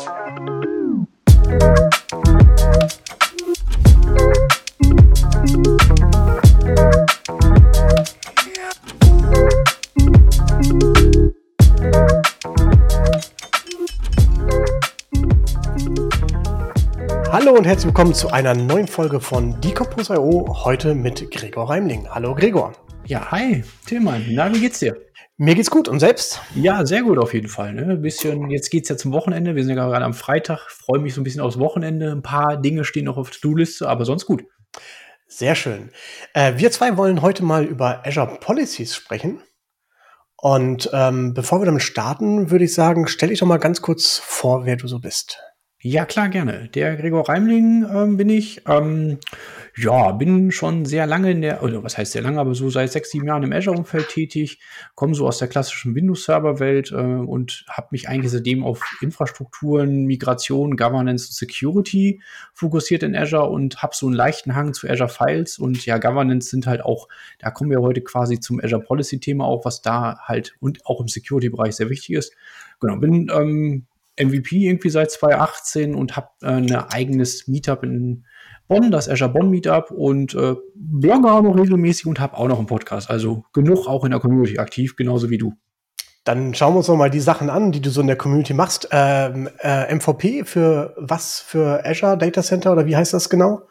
Hallo 0.00 0.08
und 17.56 17.66
herzlich 17.66 17.86
willkommen 17.86 18.14
zu 18.14 18.30
einer 18.30 18.54
neuen 18.54 18.86
Folge 18.88 19.20
von 19.20 19.60
Decompose.io, 19.60 20.64
heute 20.64 20.94
mit 20.94 21.30
Gregor 21.30 21.68
Reimling. 21.68 22.08
Hallo 22.08 22.34
Gregor. 22.34 22.72
Ja, 23.04 23.30
hi, 23.30 23.62
Tillmann. 23.86 24.24
Na, 24.30 24.54
wie 24.54 24.60
geht's 24.60 24.78
dir? 24.78 24.96
Mir 25.42 25.54
geht's 25.54 25.70
gut 25.70 25.88
und 25.88 26.00
selbst? 26.00 26.38
Ja, 26.54 26.84
sehr 26.84 27.00
gut 27.00 27.16
auf 27.16 27.32
jeden 27.32 27.48
Fall. 27.48 27.72
Ne? 27.72 27.92
Ein 27.92 28.02
bisschen, 28.02 28.50
jetzt 28.50 28.68
geht's 28.68 28.90
ja 28.90 28.98
zum 28.98 29.12
Wochenende. 29.12 29.56
Wir 29.56 29.64
sind 29.64 29.74
ja 29.74 29.86
gerade 29.86 30.04
am 30.04 30.12
Freitag. 30.12 30.68
Freue 30.68 30.98
mich 30.98 31.14
so 31.14 31.22
ein 31.22 31.24
bisschen 31.24 31.40
aufs 31.40 31.58
Wochenende. 31.58 32.12
Ein 32.12 32.20
paar 32.20 32.58
Dinge 32.58 32.84
stehen 32.84 33.06
noch 33.06 33.16
auf 33.16 33.30
der 33.30 33.40
To-Do-Liste, 33.40 33.88
aber 33.88 34.04
sonst 34.04 34.26
gut. 34.26 34.44
Sehr 35.28 35.54
schön. 35.54 35.92
Äh, 36.34 36.58
wir 36.58 36.70
zwei 36.70 36.98
wollen 36.98 37.22
heute 37.22 37.42
mal 37.42 37.64
über 37.64 38.06
Azure 38.06 38.36
Policies 38.38 38.94
sprechen. 38.94 39.40
Und 40.36 40.90
ähm, 40.92 41.32
bevor 41.32 41.62
wir 41.62 41.64
damit 41.64 41.84
starten, 41.84 42.50
würde 42.50 42.66
ich 42.66 42.74
sagen, 42.74 43.06
stell 43.06 43.30
dich 43.30 43.38
doch 43.38 43.46
mal 43.46 43.56
ganz 43.56 43.80
kurz 43.80 44.18
vor, 44.22 44.66
wer 44.66 44.76
du 44.76 44.88
so 44.88 44.98
bist. 44.98 45.38
Ja, 45.82 46.04
klar, 46.04 46.28
gerne. 46.28 46.68
Der 46.74 46.94
Gregor 46.96 47.26
Reimling 47.26 47.86
ähm, 47.90 48.18
bin 48.18 48.28
ich. 48.28 48.60
Ähm, 48.66 49.18
ja, 49.78 50.12
bin 50.12 50.50
schon 50.50 50.84
sehr 50.84 51.06
lange 51.06 51.30
in 51.30 51.40
der, 51.40 51.62
oder 51.62 51.82
was 51.82 51.96
heißt 51.96 52.12
sehr 52.12 52.20
lange, 52.20 52.38
aber 52.38 52.54
so 52.54 52.68
seit 52.68 52.92
sechs, 52.92 53.10
sieben 53.10 53.26
Jahren 53.26 53.44
im 53.44 53.52
Azure-Umfeld 53.52 54.08
tätig, 54.10 54.60
komme 54.94 55.14
so 55.14 55.26
aus 55.26 55.38
der 55.38 55.48
klassischen 55.48 55.94
Windows-Server-Welt 55.94 56.92
äh, 56.92 56.96
und 56.96 57.64
habe 57.66 57.88
mich 57.92 58.10
eigentlich 58.10 58.30
seitdem 58.30 58.62
auf 58.62 58.82
Infrastrukturen, 59.00 60.04
Migration, 60.04 60.76
Governance 60.76 61.28
und 61.28 61.34
Security 61.34 62.20
fokussiert 62.52 63.02
in 63.02 63.16
Azure 63.16 63.48
und 63.48 63.82
habe 63.82 63.94
so 63.96 64.04
einen 64.06 64.16
leichten 64.16 64.54
Hang 64.54 64.74
zu 64.74 64.86
Azure 64.86 65.08
Files 65.08 65.58
und 65.58 65.86
ja, 65.86 65.96
Governance 65.96 66.50
sind 66.50 66.66
halt 66.66 66.82
auch, 66.82 67.08
da 67.38 67.50
kommen 67.50 67.70
wir 67.70 67.80
heute 67.80 68.02
quasi 68.02 68.38
zum 68.38 68.60
Azure 68.62 68.82
Policy-Thema 68.82 69.46
auch, 69.46 69.64
was 69.64 69.80
da 69.80 70.18
halt 70.24 70.52
und 70.60 70.84
auch 70.84 71.00
im 71.00 71.08
Security-Bereich 71.08 71.74
sehr 71.76 71.88
wichtig 71.88 72.16
ist. 72.16 72.34
Genau, 72.80 72.96
bin 72.96 73.30
ähm, 73.32 73.86
MVP 74.18 74.66
irgendwie 74.66 74.90
seit 74.90 75.10
2018 75.10 75.94
und 75.94 76.16
habe 76.16 76.28
äh, 76.42 76.48
ein 76.48 76.72
eigenes 76.72 77.48
Meetup 77.48 77.82
in 77.84 78.24
Bonn, 78.68 78.90
das 78.90 79.08
Azure 79.08 79.32
Bonn 79.32 79.50
Meetup 79.50 79.90
und 79.90 80.34
äh, 80.34 80.54
blogge 80.74 81.30
auch 81.30 81.42
noch 81.42 81.56
regelmäßig 81.56 82.06
und 82.06 82.20
habe 82.20 82.36
auch 82.36 82.48
noch 82.48 82.58
einen 82.58 82.66
Podcast. 82.66 83.10
Also 83.10 83.44
genug 83.52 83.86
auch 83.86 84.04
in 84.04 84.12
der 84.12 84.20
Community 84.20 84.58
aktiv, 84.58 84.94
genauso 84.96 85.28
wie 85.30 85.38
du. 85.38 85.54
Dann 86.24 86.54
schauen 86.54 86.74
wir 86.74 86.78
uns 86.78 86.88
noch 86.88 86.96
mal 86.96 87.08
die 87.08 87.20
Sachen 87.20 87.48
an, 87.48 87.72
die 87.72 87.80
du 87.80 87.88
so 87.88 88.02
in 88.02 88.06
der 88.06 88.16
Community 88.16 88.52
machst. 88.52 88.88
Ähm, 88.92 89.48
äh, 89.58 89.94
MVP 89.94 90.44
für 90.44 90.94
was? 90.98 91.40
Für 91.40 91.84
Azure 91.86 92.18
Data 92.18 92.42
Center 92.42 92.72
oder 92.72 92.86
wie 92.86 92.94
heißt 92.94 93.14
das 93.14 93.30
genau? 93.30 93.62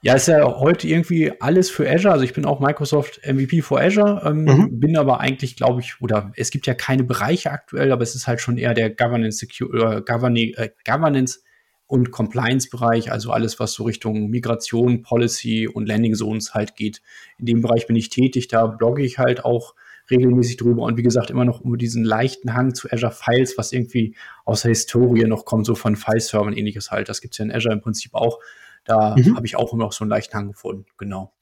Ja, 0.00 0.14
ist 0.14 0.28
ja 0.28 0.42
heute 0.58 0.88
irgendwie 0.88 1.32
alles 1.40 1.70
für 1.70 1.88
Azure. 1.88 2.12
Also 2.12 2.24
ich 2.24 2.32
bin 2.32 2.46
auch 2.46 2.60
Microsoft 2.60 3.20
MVP 3.26 3.60
for 3.60 3.78
Azure, 3.78 4.22
ähm, 4.24 4.44
mhm. 4.44 4.80
bin 4.80 4.96
aber 4.96 5.20
eigentlich, 5.20 5.56
glaube 5.56 5.82
ich, 5.82 6.00
oder 6.00 6.32
es 6.36 6.50
gibt 6.50 6.66
ja 6.66 6.72
keine 6.72 7.04
Bereiche 7.04 7.50
aktuell, 7.50 7.92
aber 7.92 8.02
es 8.02 8.14
ist 8.14 8.26
halt 8.26 8.40
schon 8.40 8.56
eher 8.56 8.72
der 8.72 8.88
Governance, 8.88 9.38
Secure, 9.38 9.96
äh, 9.96 10.00
Governance, 10.00 10.56
äh, 10.56 10.70
Governance 10.86 11.40
und 11.86 12.10
Compliance-Bereich, 12.10 13.12
also 13.12 13.32
alles, 13.32 13.58
was 13.60 13.72
so 13.72 13.84
Richtung 13.84 14.28
Migration, 14.28 15.02
Policy 15.02 15.68
und 15.68 15.86
Landing 15.86 16.14
Zones 16.14 16.54
halt 16.54 16.76
geht. 16.76 17.02
In 17.38 17.46
dem 17.46 17.62
Bereich 17.62 17.86
bin 17.86 17.96
ich 17.96 18.08
tätig, 18.08 18.48
da 18.48 18.66
blogge 18.66 19.02
ich 19.02 19.18
halt 19.18 19.44
auch 19.44 19.74
regelmäßig 20.10 20.56
drüber 20.56 20.82
und 20.82 20.96
wie 20.96 21.02
gesagt 21.02 21.30
immer 21.30 21.44
noch 21.44 21.60
über 21.60 21.76
diesen 21.76 22.04
leichten 22.04 22.54
Hang 22.54 22.74
zu 22.74 22.90
Azure 22.90 23.12
Files, 23.12 23.58
was 23.58 23.72
irgendwie 23.72 24.16
aus 24.44 24.62
der 24.62 24.70
Historie 24.70 25.24
noch 25.24 25.44
kommt, 25.44 25.66
so 25.66 25.74
von 25.74 25.96
File-Servern 25.96 26.54
ähnliches 26.54 26.90
halt. 26.90 27.08
Das 27.08 27.20
gibt 27.20 27.34
es 27.34 27.38
ja 27.38 27.44
in 27.44 27.52
Azure 27.52 27.74
im 27.74 27.80
Prinzip 27.80 28.14
auch. 28.14 28.38
Da 28.84 29.16
mhm. 29.16 29.36
habe 29.36 29.46
ich 29.46 29.56
auch 29.56 29.72
immer 29.72 29.84
noch 29.84 29.92
so 29.92 30.04
einen 30.04 30.10
leichten 30.10 30.36
Hang 30.36 30.48
gefunden, 30.48 30.86
genau. 30.96 31.32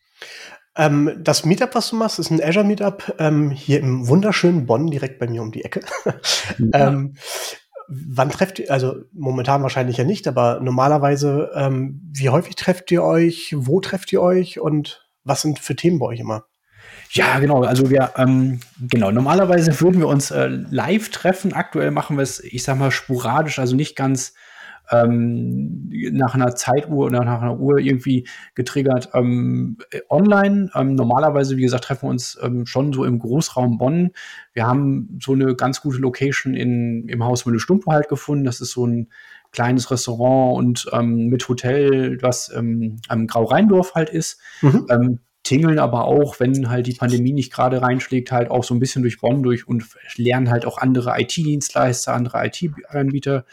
Ähm, 0.77 1.13
das 1.19 1.45
Meetup, 1.45 1.75
was 1.75 1.91
du 1.91 1.97
machst, 1.97 2.19
ist 2.19 2.31
ein 2.31 2.43
Azure 2.43 2.65
Meetup 2.65 3.15
ähm, 3.19 3.51
hier 3.51 3.81
im 3.81 4.09
wunderschönen 4.09 4.67
Bonn, 4.67 4.89
direkt 4.89 5.19
bei 5.19 5.27
mir 5.27 5.43
um 5.43 5.53
die 5.53 5.65
Ecke. 5.65 5.81
Ja. 6.05 6.15
ähm, 6.89 7.15
wann 7.89 8.31
trefft 8.31 8.59
ihr, 8.59 8.71
also 8.71 8.97
momentan 9.13 9.63
wahrscheinlich 9.63 9.97
ja 9.97 10.05
nicht, 10.05 10.29
aber 10.29 10.61
normalerweise, 10.61 11.51
ähm, 11.55 12.03
wie 12.13 12.29
häufig 12.29 12.57
trefft 12.57 12.91
ihr 12.91 13.03
euch, 13.03 13.55
wo 13.57 13.81
trefft 13.81 14.13
ihr 14.13 14.21
euch 14.21 14.61
und 14.61 15.09
was 15.25 15.43
sind 15.43 15.59
für 15.59 15.77
Themen 15.77 15.99
bei 15.99 16.07
euch 16.07 16.21
immer? 16.21 16.45
Ja, 17.11 17.39
genau. 17.39 17.63
Also 17.63 17.91
wir, 17.91 18.13
ähm, 18.17 18.61
genau, 18.81 19.11
normalerweise 19.11 19.81
würden 19.81 20.01
wir 20.01 20.09
uns 20.09 20.31
äh, 20.31 20.49
live 20.49 21.09
treffen. 21.11 21.53
Aktuell 21.53 21.91
machen 21.91 22.17
wir 22.17 22.23
es, 22.23 22.43
ich 22.43 22.63
sag 22.63 22.79
mal, 22.79 22.91
sporadisch, 22.91 23.59
also 23.59 23.77
nicht 23.77 23.97
ganz 23.97 24.35
ähm, 24.91 25.91
nach 26.13 26.35
einer 26.35 26.55
Zeituhr 26.55 27.07
oder 27.07 27.25
nach 27.25 27.43
einer 27.43 27.59
Uhr 27.59 27.79
irgendwie 27.79 28.27
getriggert 28.55 29.11
ähm, 29.15 29.79
online. 30.09 30.71
Ähm, 30.75 30.95
normalerweise, 30.95 31.57
wie 31.57 31.63
gesagt, 31.63 31.85
treffen 31.85 32.03
wir 32.07 32.11
uns 32.11 32.39
ähm, 32.43 32.67
schon 32.67 32.93
so 32.93 33.05
im 33.05 33.19
Großraum 33.19 33.79
Bonn. 33.79 34.11
Wir 34.53 34.67
haben 34.67 35.19
so 35.23 35.33
eine 35.33 35.55
ganz 35.57 35.81
gute 35.81 35.99
Location 35.99 36.55
in, 36.55 37.09
im 37.09 37.25
Haus 37.25 37.47
Mülle-Stumpe 37.47 37.91
halt 37.91 38.09
gefunden. 38.09 38.45
Das 38.45 38.61
ist 38.61 38.73
so 38.73 38.87
ein 38.87 39.09
kleines 39.53 39.91
Restaurant 39.91 40.59
und 40.59 40.87
ähm, 40.93 41.29
mit 41.29 41.49
Hotel, 41.49 42.19
was 42.23 42.53
ähm, 42.55 42.99
am 43.09 43.27
Grau-Rheindorf 43.27 43.95
halt 43.95 44.11
ist. 44.11 44.41
Mhm. 44.61 44.87
Tingeln 45.47 45.79
aber 45.79 46.07
auch, 46.07 46.41
wenn 46.41 46.69
halt 46.69 46.89
die 46.89 46.95
Pandemie 46.95 47.33
nicht 47.33 47.53
gerade 47.53 47.81
reinschlägt, 47.81 48.33
halt 48.33 48.51
auch 48.51 48.65
so 48.65 48.75
ein 48.75 48.81
bisschen 48.81 49.03
durch 49.03 49.21
Bonn 49.21 49.45
durch 49.45 49.69
und 49.69 49.85
lernen 50.17 50.51
halt 50.51 50.67
auch 50.67 50.79
andere 50.79 51.15
IT-Dienstleister, 51.21 52.13
andere 52.13 52.45
IT-Anbieter 52.47 53.45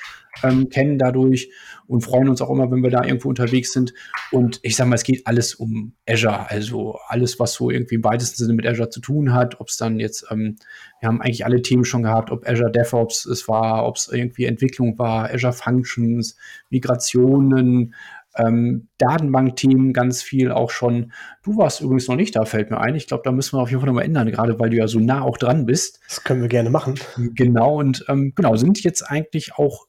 ähm, 0.41 0.69
kennen 0.69 0.97
dadurch 0.97 1.51
und 1.85 2.01
freuen 2.01 2.29
uns 2.29 2.41
auch 2.41 2.49
immer, 2.49 2.71
wenn 2.71 2.81
wir 2.81 2.89
da 2.89 3.03
irgendwo 3.03 3.29
unterwegs 3.29 3.73
sind. 3.73 3.93
Und 4.31 4.59
ich 4.63 4.75
sag 4.75 4.87
mal, 4.87 4.95
es 4.95 5.03
geht 5.03 5.27
alles 5.27 5.53
um 5.53 5.93
Azure, 6.09 6.49
also 6.49 6.97
alles, 7.07 7.39
was 7.39 7.53
so 7.53 7.69
irgendwie 7.69 7.95
im 7.95 8.03
weitesten 8.03 8.37
Sinne 8.37 8.53
mit 8.53 8.65
Azure 8.65 8.89
zu 8.89 8.99
tun 8.99 9.31
hat, 9.31 9.59
ob 9.59 9.67
es 9.67 9.77
dann 9.77 9.99
jetzt, 9.99 10.25
ähm, 10.31 10.55
wir 10.99 11.09
haben 11.09 11.21
eigentlich 11.21 11.45
alle 11.45 11.61
Themen 11.61 11.85
schon 11.85 12.01
gehabt, 12.01 12.31
ob 12.31 12.47
Azure 12.47 12.71
DevOps 12.71 13.27
es 13.27 13.47
war, 13.47 13.85
ob 13.85 13.97
es 13.97 14.07
irgendwie 14.11 14.45
Entwicklung 14.45 14.97
war, 14.97 15.29
Azure 15.31 15.53
Functions, 15.53 16.37
Migrationen, 16.71 17.93
ähm, 18.35 18.87
Datenbankthemen 18.97 19.93
ganz 19.93 20.21
viel 20.21 20.51
auch 20.51 20.71
schon. 20.71 21.11
Du 21.43 21.57
warst 21.57 21.81
übrigens 21.81 22.07
noch 22.07 22.15
nicht 22.15 22.35
da, 22.35 22.45
fällt 22.45 22.71
mir 22.71 22.79
ein. 22.79 22.95
Ich 22.95 23.07
glaube, 23.07 23.23
da 23.23 23.31
müssen 23.31 23.57
wir 23.57 23.61
auf 23.61 23.69
jeden 23.69 23.81
Fall 23.81 23.87
nochmal 23.87 24.05
ändern, 24.05 24.31
gerade 24.31 24.59
weil 24.59 24.69
du 24.69 24.77
ja 24.77 24.87
so 24.87 24.99
nah 24.99 25.21
auch 25.21 25.37
dran 25.37 25.65
bist. 25.65 25.99
Das 26.07 26.23
können 26.23 26.41
wir 26.41 26.49
gerne 26.49 26.69
machen. 26.69 26.95
Genau, 27.35 27.79
und 27.79 28.05
ähm, 28.09 28.33
genau, 28.35 28.55
sind 28.55 28.83
jetzt 28.83 29.03
eigentlich 29.03 29.55
auch 29.55 29.87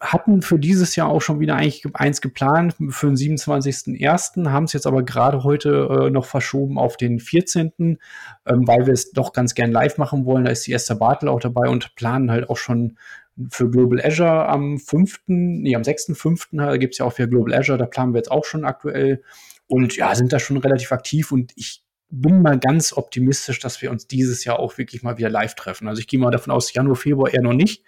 hatten 0.00 0.42
für 0.42 0.58
dieses 0.58 0.96
Jahr 0.96 1.08
auch 1.08 1.20
schon 1.20 1.40
wieder 1.40 1.56
eigentlich 1.56 1.84
eins 1.94 2.20
geplant 2.20 2.74
für 2.90 3.06
den 3.06 3.16
27.01., 3.16 4.50
haben 4.50 4.64
es 4.64 4.72
jetzt 4.72 4.86
aber 4.86 5.02
gerade 5.02 5.44
heute 5.44 6.06
äh, 6.06 6.10
noch 6.10 6.24
verschoben 6.24 6.78
auf 6.78 6.96
den 6.96 7.20
14., 7.20 7.72
ähm, 7.78 7.98
weil 8.46 8.86
wir 8.86 8.94
es 8.94 9.12
doch 9.12 9.32
ganz 9.32 9.54
gern 9.54 9.70
live 9.70 9.98
machen 9.98 10.24
wollen. 10.24 10.44
Da 10.44 10.50
ist 10.50 10.66
die 10.66 10.72
Esther 10.72 10.96
Bartel 10.96 11.28
auch 11.28 11.40
dabei 11.40 11.68
und 11.68 11.94
planen 11.94 12.30
halt 12.30 12.48
auch 12.48 12.56
schon 12.56 12.96
für 13.50 13.70
Global 13.70 14.00
Azure 14.04 14.48
am 14.48 14.78
5., 14.78 15.20
nee, 15.26 15.74
am 15.76 15.82
6.5. 15.82 16.48
Da 16.52 16.76
gibt 16.76 16.94
es 16.94 16.98
ja 16.98 17.06
auch 17.06 17.12
für 17.12 17.28
Global 17.28 17.54
Azure, 17.54 17.78
da 17.78 17.86
planen 17.86 18.14
wir 18.14 18.18
jetzt 18.18 18.30
auch 18.30 18.44
schon 18.44 18.64
aktuell. 18.64 19.22
Und 19.66 19.96
ja, 19.96 20.14
sind 20.14 20.32
da 20.32 20.38
schon 20.38 20.56
relativ 20.58 20.92
aktiv 20.92 21.32
und 21.32 21.52
ich 21.56 21.82
bin 22.08 22.40
mal 22.40 22.58
ganz 22.58 22.92
optimistisch, 22.92 23.58
dass 23.58 23.82
wir 23.82 23.90
uns 23.90 24.06
dieses 24.06 24.44
Jahr 24.44 24.60
auch 24.60 24.78
wirklich 24.78 25.02
mal 25.02 25.18
wieder 25.18 25.28
live 25.28 25.56
treffen. 25.56 25.88
Also 25.88 26.00
ich 26.00 26.06
gehe 26.06 26.20
mal 26.20 26.30
davon 26.30 26.52
aus, 26.52 26.72
Januar, 26.72 26.94
Februar 26.94 27.32
eher 27.32 27.42
noch 27.42 27.52
nicht, 27.52 27.84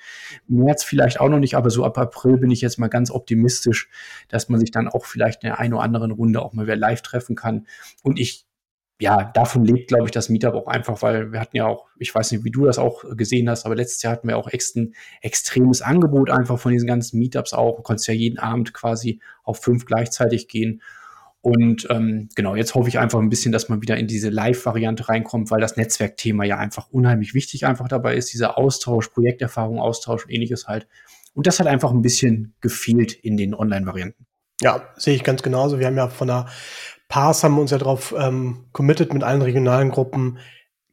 März 0.48 0.82
vielleicht 0.82 1.20
auch 1.20 1.28
noch 1.28 1.38
nicht, 1.38 1.54
aber 1.54 1.70
so 1.70 1.84
ab 1.84 1.96
April 1.98 2.36
bin 2.36 2.50
ich 2.50 2.60
jetzt 2.60 2.78
mal 2.78 2.88
ganz 2.88 3.12
optimistisch, 3.12 3.88
dass 4.28 4.48
man 4.48 4.58
sich 4.58 4.72
dann 4.72 4.88
auch 4.88 5.04
vielleicht 5.04 5.44
in 5.44 5.50
der 5.50 5.60
einen 5.60 5.74
oder 5.74 5.84
anderen 5.84 6.10
Runde 6.10 6.42
auch 6.42 6.52
mal 6.52 6.66
wieder 6.66 6.76
live 6.76 7.02
treffen 7.02 7.36
kann. 7.36 7.66
Und 8.02 8.18
ich 8.18 8.47
ja, 9.00 9.24
davon 9.32 9.64
lebt, 9.64 9.88
glaube 9.88 10.06
ich, 10.06 10.10
das 10.10 10.28
Meetup 10.28 10.54
auch 10.54 10.66
einfach, 10.66 11.02
weil 11.02 11.30
wir 11.32 11.40
hatten 11.40 11.56
ja 11.56 11.66
auch, 11.66 11.86
ich 11.98 12.12
weiß 12.12 12.32
nicht, 12.32 12.44
wie 12.44 12.50
du 12.50 12.64
das 12.64 12.78
auch 12.78 13.04
gesehen 13.16 13.48
hast, 13.48 13.64
aber 13.64 13.76
letztes 13.76 14.02
Jahr 14.02 14.14
hatten 14.14 14.26
wir 14.26 14.36
auch 14.36 14.48
echt 14.48 14.74
ein 14.74 14.94
extremes 15.22 15.82
Angebot 15.82 16.30
einfach 16.30 16.58
von 16.58 16.72
diesen 16.72 16.88
ganzen 16.88 17.18
Meetups 17.18 17.52
auch. 17.52 17.76
Du 17.76 17.82
konntest 17.82 18.08
ja 18.08 18.14
jeden 18.14 18.38
Abend 18.38 18.74
quasi 18.74 19.20
auf 19.44 19.60
fünf 19.60 19.86
gleichzeitig 19.86 20.48
gehen. 20.48 20.82
Und 21.40 21.86
ähm, 21.90 22.28
genau, 22.34 22.56
jetzt 22.56 22.74
hoffe 22.74 22.88
ich 22.88 22.98
einfach 22.98 23.20
ein 23.20 23.28
bisschen, 23.28 23.52
dass 23.52 23.68
man 23.68 23.80
wieder 23.80 23.96
in 23.96 24.08
diese 24.08 24.30
Live-Variante 24.30 25.08
reinkommt, 25.08 25.52
weil 25.52 25.60
das 25.60 25.76
Netzwerkthema 25.76 26.44
ja 26.44 26.58
einfach 26.58 26.90
unheimlich 26.90 27.34
wichtig 27.34 27.66
einfach 27.66 27.86
dabei 27.86 28.16
ist, 28.16 28.32
dieser 28.32 28.58
Austausch, 28.58 29.08
Projekterfahrung, 29.08 29.78
Austausch 29.78 30.24
und 30.24 30.32
ähnliches 30.32 30.66
halt. 30.66 30.88
Und 31.34 31.46
das 31.46 31.60
hat 31.60 31.68
einfach 31.68 31.92
ein 31.92 32.02
bisschen 32.02 32.54
gefehlt 32.60 33.12
in 33.12 33.36
den 33.36 33.54
Online-Varianten. 33.54 34.26
Ja, 34.60 34.88
sehe 34.96 35.14
ich 35.14 35.22
ganz 35.22 35.42
genauso. 35.42 35.78
Wir 35.78 35.86
haben 35.86 35.96
ja 35.96 36.08
von 36.08 36.26
der 36.26 36.46
Pars 37.08 37.42
haben 37.42 37.54
wir 37.54 37.62
uns 37.62 37.70
ja 37.70 37.78
darauf 37.78 38.14
ähm, 38.16 38.66
committed, 38.72 39.12
mit 39.12 39.24
allen 39.24 39.42
regionalen 39.42 39.90
Gruppen 39.90 40.38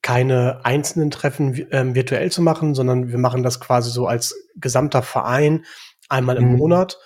keine 0.02 0.64
einzelnen 0.64 1.12
Treffen 1.12 1.68
ähm, 1.72 1.96
virtuell 1.96 2.32
zu 2.32 2.42
machen, 2.42 2.76
sondern 2.76 3.10
wir 3.10 3.18
machen 3.18 3.44
das 3.44 3.60
quasi 3.60 3.90
so 3.90 4.08
als 4.08 4.36
gesamter 4.56 5.02
Verein 5.02 5.66
einmal 6.10 6.38
im 6.38 6.52
mhm. 6.52 6.58
Monat, 6.58 7.00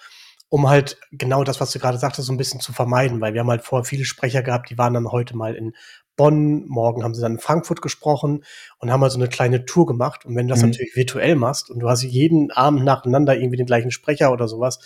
um 0.50 0.70
halt 0.70 1.00
genau 1.12 1.44
das, 1.44 1.62
was 1.62 1.72
du 1.72 1.80
gerade 1.80 1.98
sagtest, 1.98 2.28
so 2.28 2.34
ein 2.34 2.38
bisschen 2.38 2.60
zu 2.60 2.74
vermeiden, 2.74 3.22
weil 3.22 3.34
wir 3.34 3.40
haben 3.42 3.50
halt 3.50 3.64
vorher 3.64 3.86
viele 3.86 4.04
Sprecher 4.06 4.44
gehabt, 4.44 4.70
die 4.70 4.78
waren 4.78 4.94
dann 4.94 5.12
heute 5.12 5.38
mal 5.38 5.56
in 5.56 5.74
Bonn, 6.18 6.68
morgen 6.68 7.02
haben 7.02 7.14
sie 7.14 7.22
dann 7.22 7.36
in 7.36 7.40
Frankfurt 7.40 7.82
gesprochen 7.82 8.44
und 8.80 8.92
haben 8.92 9.00
mal 9.00 9.10
so 9.10 9.18
eine 9.18 9.30
kleine 9.30 9.64
Tour 9.64 9.86
gemacht. 9.86 10.26
Und 10.26 10.36
wenn 10.36 10.50
du 10.50 10.54
das 10.54 10.62
mhm. 10.62 10.72
natürlich 10.72 10.98
virtuell 10.98 11.36
machst 11.36 11.70
und 11.70 11.80
du 11.80 11.90
hast 11.90 12.04
jeden 12.04 12.52
Abend 12.52 12.84
nacheinander 12.84 13.38
irgendwie 13.38 13.56
den 13.56 13.66
gleichen 13.66 13.92
Sprecher 13.92 14.34
oder 14.34 14.50
sowas, 14.50 14.80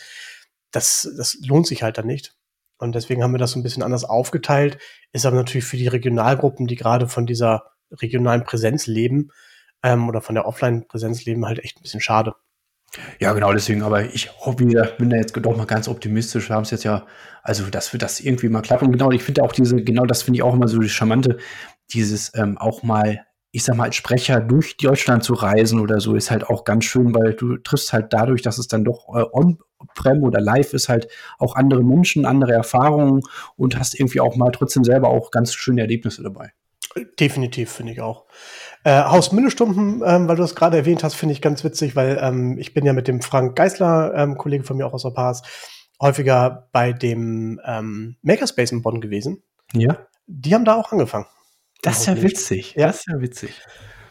das, 0.69 1.11
das 1.17 1.39
lohnt 1.43 1.65
sich 1.65 1.81
halt 1.81 1.97
dann 1.97 2.05
nicht. 2.05 2.35
Und 2.77 2.95
deswegen 2.95 3.23
haben 3.23 3.33
wir 3.33 3.39
das 3.39 3.51
so 3.51 3.59
ein 3.59 3.63
bisschen 3.63 3.83
anders 3.83 4.03
aufgeteilt. 4.03 4.77
Ist 5.11 5.25
aber 5.25 5.37
natürlich 5.37 5.65
für 5.65 5.77
die 5.77 5.87
Regionalgruppen, 5.87 6.67
die 6.67 6.75
gerade 6.75 7.07
von 7.07 7.25
dieser 7.25 7.63
regionalen 7.91 8.43
Präsenz 8.43 8.87
leben 8.87 9.29
ähm, 9.83 10.09
oder 10.09 10.21
von 10.21 10.35
der 10.35 10.45
Offline-Präsenz 10.45 11.25
leben, 11.25 11.45
halt 11.45 11.59
echt 11.59 11.77
ein 11.77 11.83
bisschen 11.83 12.01
schade. 12.01 12.33
Ja, 13.19 13.33
genau, 13.33 13.51
deswegen, 13.53 13.81
aber 13.81 14.05
ich 14.05 14.31
hoffe, 14.39 14.63
ich 14.63 14.97
bin 14.97 15.09
da 15.09 15.17
jetzt 15.17 15.35
doch 15.35 15.57
mal 15.57 15.65
ganz 15.65 15.87
optimistisch. 15.87 16.49
Wir 16.49 16.55
haben 16.55 16.63
es 16.63 16.71
jetzt 16.71 16.83
ja, 16.83 17.07
also, 17.41 17.67
dass 17.69 17.91
wir 17.91 17.99
das 17.99 18.19
irgendwie 18.19 18.49
mal 18.49 18.61
klappen. 18.61 18.85
Und 18.85 18.91
genau, 18.91 19.11
ich 19.11 19.23
finde 19.23 19.43
auch 19.43 19.51
diese, 19.51 19.77
genau 19.77 20.05
das 20.05 20.21
finde 20.21 20.37
ich 20.37 20.43
auch 20.43 20.53
immer 20.53 20.67
so 20.67 20.79
die 20.79 20.89
charmante, 20.89 21.37
dieses 21.91 22.31
ähm, 22.35 22.57
auch 22.57 22.83
mal, 22.83 23.25
ich 23.55 23.63
sag 23.63 23.77
mal, 23.77 23.83
als 23.83 23.95
Sprecher 23.95 24.41
durch 24.41 24.77
Deutschland 24.77 25.23
zu 25.23 25.35
reisen 25.35 25.79
oder 25.79 25.99
so, 25.99 26.15
ist 26.15 26.31
halt 26.31 26.49
auch 26.49 26.63
ganz 26.63 26.85
schön, 26.85 27.13
weil 27.13 27.35
du 27.35 27.57
triffst 27.57 27.93
halt 27.93 28.11
dadurch, 28.11 28.41
dass 28.41 28.57
es 28.57 28.67
dann 28.67 28.83
doch 28.83 29.07
äh, 29.15 29.23
on-prem 29.31 30.23
oder 30.23 30.41
live 30.41 30.73
ist, 30.73 30.89
halt 30.89 31.07
auch 31.37 31.55
andere 31.55 31.83
Menschen, 31.83 32.25
andere 32.25 32.53
Erfahrungen 32.53 33.21
und 33.55 33.77
hast 33.77 33.93
irgendwie 33.93 34.21
auch 34.21 34.35
mal 34.35 34.49
trotzdem 34.49 34.83
selber 34.83 35.09
auch 35.09 35.29
ganz 35.29 35.53
schöne 35.53 35.81
Erlebnisse 35.81 36.23
dabei. 36.23 36.51
Definitiv, 37.19 37.71
finde 37.71 37.93
ich 37.93 38.01
auch. 38.01 38.25
Äh, 38.83 39.03
Haus 39.03 39.31
Mindestumpen, 39.31 40.01
ähm, 40.03 40.27
weil 40.27 40.35
du 40.35 40.41
das 40.41 40.55
gerade 40.55 40.77
erwähnt 40.77 41.03
hast, 41.03 41.13
finde 41.13 41.33
ich 41.33 41.41
ganz 41.41 41.63
witzig, 41.63 41.95
weil 41.95 42.17
ähm, 42.19 42.57
ich 42.57 42.73
bin 42.73 42.85
ja 42.85 42.93
mit 42.93 43.07
dem 43.07 43.21
Frank 43.21 43.55
Geisler, 43.55 44.13
ähm, 44.15 44.35
Kollege 44.35 44.63
von 44.63 44.77
mir 44.77 44.87
auch 44.87 44.93
aus 44.93 45.03
der 45.03 45.11
Pass, 45.11 45.43
häufiger 46.01 46.69
bei 46.71 46.91
dem 46.91 47.61
ähm, 47.65 48.15
Makerspace 48.23 48.71
in 48.71 48.81
Bonn 48.81 48.99
gewesen. 48.99 49.43
Ja. 49.73 50.07
Die 50.25 50.55
haben 50.55 50.65
da 50.65 50.73
auch 50.73 50.91
angefangen. 50.91 51.27
Das 51.83 51.99
ist 51.99 52.05
ja 52.07 52.21
witzig. 52.21 52.73
Ja, 52.75 52.87
das 52.87 52.99
ist 52.99 53.07
ja 53.09 53.21
witzig. 53.21 53.61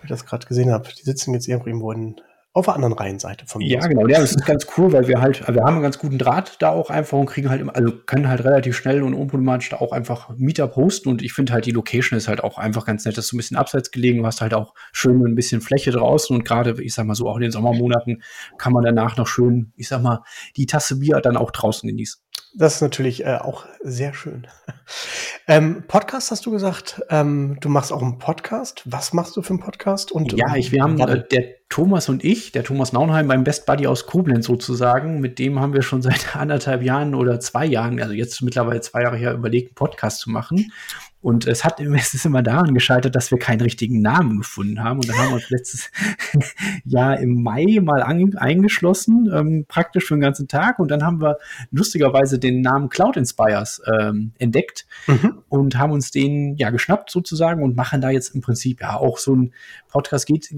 Wie 0.01 0.05
ich 0.05 0.09
das 0.09 0.25
gerade 0.25 0.47
gesehen 0.47 0.71
habe. 0.71 0.89
Die 0.89 1.03
sitzen 1.03 1.35
jetzt 1.35 1.49
irgendwo 1.49 1.91
in 1.91 2.17
auf 2.55 2.67
der 2.67 2.75
anderen 2.75 2.93
Reihenseite 2.93 3.47
von 3.47 3.61
mir. 3.61 3.69
Ja, 3.69 3.87
genau. 3.87 4.07
Ja, 4.07 4.21
das 4.21 4.33
ist 4.33 4.45
ganz 4.45 4.67
cool, 4.77 4.93
weil 4.93 5.09
wir 5.09 5.23
halt, 5.23 5.41
wir 5.49 5.63
haben 5.63 5.75
einen 5.75 5.83
ganz 5.83 5.99
guten 5.99 6.19
Draht 6.19 6.61
da 6.61 6.69
auch 6.69 6.91
einfach 6.91 7.17
und 7.17 7.25
kriegen 7.25 7.49
halt 7.49 7.63
immer, 7.63 7.75
also 7.75 7.93
können 8.05 8.29
halt 8.29 8.45
relativ 8.45 8.77
schnell 8.77 9.03
und 9.03 9.15
unproblematisch 9.15 9.71
da 9.71 9.79
auch 9.79 9.93
einfach 9.93 10.29
Meetup 10.37 10.77
hosten 10.77 11.09
und 11.09 11.23
ich 11.23 11.33
finde 11.33 11.55
halt 11.55 11.65
die 11.65 11.71
Location 11.71 12.19
ist 12.19 12.29
halt 12.29 12.45
auch 12.45 12.59
einfach 12.59 12.85
ganz 12.85 13.07
nett. 13.07 13.17
Das 13.17 13.25
ist 13.25 13.31
so 13.31 13.37
ein 13.37 13.39
bisschen 13.39 13.57
abseits 13.57 13.91
gelegen, 13.91 14.19
du 14.19 14.27
hast 14.27 14.43
halt 14.43 14.53
auch 14.53 14.75
schön 14.93 15.25
ein 15.25 15.35
bisschen 15.35 15.63
Fläche 15.63 15.93
draußen 15.93 16.37
und 16.37 16.45
gerade, 16.45 16.83
ich 16.83 16.93
sag 16.93 17.07
mal 17.07 17.15
so, 17.15 17.27
auch 17.27 17.37
in 17.37 17.43
den 17.43 17.53
Sommermonaten 17.53 18.23
kann 18.59 18.75
man 18.75 18.85
danach 18.85 19.17
noch 19.17 19.27
schön, 19.27 19.73
ich 19.77 19.89
sag 19.89 20.03
mal, 20.03 20.23
die 20.57 20.67
Tasse 20.67 20.99
Bier 20.99 21.21
dann 21.23 21.39
auch 21.39 21.53
draußen 21.53 21.89
genießen. 21.89 22.22
Das 22.55 22.77
ist 22.77 22.81
natürlich 22.83 23.25
äh, 23.25 23.37
auch 23.37 23.65
sehr 23.81 24.13
schön. 24.13 24.47
ähm, 25.49 25.85
Podcast 25.89 26.31
hast 26.31 26.45
du 26.45 26.51
gesagt. 26.51 27.01
Ähm, 27.09 27.57
du 27.61 27.71
machst 27.71 27.93
auch 27.93 28.03
einen 28.03 28.19
Podcast. 28.19 28.83
Was 28.85 29.15
machst 29.15 29.37
du 29.37 29.43
für 29.43 29.51
einen 29.51 29.61
Podcast? 29.61 30.13
Und, 30.13 30.33
ja, 30.33 30.55
ich, 30.55 30.71
wir 30.71 30.83
haben 30.83 30.99
äh, 31.01 31.27
der 31.27 31.45
Thomas 31.71 32.11
und 32.11 32.23
ich, 32.23 32.53
der 32.53 32.65
Thomas 32.65 32.93
Naunheim, 32.93 33.27
beim 33.27 33.45
Best 33.45 33.65
Buddy 33.65 33.87
aus 33.87 34.07
Koblenz 34.07 34.47
sozusagen, 34.47 35.21
mit 35.21 35.39
dem 35.39 35.61
haben 35.61 35.73
wir 35.73 35.83
schon 35.83 36.03
seit 36.03 36.37
anderthalb 36.37 36.83
Jahren 36.83 37.15
oder 37.15 37.41
zwei 37.41 37.65
Jahren, 37.65 38.01
also 38.01 38.13
jetzt 38.13 38.43
mittlerweile 38.43 38.83
zwei 38.83 39.03
Jahre 39.03 39.17
her, 39.17 39.33
überlegt, 39.33 39.71
einen 39.71 39.75
Podcast 39.75 40.21
zu 40.21 40.31
machen. 40.31 40.71
Und 41.23 41.47
es 41.47 41.65
hat 41.65 41.81
es 41.97 42.15
ist 42.15 42.27
immer 42.27 42.43
daran 42.43 42.75
gescheitert, 42.75 43.15
dass 43.15 43.31
wir 43.31 43.39
keinen 43.39 43.61
richtigen 43.61 44.03
Namen 44.03 44.39
gefunden 44.39 44.83
haben. 44.83 44.99
Und 44.99 45.09
dann 45.09 45.17
haben 45.17 45.29
wir 45.29 45.37
uns 45.37 45.51
letztes 45.51 45.91
Jahr 46.85 47.19
im 47.19 47.43
Mai 47.43 47.79
mal 47.81 48.03
an, 48.03 48.37
eingeschlossen, 48.37 49.31
ähm, 49.33 49.65
praktisch 49.69 50.07
für 50.07 50.15
den 50.15 50.21
ganzen 50.21 50.49
Tag. 50.49 50.79
Und 50.79 50.91
dann 50.91 51.05
haben 51.05 51.21
wir 51.21 51.39
lustigerweise 51.71 52.39
den 52.39 52.61
Namen 52.61 52.89
Cloud 52.89 53.17
Inspires 53.17 53.81
ähm, 53.99 54.33
entdeckt 54.39 54.87
mhm. 55.07 55.43
und 55.49 55.79
haben 55.79 55.93
uns 55.93 56.11
den 56.11 56.57
ja 56.57 56.71
geschnappt 56.71 57.11
sozusagen 57.11 57.63
und 57.63 57.77
machen 57.77 58.01
da 58.01 58.11
jetzt 58.11 58.35
im 58.35 58.41
Prinzip 58.41 58.81
ja 58.81 58.97
auch 58.97 59.19
so 59.19 59.35
ein 59.37 59.53
Podcast 59.89 60.27
geht 60.27 60.49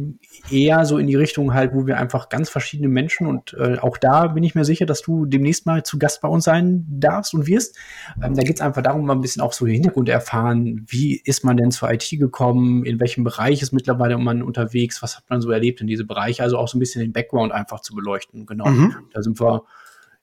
eher 0.51 0.85
so 0.85 0.97
in 0.97 1.09
die 1.09 1.17
Richtung 1.17 1.55
halt, 1.55 1.75
wo 1.75 1.87
wir 1.87 1.99
einfach 1.99 2.29
ganz 2.29 2.49
verschiedene 2.49 2.89
Menschen 2.89 3.27
und 3.27 3.55
äh, 3.55 3.79
auch 3.79 3.99
da 3.99 4.29
bin 4.29 4.45
ich 4.45 4.55
mir 4.55 4.65
sicher, 4.65 4.87
dass 4.87 5.03
du 5.03 5.27
demnächst 5.27 5.67
mal 5.67 5.83
zu 5.83 5.99
Gast 5.99 6.21
bei 6.21 6.29
uns 6.29 6.45
sein 6.45 6.87
darfst 6.89 7.35
und 7.35 7.49
wirst. 7.49 7.77
Ähm, 8.23 8.35
da 8.35 8.43
geht 8.43 8.57
es 8.57 8.63
einfach 8.63 8.83
darum, 8.83 9.05
mal 9.05 9.15
ein 9.15 9.21
bisschen 9.21 9.43
auch 9.43 9.53
so 9.53 9.67
den 9.67 9.75
Hintergrund 9.75 10.09
erfahren 10.09 10.54
erfahren, 10.55 10.87
wie 10.89 11.21
ist 11.25 11.45
man 11.45 11.57
denn 11.57 11.71
zur 11.71 11.91
IT 11.91 12.09
gekommen, 12.11 12.85
in 12.85 13.01
welchem 13.01 13.25
Bereich 13.25 13.63
ist 13.63 13.73
mittlerweile 13.73 14.19
man 14.19 14.43
unterwegs, 14.43 15.03
was 15.03 15.17
hat 15.17 15.25
man 15.29 15.41
so 15.41 15.51
erlebt 15.51 15.81
in 15.81 15.87
diese 15.87 16.05
Bereiche, 16.05 16.43
also 16.43 16.59
auch 16.59 16.69
so 16.69 16.79
ein 16.79 16.81
bisschen 16.81 17.03
den 17.03 17.13
Background 17.13 17.53
einfach 17.53 17.81
zu 17.81 17.95
beleuchten. 17.95 18.47
Genau. 18.47 18.67
Mhm. 18.67 18.95
Da 19.13 19.23
sind 19.23 19.41
wir 19.41 19.65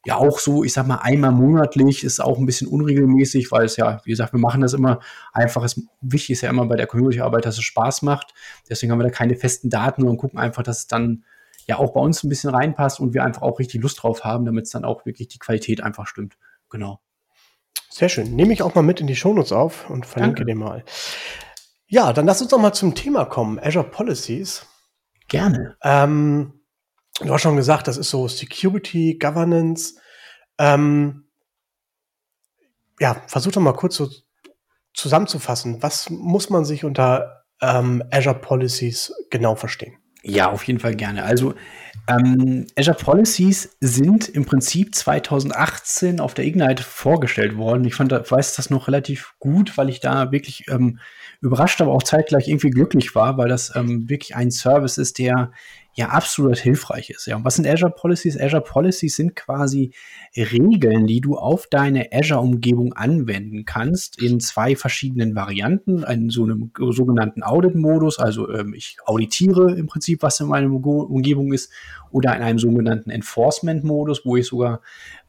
ja 0.06 0.16
auch 0.16 0.40
so, 0.40 0.64
ich 0.64 0.74
sag 0.74 0.88
mal, 0.88 0.96
einmal 0.96 1.32
monatlich 1.32 2.04
ist 2.04 2.20
auch 2.20 2.40
ein 2.40 2.46
bisschen 2.46 2.68
unregelmäßig, 2.68 3.52
weil 3.52 3.66
es 3.66 3.78
ja, 3.78 4.02
wie 4.04 4.10
gesagt, 4.10 4.34
wir 4.34 4.40
machen 4.40 4.62
das 4.62 4.74
immer 4.74 5.00
einfach. 5.32 5.64
Es, 5.64 5.80
wichtig 6.02 6.32
ist 6.32 6.42
ja 6.42 6.50
immer 6.50 6.66
bei 6.66 6.76
der 6.76 6.88
Community-Arbeit, 6.88 7.46
dass 7.46 7.58
es 7.58 7.64
Spaß 7.64 8.02
macht. 8.02 8.34
Deswegen 8.68 8.92
haben 8.92 9.00
wir 9.00 9.04
da 9.04 9.12
keine 9.12 9.36
festen 9.36 9.70
Daten 9.70 10.08
und 10.08 10.18
gucken 10.18 10.40
einfach, 10.40 10.64
dass 10.64 10.80
es 10.80 10.88
dann 10.88 11.24
ja 11.68 11.78
auch 11.78 11.94
bei 11.94 12.02
uns 12.02 12.24
ein 12.24 12.30
bisschen 12.30 12.50
reinpasst 12.50 13.00
und 13.00 13.14
wir 13.14 13.24
einfach 13.24 13.44
auch 13.44 13.60
richtig 13.60 13.82
Lust 13.82 14.02
drauf 14.02 14.24
haben, 14.24 14.46
damit 14.46 14.66
es 14.66 14.72
dann 14.72 14.86
auch 14.86 15.06
wirklich 15.06 15.28
die 15.28 15.38
Qualität 15.38 15.82
einfach 15.82 16.08
stimmt. 16.08 16.36
Genau. 16.72 17.00
Sehr 17.92 18.08
schön. 18.08 18.36
Nehme 18.36 18.54
ich 18.54 18.64
auch 18.64 18.74
mal 18.74 18.84
mit 18.84 19.02
in 19.02 19.08
die 19.08 19.18
Shownotes 19.18 19.52
auf 19.52 19.90
und 19.90 20.06
verlinke 20.06 20.46
Danke. 20.46 20.46
den 20.46 20.58
mal. 20.58 20.86
Ja, 21.88 22.14
dann 22.14 22.26
lass 22.26 22.42
uns 22.42 22.52
doch 22.52 22.58
mal 22.58 22.72
zum 22.72 22.96
Thema 22.96 23.26
kommen. 23.26 23.60
Azure 23.60 23.90
Policies. 23.90 24.66
Gerne. 25.28 25.76
Ähm, 25.84 26.62
du 27.20 27.34
hast 27.34 27.42
schon 27.42 27.58
gesagt, 27.58 27.90
das 27.90 27.98
ist 27.98 28.10
so 28.10 28.30
Security, 28.30 29.18
Governance. 29.20 29.96
Ähm, 30.58 31.26
ja, 33.00 33.22
versuch 33.28 33.52
doch 33.52 33.62
mal 33.62 33.74
kurz 33.74 33.98
so 33.98 34.10
zusammenzufassen. 34.94 35.84
Was 35.84 36.10
muss 36.10 36.50
man 36.50 36.64
sich 36.64 36.86
unter 36.86 37.44
ähm, 37.62 38.04
Azure 38.10 38.40
Policies 38.40 39.14
genau 39.30 39.56
verstehen? 39.56 40.01
Ja, 40.24 40.52
auf 40.52 40.64
jeden 40.64 40.80
Fall 40.80 40.96
gerne. 40.96 41.24
Also 41.24 41.56
ähm, 42.08 42.68
Azure 42.78 42.98
Policies 42.98 43.76
sind 43.80 44.30
im 44.30 44.46
Prinzip 44.46 44.94
2018 44.94 46.20
auf 46.20 46.34
der 46.34 46.46
Ignite 46.46 46.84
vorgestellt 46.84 47.58
worden. 47.58 47.86
Ich 47.86 47.96
fand, 47.96 48.12
weiß 48.12 48.56
das 48.56 48.70
noch 48.70 48.88
relativ 48.88 49.34
gut, 49.40 49.78
weil 49.78 49.90
ich 49.90 50.00
da 50.00 50.32
wirklich 50.32 50.66
ähm, 50.70 51.00
überrascht, 51.42 51.82
aber 51.82 51.92
auch 51.92 52.04
zeitgleich 52.04 52.48
irgendwie 52.48 52.70
glücklich 52.70 53.16
war, 53.16 53.38
weil 53.38 53.50
das 53.50 53.76
ähm, 53.76 54.10
wirklich 54.10 54.36
ein 54.36 54.52
Service 54.52 54.98
ist, 54.98 55.18
der 55.18 55.52
ja 55.94 56.10
absolut 56.10 56.58
hilfreich 56.58 57.10
ist. 57.10 57.26
Ja, 57.28 57.36
und 57.36 57.44
was 57.44 57.56
sind 57.56 57.68
Azure 57.68 57.92
Policies? 57.92 58.40
Azure 58.40 58.62
Policies 58.62 59.16
sind 59.16 59.36
quasi 59.36 59.94
Regeln, 60.36 61.06
die 61.06 61.20
du 61.20 61.38
auf 61.38 61.68
deine 61.68 62.10
Azure-Umgebung 62.14 62.94
anwenden 62.94 63.66
kannst 63.66 64.22
in 64.22 64.40
zwei 64.40 64.76
verschiedenen 64.76 65.36
Varianten. 65.36 66.04
In 66.04 66.30
so 66.30 66.44
einem 66.44 66.72
sogenannten 66.92 67.44
Audit-Modus, 67.44 68.20
also 68.20 68.50
ähm, 68.52 68.74
ich 68.74 68.98
auditiere 69.06 69.76
im 69.76 69.88
Prinzip, 69.88 70.22
was 70.22 70.40
in 70.40 70.48
meiner 70.48 70.72
Umgebung 70.72 71.52
ist, 71.52 71.72
oder 72.12 72.36
in 72.36 72.44
einem 72.44 72.60
sogenannten 72.60 73.10
Enforcement-Modus, 73.10 74.26
wo 74.26 74.36
ich 74.36 74.48
sogar 74.48 74.82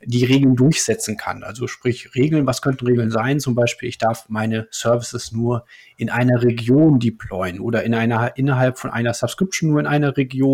die 0.05 0.25
Regeln 0.25 0.57
durchsetzen 0.57 1.17
kann. 1.17 1.45
Also 1.45 1.69
sprich 1.69 2.15
Regeln, 2.15 2.47
was 2.47 2.61
könnten 2.61 2.87
Regeln 2.87 3.11
sein? 3.11 3.39
Zum 3.39 3.55
Beispiel, 3.55 3.89
ich 3.89 3.99
darf 3.99 4.29
meine 4.29 4.67
Services 4.71 5.33
nur 5.33 5.65
in 5.97 6.11
einer 6.11 6.43
Region 6.43 6.99
deployen 6.99 7.61
oder 7.61 7.85
in 7.85 7.95
einer, 7.95 8.37
innerhalb 8.37 8.79
von 8.79 8.91
einer 8.91 9.15
Subscription 9.15 9.71
nur 9.71 9.81
in 9.81 9.87
einer 9.87 10.17
Region, 10.17 10.52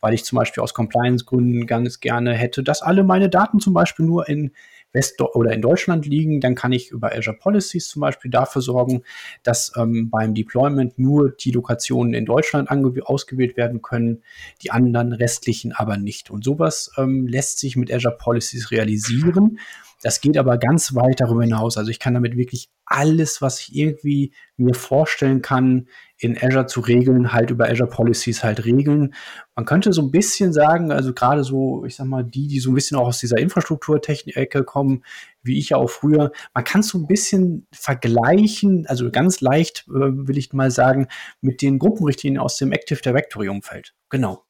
weil 0.00 0.14
ich 0.14 0.24
zum 0.24 0.36
Beispiel 0.36 0.62
aus 0.62 0.74
Compliance-Gründen 0.74 1.66
ganz 1.66 2.00
gerne 2.00 2.34
hätte, 2.34 2.62
dass 2.62 2.82
alle 2.82 3.04
meine 3.04 3.28
Daten 3.28 3.60
zum 3.60 3.74
Beispiel 3.74 4.06
nur 4.06 4.28
in 4.28 4.52
West- 4.94 5.20
oder 5.20 5.52
in 5.52 5.60
Deutschland 5.60 6.06
liegen, 6.06 6.40
dann 6.40 6.54
kann 6.54 6.72
ich 6.72 6.90
über 6.90 7.12
Azure 7.12 7.36
Policies 7.36 7.88
zum 7.88 8.00
Beispiel 8.00 8.30
dafür 8.30 8.62
sorgen, 8.62 9.02
dass 9.42 9.72
ähm, 9.76 10.08
beim 10.08 10.34
Deployment 10.34 10.98
nur 10.98 11.30
die 11.32 11.50
Lokationen 11.50 12.14
in 12.14 12.24
Deutschland 12.24 12.70
ausgewählt 12.70 13.56
werden 13.56 13.82
können, 13.82 14.22
die 14.62 14.70
anderen 14.70 15.12
restlichen 15.12 15.72
aber 15.72 15.96
nicht. 15.96 16.30
Und 16.30 16.44
sowas 16.44 16.92
ähm, 16.96 17.26
lässt 17.26 17.58
sich 17.58 17.76
mit 17.76 17.92
Azure 17.92 18.16
Policies 18.16 18.70
realisieren. 18.70 19.58
Das 20.02 20.20
geht 20.20 20.36
aber 20.36 20.58
ganz 20.58 20.94
weit 20.94 21.20
darüber 21.20 21.42
hinaus. 21.42 21.76
Also 21.76 21.90
ich 21.90 21.98
kann 21.98 22.14
damit 22.14 22.36
wirklich 22.36 22.68
alles, 22.84 23.40
was 23.40 23.60
ich 23.60 23.74
irgendwie 23.74 24.32
mir 24.56 24.74
vorstellen 24.74 25.42
kann, 25.42 25.88
in 26.18 26.38
Azure 26.40 26.66
zu 26.66 26.80
regeln, 26.80 27.32
halt 27.32 27.50
über 27.50 27.68
Azure 27.68 27.88
Policies 27.88 28.44
halt 28.44 28.64
regeln. 28.64 29.14
Man 29.56 29.64
könnte 29.64 29.92
so 29.92 30.02
ein 30.02 30.10
bisschen 30.10 30.52
sagen, 30.52 30.92
also 30.92 31.12
gerade 31.12 31.42
so, 31.44 31.84
ich 31.84 31.96
sag 31.96 32.06
mal, 32.06 32.22
die, 32.22 32.46
die 32.46 32.60
so 32.60 32.70
ein 32.70 32.74
bisschen 32.74 32.96
auch 32.96 33.08
aus 33.08 33.18
dieser 33.18 33.38
Infrastrukturtechnik-Ecke 33.38 34.64
kommen, 34.64 35.04
wie 35.42 35.58
ich 35.58 35.70
ja 35.70 35.76
auch 35.76 35.90
früher, 35.90 36.30
man 36.54 36.64
kann 36.64 36.82
so 36.82 36.98
ein 36.98 37.06
bisschen 37.06 37.66
vergleichen, 37.72 38.86
also 38.86 39.10
ganz 39.10 39.40
leicht, 39.40 39.86
äh, 39.88 39.92
will 39.92 40.38
ich 40.38 40.52
mal 40.52 40.70
sagen, 40.70 41.08
mit 41.40 41.62
den 41.62 41.78
Gruppenrichtlinien 41.78 42.40
aus 42.40 42.56
dem 42.56 42.72
Active 42.72 43.00
Directory-Umfeld. 43.00 43.94
Genau. 44.08 44.44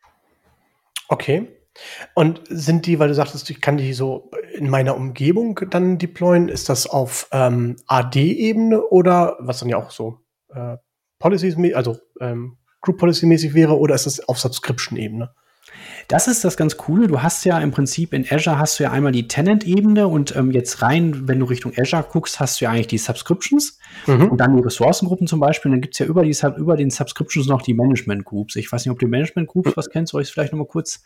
Okay. 1.08 1.48
Und 2.14 2.42
sind 2.48 2.86
die, 2.86 2.98
weil 2.98 3.08
du 3.08 3.14
sagtest, 3.14 3.50
ich 3.50 3.60
kann 3.60 3.78
die 3.78 3.94
so 3.94 4.30
in 4.52 4.70
meiner 4.70 4.96
Umgebung 4.96 5.58
dann 5.70 5.98
deployen, 5.98 6.48
ist 6.48 6.68
das 6.68 6.86
auf 6.86 7.28
ähm, 7.32 7.76
AD-Ebene 7.86 8.80
oder 8.80 9.36
was 9.40 9.58
dann 9.58 9.68
ja 9.68 9.78
auch 9.78 9.90
so 9.90 10.20
äh, 10.50 10.76
Policies, 11.24 11.56
also 11.74 11.96
ähm, 12.20 12.58
Group 12.82 12.98
Policy 12.98 13.24
mäßig 13.24 13.54
wäre, 13.54 13.78
oder 13.78 13.94
ist 13.94 14.04
das 14.04 14.20
auf 14.28 14.38
Subscription-Ebene? 14.38 15.30
Das 16.08 16.28
ist 16.28 16.44
das 16.44 16.58
ganz 16.58 16.76
Coole. 16.76 17.06
Du 17.08 17.22
hast 17.22 17.46
ja 17.46 17.58
im 17.60 17.70
Prinzip 17.70 18.12
in 18.12 18.26
Azure 18.30 18.58
hast 18.58 18.78
du 18.78 18.82
ja 18.82 18.90
einmal 18.90 19.10
die 19.10 19.26
Tenant-Ebene 19.26 20.06
und 20.06 20.36
ähm, 20.36 20.50
jetzt 20.50 20.82
rein, 20.82 21.26
wenn 21.26 21.40
du 21.40 21.46
Richtung 21.46 21.72
Azure 21.78 22.04
guckst, 22.10 22.40
hast 22.40 22.60
du 22.60 22.66
ja 22.66 22.72
eigentlich 22.72 22.88
die 22.88 22.98
Subscriptions 22.98 23.78
mhm. 24.06 24.32
und 24.32 24.38
dann 24.38 24.54
die 24.54 24.62
Ressourcengruppen 24.62 25.26
zum 25.26 25.40
Beispiel. 25.40 25.70
Und 25.70 25.76
dann 25.76 25.80
gibt 25.80 25.94
es 25.94 25.98
ja 26.00 26.04
über, 26.04 26.24
die, 26.24 26.36
über 26.58 26.76
den 26.76 26.90
Subscriptions 26.90 27.46
noch 27.46 27.62
die 27.62 27.72
Management 27.72 28.26
Groups. 28.26 28.56
Ich 28.56 28.70
weiß 28.70 28.84
nicht, 28.84 28.92
ob 28.92 28.98
die 28.98 29.06
Management 29.06 29.48
Groups 29.48 29.70
mhm. 29.70 29.76
was 29.76 29.88
kennst, 29.88 30.12
soll 30.12 30.20
ich 30.20 30.28
es 30.28 30.32
vielleicht 30.34 30.52
nochmal 30.52 30.68
kurz 30.68 31.02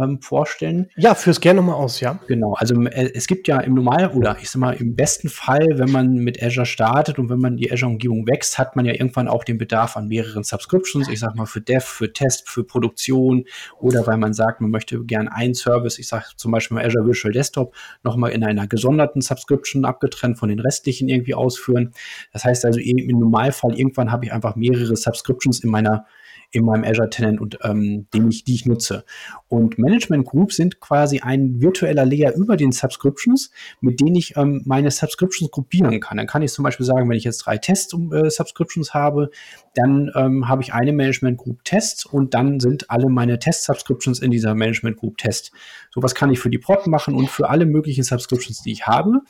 ähm, 0.00 0.20
vorstellen. 0.20 0.88
Ja, 0.96 1.14
fürs 1.14 1.40
gerne 1.40 1.60
nochmal 1.60 1.76
aus, 1.76 2.00
ja. 2.00 2.18
Genau, 2.26 2.54
also 2.54 2.80
äh, 2.84 3.10
es 3.14 3.26
gibt 3.26 3.48
ja 3.48 3.60
im 3.60 3.74
Normal 3.74 4.12
oder 4.12 4.36
ich 4.40 4.50
sag 4.50 4.60
mal 4.60 4.74
im 4.74 4.96
besten 4.96 5.28
Fall, 5.28 5.66
wenn 5.74 5.90
man 5.90 6.14
mit 6.14 6.42
Azure 6.42 6.66
startet 6.66 7.18
und 7.18 7.28
wenn 7.28 7.40
man 7.40 7.56
die 7.56 7.70
Azure-Umgebung 7.70 8.26
wächst, 8.26 8.58
hat 8.58 8.76
man 8.76 8.84
ja 8.84 8.92
irgendwann 8.92 9.28
auch 9.28 9.44
den 9.44 9.58
Bedarf 9.58 9.96
an 9.96 10.08
mehreren 10.08 10.44
Subscriptions. 10.44 11.08
Ich 11.08 11.20
sag 11.20 11.34
mal 11.34 11.46
für 11.46 11.60
Dev, 11.60 11.84
für 11.84 12.12
Test, 12.12 12.48
für 12.48 12.64
Produktion 12.64 13.44
oder 13.80 14.06
weil 14.06 14.16
man 14.16 14.32
sagt, 14.32 14.60
man 14.60 14.70
möchte 14.70 15.04
gern 15.04 15.28
einen 15.28 15.54
Service, 15.54 15.98
ich 15.98 16.08
sag 16.08 16.38
zum 16.38 16.52
Beispiel 16.52 16.76
mal 16.76 16.86
Azure 16.86 17.06
Virtual 17.06 17.32
Desktop, 17.32 17.74
nochmal 18.02 18.30
in 18.30 18.44
einer 18.44 18.66
gesonderten 18.66 19.20
Subscription 19.20 19.84
abgetrennt 19.84 20.38
von 20.38 20.48
den 20.48 20.60
restlichen 20.60 21.08
irgendwie 21.08 21.34
ausführen. 21.34 21.92
Das 22.32 22.44
heißt 22.44 22.64
also 22.64 22.80
im 22.80 23.18
Normalfall 23.18 23.78
irgendwann 23.78 24.10
habe 24.10 24.24
ich 24.24 24.32
einfach 24.32 24.56
mehrere 24.56 24.96
Subscriptions 24.96 25.60
in 25.60 25.70
meiner 25.70 26.06
in 26.52 26.64
meinem 26.64 26.84
Azure 26.84 27.10
Tenant 27.10 27.40
und 27.40 27.58
ähm, 27.62 28.06
den 28.12 28.28
ich, 28.28 28.44
die 28.44 28.54
ich 28.54 28.66
nutze. 28.66 29.04
Und 29.48 29.78
Management 29.78 30.26
Groups 30.26 30.56
sind 30.56 30.80
quasi 30.80 31.20
ein 31.20 31.60
virtueller 31.60 32.04
Layer 32.04 32.34
über 32.34 32.56
den 32.56 32.72
Subscriptions, 32.72 33.50
mit 33.80 34.00
denen 34.00 34.16
ich 34.16 34.36
ähm, 34.36 34.62
meine 34.66 34.90
Subscriptions 34.90 35.50
gruppieren 35.50 35.98
kann. 36.00 36.18
Dann 36.18 36.26
kann 36.26 36.42
ich 36.42 36.52
zum 36.52 36.62
Beispiel 36.62 36.84
sagen, 36.84 37.08
wenn 37.08 37.16
ich 37.16 37.24
jetzt 37.24 37.38
drei 37.38 37.56
Test-Subscriptions 37.56 38.90
äh, 38.90 38.92
habe, 38.92 39.30
dann 39.74 40.10
ähm, 40.14 40.48
habe 40.48 40.62
ich 40.62 40.74
eine 40.74 40.92
Management 40.92 41.38
Group 41.38 41.64
Test 41.64 42.06
und 42.06 42.34
dann 42.34 42.60
sind 42.60 42.90
alle 42.90 43.08
meine 43.08 43.38
Test-Subscriptions 43.38 44.20
in 44.20 44.30
dieser 44.30 44.54
Management 44.54 44.98
Group 44.98 45.16
Test. 45.16 45.52
Sowas 45.90 46.14
kann 46.14 46.30
ich 46.30 46.38
für 46.38 46.50
die 46.50 46.58
Prod 46.58 46.86
machen 46.86 47.14
und 47.14 47.30
für 47.30 47.48
alle 47.48 47.64
möglichen 47.64 48.04
Subscriptions, 48.04 48.62
die 48.62 48.72
ich 48.72 48.86
habe. 48.86 49.20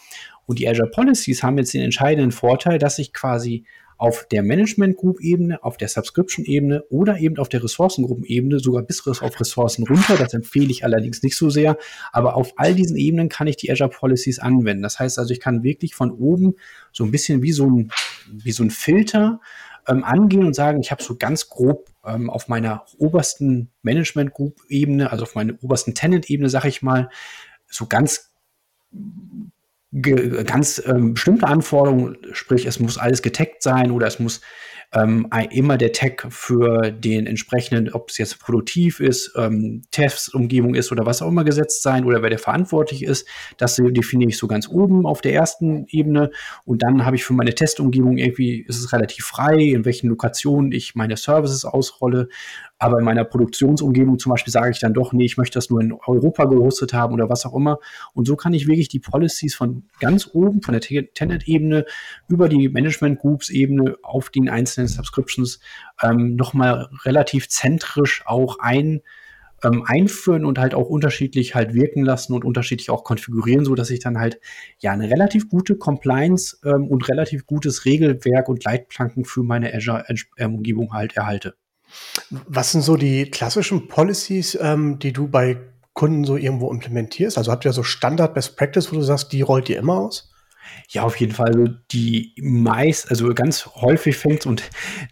Und 0.47 0.59
die 0.59 0.69
Azure 0.69 0.91
Policies 0.91 1.45
haben 1.45 1.57
jetzt 1.59 1.73
den 1.73 1.83
entscheidenden 1.83 2.33
Vorteil, 2.33 2.79
dass 2.79 2.99
ich 2.99 3.13
quasi 3.13 3.65
auf 4.03 4.27
der 4.33 4.43
Management 4.43 4.97
Group 4.97 5.21
Ebene, 5.21 5.63
auf 5.63 5.77
der 5.77 5.87
Subscription 5.87 6.45
Ebene 6.45 6.83
oder 6.91 7.19
eben 7.19 7.39
auf 7.39 7.49
der 7.49 7.63
Ressourcengruppen 7.63 8.25
Ebene, 8.25 8.59
sogar 8.59 8.83
bis 8.83 9.07
auf 9.07 9.39
Ressourcen 9.39 9.87
runter. 9.87 10.17
Das 10.17 10.35
empfehle 10.35 10.73
ich 10.73 10.85
allerdings 10.85 11.23
nicht 11.23 11.37
so 11.37 11.51
sehr. 11.51 11.79
Aber 12.11 12.35
auf 12.35 12.55
all 12.57 12.75
diesen 12.75 12.97
Ebenen 12.97 13.29
kann 13.29 13.47
ich 13.47 13.59
die 13.59 13.71
Azure 13.71 13.91
Policies 13.91 14.41
anwenden. 14.41 14.83
Das 14.83 14.99
heißt 14.99 15.21
also, 15.21 15.33
ich 15.33 15.39
kann 15.39 15.63
wirklich 15.63 15.95
von 15.95 16.11
oben 16.11 16.57
so 16.91 17.05
ein 17.05 17.13
bisschen 17.13 17.43
wie 17.43 17.53
so 17.53 17.71
ein, 17.71 17.93
wie 18.29 18.51
so 18.51 18.65
ein 18.65 18.71
Filter 18.71 19.41
ähm, 19.87 20.03
angehen 20.03 20.47
und 20.47 20.55
sagen, 20.55 20.81
ich 20.81 20.91
habe 20.91 21.01
so 21.01 21.15
ganz 21.15 21.49
grob 21.49 21.89
ähm, 22.05 22.29
auf 22.29 22.49
meiner 22.49 22.85
obersten 22.99 23.71
Management 23.83 24.35
Group 24.35 24.63
Ebene, 24.69 25.13
also 25.13 25.23
auf 25.23 25.37
meiner 25.37 25.55
obersten 25.63 25.95
Tenant 25.95 26.29
Ebene, 26.29 26.49
sage 26.49 26.67
ich 26.67 26.83
mal, 26.83 27.09
so 27.69 27.87
ganz 27.87 28.33
ganz 29.93 30.83
ähm, 30.87 31.15
bestimmte 31.15 31.47
Anforderungen, 31.47 32.17
sprich 32.33 32.67
es 32.67 32.81
muss 32.81 32.99
alles 32.99 33.23
getaggt 33.23 33.63
sein 33.63 33.91
oder 33.91 34.07
es 34.07 34.19
muss 34.19 34.41
ähm, 34.95 35.29
immer 35.51 35.79
der 35.79 35.93
Tag 35.93 36.27
für 36.31 36.91
den 36.91 37.27
entsprechenden, 37.27 37.93
ob 37.93 38.11
es 38.11 38.19
jetzt 38.19 38.39
produktiv 38.41 39.01
ist, 39.01 39.33
ähm, 39.37 39.83
Testumgebung 39.91 40.75
ist 40.75 40.93
oder 40.93 41.07
was 41.07 41.23
auch 41.23 41.29
immer 41.29 41.45
gesetzt 41.45 41.83
sein 41.83 42.05
oder 42.05 42.23
wer 42.23 42.31
der 42.31 42.39
verantwortlich 42.39 43.03
ist. 43.03 43.27
Das 43.57 43.77
definiere 43.77 44.31
ich 44.31 44.39
so 44.39 44.47
ganz 44.47 44.69
oben 44.69 45.07
auf 45.07 45.23
der 45.23 45.33
ersten 45.33 45.87
Ebene. 45.89 46.31
Und 46.65 46.83
dann 46.83 47.07
habe 47.07 47.17
ich 47.17 47.25
für 47.25 47.33
meine 47.33 47.55
Testumgebung 47.55 48.19
irgendwie, 48.19 48.61
ist 48.61 48.79
es 48.79 48.93
relativ 48.93 49.25
frei, 49.25 49.57
in 49.57 49.85
welchen 49.87 50.09
Lokationen 50.09 50.73
ich 50.73 50.95
meine 50.95 51.17
Services 51.17 51.65
ausrolle. 51.65 52.29
Aber 52.83 52.99
in 52.99 53.05
meiner 53.05 53.23
Produktionsumgebung 53.23 54.19
zum 54.19 54.31
Beispiel 54.31 54.51
sage 54.51 54.73
ich 54.73 54.81
dann 54.81 54.93
doch, 54.93 55.13
nee, 55.13 55.25
ich 55.25 55.37
möchte 55.37 55.57
das 55.57 55.71
nur 55.71 55.81
in 55.81 55.93
Europa 55.93 56.47
gehostet 56.47 56.93
haben 56.93 57.15
oder 57.15 57.29
was 57.29 57.47
auch 57.47 57.55
immer. 57.55 57.79
Und 58.13 58.27
so 58.27 58.35
kann 58.35 58.55
ich 58.55 58.67
wirklich 58.67 58.89
die 58.89 58.99
Policies 58.99 59.55
von 59.55 59.85
ganz 60.01 60.29
oben, 60.33 60.63
von 60.63 60.73
der 60.73 60.81
Tenant-Ebene 60.81 61.85
über 62.27 62.49
die 62.49 62.69
Management-Groups-Ebene 62.69 63.99
auf 64.03 64.31
den 64.31 64.49
einzelnen 64.49 64.89
Subscriptions 64.89 65.61
ähm, 66.03 66.35
nochmal 66.35 66.89
relativ 67.05 67.49
zentrisch 67.49 68.25
auch 68.27 68.59
ein, 68.59 69.03
ähm, 69.63 69.85
einführen 69.87 70.45
und 70.45 70.59
halt 70.59 70.75
auch 70.75 70.89
unterschiedlich 70.89 71.55
halt 71.55 71.75
wirken 71.75 72.03
lassen 72.03 72.33
und 72.33 72.45
unterschiedlich 72.45 72.91
auch 72.91 73.05
konfigurieren, 73.05 73.65
so 73.65 73.77
dass 73.77 73.91
ich 73.91 74.01
dann 74.01 74.19
halt 74.19 74.41
ja 74.81 74.91
eine 74.91 75.09
relativ 75.09 75.49
gute 75.49 75.77
Compliance 75.77 76.59
ähm, 76.65 76.89
und 76.89 77.09
relativ 77.09 77.47
gutes 77.47 77.85
Regelwerk 77.85 78.49
und 78.49 78.65
Leitplanken 78.65 79.25
für 79.25 79.45
meine 79.45 79.73
Azure-Umgebung 79.73 80.93
halt 80.93 81.17
erhalte. 81.17 81.55
Was 82.31 82.73
sind 82.73 82.83
so 82.83 82.97
die 82.97 83.31
klassischen 83.31 83.89
Policies, 83.89 84.59
ähm, 84.61 84.99
die 84.99 85.13
du 85.13 85.29
bei 85.29 85.59
Kunden 85.93 86.25
so 86.25 86.37
irgendwo 86.37 86.71
implementierst? 86.71 87.39
Also 87.39 87.53
habt 87.53 87.65
ihr 87.65 87.73
so 87.73 87.83
Standard 87.83 88.35
Best 88.35 88.57
Practice, 88.57 88.91
wo 88.93 88.97
du 88.97 89.03
sagst, 89.03 89.33
die 89.33 89.43
rollt 89.43 89.69
ihr 89.69 89.79
immer 89.79 89.95
aus? 89.95 90.33
Ja, 90.89 91.03
auf 91.03 91.17
jeden 91.17 91.33
Fall. 91.33 91.49
Also 91.49 91.69
die 91.91 92.35
meist, 92.41 93.11
also 93.11 93.33
ganz 93.35 93.67
häufig 93.67 94.17
fängt 94.17 94.47
und 94.47 94.63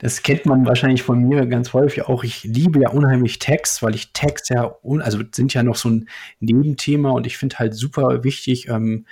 das 0.01 0.23
kennt 0.23 0.47
man 0.47 0.67
wahrscheinlich 0.67 1.03
von 1.03 1.23
mir 1.23 1.47
ganz 1.47 1.73
häufig 1.73 2.03
auch. 2.03 2.25
Ich 2.25 2.45
liebe 2.45 2.81
ja 2.81 2.91
unheimlich 2.91 3.39
Tags, 3.39 3.83
weil 3.83 3.95
ich 3.95 4.13
Tags 4.13 4.49
ja, 4.49 4.77
also 5.01 5.21
sind 5.33 5.55
ja 5.55 5.63
noch 5.63 5.77
so 5.77 5.89
ein 5.91 6.09
Nebenthema 6.39 7.11
und 7.11 7.27
ich 7.27 7.37
finde 7.37 7.59
halt 7.59 7.75
super 7.75 8.25
wichtig, 8.25 8.69
ähm, 8.69 9.07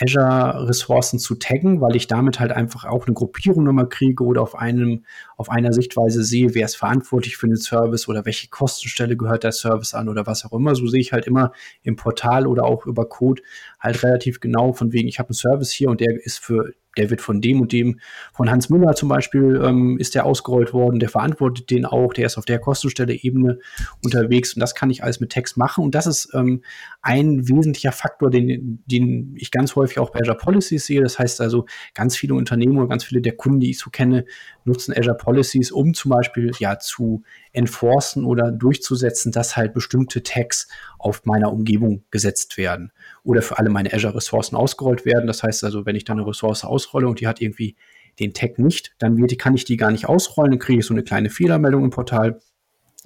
Azure-Ressourcen 0.00 1.18
zu 1.18 1.34
taggen, 1.34 1.80
weil 1.80 1.96
ich 1.96 2.06
damit 2.06 2.40
halt 2.40 2.52
einfach 2.52 2.84
auch 2.84 3.06
eine 3.06 3.14
Gruppierung 3.14 3.64
nochmal 3.64 3.88
kriege 3.88 4.24
oder 4.24 4.42
auf 4.42 4.54
einem, 4.54 5.04
auf 5.36 5.50
einer 5.50 5.72
Sichtweise 5.72 6.24
sehe, 6.24 6.54
wer 6.54 6.64
ist 6.64 6.76
verantwortlich 6.76 7.36
für 7.36 7.46
den 7.46 7.56
Service 7.56 8.08
oder 8.08 8.24
welche 8.24 8.48
Kostenstelle 8.48 9.16
gehört 9.16 9.44
der 9.44 9.52
Service 9.52 9.94
an 9.94 10.08
oder 10.08 10.26
was 10.26 10.44
auch 10.44 10.52
immer. 10.52 10.74
So 10.74 10.86
sehe 10.86 11.00
ich 11.00 11.12
halt 11.12 11.26
immer 11.26 11.52
im 11.82 11.96
Portal 11.96 12.46
oder 12.46 12.64
auch 12.64 12.86
über 12.86 13.08
Code 13.08 13.42
halt 13.78 14.02
relativ 14.02 14.40
genau 14.40 14.72
von 14.72 14.92
wegen, 14.92 15.08
ich 15.08 15.18
habe 15.18 15.28
einen 15.28 15.34
Service 15.34 15.70
hier 15.70 15.90
und 15.90 16.00
der 16.00 16.14
ist 16.24 16.38
für 16.38 16.72
der 16.96 17.10
wird 17.10 17.20
von 17.20 17.40
dem 17.40 17.60
und 17.60 17.72
dem, 17.72 18.00
von 18.32 18.50
Hans 18.50 18.68
Müller 18.68 18.94
zum 18.94 19.08
Beispiel, 19.08 19.60
ähm, 19.64 19.98
ist 19.98 20.14
der 20.14 20.26
ausgerollt 20.26 20.72
worden, 20.72 21.00
der 21.00 21.08
verantwortet 21.08 21.70
den 21.70 21.84
auch, 21.84 22.12
der 22.12 22.26
ist 22.26 22.38
auf 22.38 22.44
der 22.44 22.58
Kostenstelle-Ebene 22.58 23.58
unterwegs. 24.02 24.54
Und 24.54 24.60
das 24.60 24.74
kann 24.74 24.90
ich 24.90 25.04
alles 25.04 25.20
mit 25.20 25.30
Text 25.30 25.56
machen. 25.56 25.84
Und 25.84 25.94
das 25.94 26.06
ist 26.06 26.30
ähm, 26.34 26.62
ein 27.02 27.48
wesentlicher 27.48 27.92
Faktor, 27.92 28.30
den, 28.30 28.82
den 28.86 29.34
ich 29.36 29.50
ganz 29.50 29.76
häufig 29.76 29.98
auch 29.98 30.10
bei 30.10 30.20
Azure 30.20 30.36
Policies 30.36 30.86
sehe. 30.86 31.02
Das 31.02 31.18
heißt 31.18 31.40
also, 31.40 31.66
ganz 31.94 32.16
viele 32.16 32.34
Unternehmen 32.34 32.78
und 32.78 32.88
ganz 32.88 33.04
viele 33.04 33.20
der 33.20 33.36
Kunden, 33.36 33.60
die 33.60 33.70
ich 33.70 33.78
so 33.78 33.90
kenne, 33.90 34.24
nutzen 34.64 34.96
Azure 34.96 35.16
Policies, 35.16 35.70
um 35.70 35.94
zum 35.94 36.10
Beispiel 36.10 36.50
ja 36.58 36.78
zu 36.78 37.22
enforcen 37.52 38.24
oder 38.24 38.52
durchzusetzen, 38.52 39.32
dass 39.32 39.56
halt 39.56 39.74
bestimmte 39.74 40.22
Tags 40.22 40.68
auf 40.98 41.24
meiner 41.24 41.52
Umgebung 41.52 42.04
gesetzt 42.10 42.56
werden 42.56 42.92
oder 43.22 43.42
für 43.42 43.58
alle 43.58 43.70
meine 43.70 43.92
Azure-Ressourcen 43.92 44.56
ausgerollt 44.56 45.04
werden. 45.04 45.26
Das 45.26 45.42
heißt 45.42 45.64
also, 45.64 45.86
wenn 45.86 45.96
ich 45.96 46.04
dann 46.04 46.18
eine 46.18 46.28
Ressource 46.28 46.64
ausrolle 46.64 47.08
und 47.08 47.20
die 47.20 47.26
hat 47.26 47.40
irgendwie 47.40 47.76
den 48.18 48.34
Tag 48.34 48.58
nicht, 48.58 48.94
dann 48.98 49.16
wird, 49.16 49.38
kann 49.38 49.54
ich 49.54 49.64
die 49.64 49.76
gar 49.76 49.90
nicht 49.90 50.08
ausrollen, 50.08 50.52
dann 50.52 50.58
kriege 50.58 50.80
ich 50.80 50.86
so 50.86 50.94
eine 50.94 51.02
kleine 51.02 51.30
Fehlermeldung 51.30 51.84
im 51.84 51.90
Portal, 51.90 52.40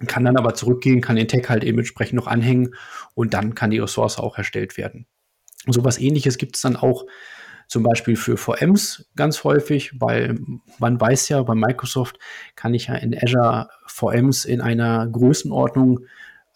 kann 0.07 0.25
dann 0.25 0.37
aber 0.37 0.55
zurückgehen, 0.55 1.01
kann 1.01 1.17
den 1.17 1.29
Tag 1.29 1.49
halt 1.49 1.63
eben 1.63 1.79
entsprechend 1.79 2.17
noch 2.17 2.27
anhängen 2.27 2.75
und 3.15 3.35
dann 3.35 3.55
kann 3.55 3.71
die 3.71 3.79
Ressource 3.79 4.19
auch 4.19 4.37
erstellt 4.37 4.77
werden. 4.77 5.07
So 5.67 5.85
was 5.85 5.99
ähnliches 5.99 6.37
gibt 6.37 6.57
es 6.57 6.63
dann 6.63 6.77
auch 6.77 7.07
zum 7.75 7.83
Beispiel 7.83 8.15
für 8.15 8.37
VMs 8.37 9.11
ganz 9.17 9.43
häufig, 9.43 10.01
weil 10.01 10.39
man 10.79 11.01
weiß 11.01 11.29
ja, 11.29 11.43
bei 11.43 11.57
Microsoft 11.57 12.21
kann 12.55 12.73
ich 12.73 12.87
ja 12.87 12.95
in 12.95 13.19
Azure 13.21 13.69
VMs 13.89 14.45
in 14.45 14.61
einer 14.61 15.09
Größenordnung 15.09 16.07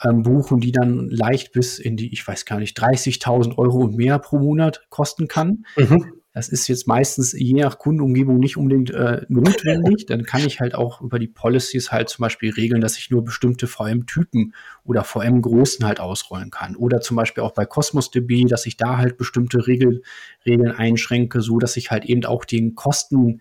ähm, 0.05 0.23
buchen, 0.23 0.61
die 0.61 0.71
dann 0.71 1.09
leicht 1.09 1.51
bis 1.51 1.81
in 1.81 1.97
die, 1.97 2.13
ich 2.13 2.25
weiß 2.25 2.45
gar 2.45 2.61
nicht, 2.61 2.81
30.000 2.81 3.59
Euro 3.59 3.79
und 3.79 3.97
mehr 3.97 4.21
pro 4.21 4.39
Monat 4.39 4.87
kosten 4.91 5.27
kann. 5.27 5.65
Mhm. 5.75 6.18
Das 6.39 6.49
ist 6.49 6.69
jetzt 6.69 6.87
meistens 6.87 7.33
je 7.33 7.53
nach 7.55 7.79
Kundenumgebung 7.81 8.39
nicht 8.39 8.57
unbedingt 8.57 8.93
äh, 8.93 9.23
notwendig. 9.29 10.07
Dann 10.07 10.23
kann 10.23 10.47
ich 10.47 10.61
halt 10.61 10.73
auch 10.77 11.01
über 11.01 11.19
die 11.19 11.27
Policies 11.27 11.91
halt 11.91 12.09
zum 12.11 12.23
Beispiel 12.23 12.53
regeln, 12.53 12.81
dass 12.81 12.97
ich 12.97 13.11
nur 13.11 13.25
bestimmte 13.25 13.67
VM-Typen 13.67 14.55
oder 14.85 15.03
VM-Größen 15.03 15.85
halt 15.85 15.99
ausrollen 15.99 16.53
kann. 16.53 16.77
Oder 16.77 17.01
zum 17.01 17.17
Beispiel 17.17 17.43
auch 17.43 17.55
bei 17.55 17.67
Cosmos 17.67 18.13
DB, 18.13 18.45
dass 18.45 18.67
ich 18.67 18.77
da 18.77 18.99
halt 18.99 19.17
bestimmte 19.17 19.67
Regel, 19.67 20.03
Regeln 20.47 20.71
einschränke, 20.71 21.41
so 21.41 21.59
dass 21.59 21.77
ich 21.77 21.91
halt 21.91 22.05
eben 22.05 22.25
auch 22.25 22.45
den 22.45 22.77
Kosten, 22.77 23.41